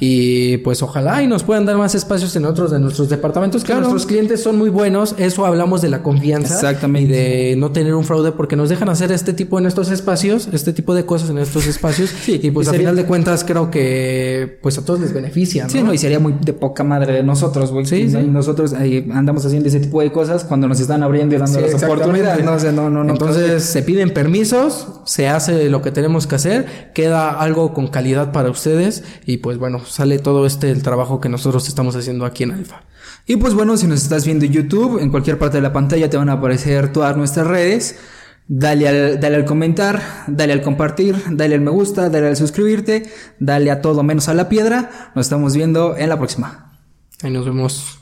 y 0.00 0.56
pues 0.58 0.82
ojalá 0.82 1.22
y 1.22 1.26
nos 1.26 1.42
puedan 1.42 1.66
dar 1.66 1.76
más 1.76 1.94
espacios 1.94 2.34
en 2.36 2.44
otros 2.44 2.70
de 2.70 2.78
nuestros 2.78 3.08
departamentos. 3.08 3.62
Que 3.62 3.66
Claro. 3.72 3.82
nuestros 3.82 4.06
clientes 4.06 4.42
son 4.42 4.58
muy 4.58 4.70
buenos. 4.70 5.14
Eso 5.18 5.46
hablamos 5.46 5.82
de 5.82 5.88
la 5.88 6.02
confianza. 6.02 6.54
Exactamente. 6.54 7.10
Y 7.12 7.50
de 7.50 7.56
no 7.56 7.72
tener 7.72 7.94
un 7.94 8.04
fraude 8.04 8.32
porque 8.32 8.56
nos 8.56 8.68
dejan 8.68 8.88
hacer 8.88 9.12
este 9.12 9.32
tipo 9.32 9.58
en 9.58 9.66
estos 9.66 9.90
espacios, 9.90 10.48
este 10.52 10.72
tipo 10.72 10.94
de 10.94 11.04
cosas 11.06 11.30
en 11.30 11.38
estos 11.38 11.66
espacios. 11.66 12.10
y 12.28 12.50
pues 12.50 12.66
y 12.66 12.68
a 12.68 12.72
sería- 12.72 12.80
final 12.90 12.96
de 12.96 13.04
cuentas 13.06 13.44
creo 13.44 13.70
que 13.70 14.58
pues 14.62 14.78
a 14.78 14.84
todos 14.84 15.00
les 15.00 15.12
beneficia. 15.12 15.64
¿no? 15.64 15.70
Sí, 15.70 15.82
no, 15.82 15.92
y 15.94 15.98
sería 15.98 16.18
muy 16.18 16.34
de 16.40 16.52
poca 16.52 16.84
madre 16.84 17.12
de 17.14 17.22
nosotros, 17.22 17.70
güey. 17.72 17.86
Sí, 17.86 18.08
sí. 18.10 18.16
Nosotros 18.18 18.74
eh, 18.80 19.06
andamos 19.12 19.44
haciendo 19.46 19.68
ese 19.68 19.80
tipo 19.80 20.00
de 20.00 20.12
cosas 20.12 20.44
cuando 20.44 20.68
nos 20.68 20.80
están 20.80 21.02
abriendo 21.02 21.34
y 21.34 21.38
dando 21.38 21.58
Sí, 21.58 21.64
las 21.72 21.82
oportunidades. 21.82 22.44
No, 22.44 22.52
o 22.54 22.58
sea, 22.58 22.72
no, 22.72 22.90
no, 22.90 23.04
no. 23.04 23.12
Entonces 23.12 23.62
se 23.64 23.82
piden 23.82 24.10
permisos, 24.12 24.88
se 25.04 25.28
hace 25.28 25.68
lo 25.68 25.82
que 25.82 25.90
tenemos 25.90 26.26
que 26.26 26.34
hacer, 26.36 26.90
queda 26.94 27.30
algo 27.30 27.72
con 27.74 27.88
calidad 27.88 28.32
para 28.32 28.50
ustedes 28.50 29.04
y 29.32 29.38
pues 29.38 29.56
bueno, 29.56 29.82
sale 29.86 30.18
todo 30.18 30.44
este 30.44 30.70
el 30.70 30.82
trabajo 30.82 31.18
que 31.18 31.30
nosotros 31.30 31.66
estamos 31.66 31.96
haciendo 31.96 32.26
aquí 32.26 32.42
en 32.42 32.50
Alfa. 32.50 32.82
Y 33.26 33.36
pues 33.36 33.54
bueno, 33.54 33.78
si 33.78 33.86
nos 33.86 34.02
estás 34.02 34.26
viendo 34.26 34.44
en 34.44 34.52
YouTube, 34.52 34.98
en 34.98 35.08
cualquier 35.10 35.38
parte 35.38 35.56
de 35.56 35.62
la 35.62 35.72
pantalla 35.72 36.10
te 36.10 36.18
van 36.18 36.28
a 36.28 36.34
aparecer 36.34 36.92
todas 36.92 37.16
nuestras 37.16 37.46
redes. 37.46 37.98
Dale 38.46 38.88
al, 38.88 39.20
dale 39.20 39.36
al 39.36 39.46
comentar, 39.46 40.02
dale 40.26 40.52
al 40.52 40.60
compartir, 40.60 41.16
dale 41.30 41.54
al 41.54 41.62
me 41.62 41.70
gusta, 41.70 42.10
dale 42.10 42.26
al 42.28 42.36
suscribirte, 42.36 43.10
dale 43.38 43.70
a 43.70 43.80
todo 43.80 44.02
menos 44.02 44.28
a 44.28 44.34
la 44.34 44.50
piedra. 44.50 45.12
Nos 45.14 45.24
estamos 45.24 45.56
viendo 45.56 45.96
en 45.96 46.10
la 46.10 46.18
próxima. 46.18 46.78
Ahí 47.22 47.30
nos 47.30 47.46
vemos. 47.46 48.01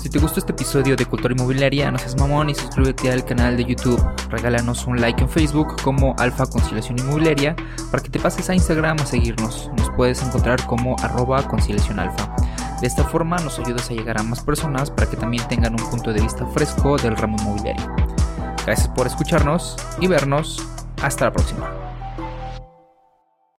Si 0.00 0.08
te 0.08 0.18
gustó 0.18 0.40
este 0.40 0.52
episodio 0.52 0.96
de 0.96 1.04
Cultura 1.04 1.34
Inmobiliaria, 1.34 1.90
no 1.90 1.98
seas 1.98 2.16
mamón 2.16 2.48
y 2.48 2.54
suscríbete 2.54 3.12
al 3.12 3.22
canal 3.22 3.58
de 3.58 3.66
YouTube. 3.66 4.02
Regálanos 4.30 4.86
un 4.86 4.98
like 4.98 5.20
en 5.20 5.28
Facebook 5.28 5.76
como 5.82 6.16
Alfa 6.18 6.46
Conciliación 6.46 6.98
Inmobiliaria 6.98 7.54
para 7.90 8.02
que 8.02 8.08
te 8.08 8.18
pases 8.18 8.48
a 8.48 8.54
Instagram 8.54 8.96
a 8.98 9.04
seguirnos. 9.04 9.70
Nos 9.76 9.90
puedes 9.90 10.22
encontrar 10.22 10.64
como 10.66 10.96
arroba 11.00 11.46
conciliación 11.46 11.98
alfa. 11.98 12.34
De 12.80 12.86
esta 12.86 13.04
forma 13.04 13.36
nos 13.40 13.58
ayudas 13.58 13.90
a 13.90 13.94
llegar 13.94 14.18
a 14.18 14.22
más 14.22 14.40
personas 14.40 14.90
para 14.90 15.08
que 15.08 15.18
también 15.18 15.46
tengan 15.48 15.78
un 15.78 15.90
punto 15.90 16.14
de 16.14 16.22
vista 16.22 16.46
fresco 16.46 16.96
del 16.96 17.14
ramo 17.14 17.36
inmobiliario. 17.38 17.94
Gracias 18.64 18.88
por 18.88 19.06
escucharnos 19.06 19.76
y 20.00 20.06
vernos. 20.06 20.66
Hasta 21.02 21.26
la 21.26 21.32
próxima. 21.32 21.89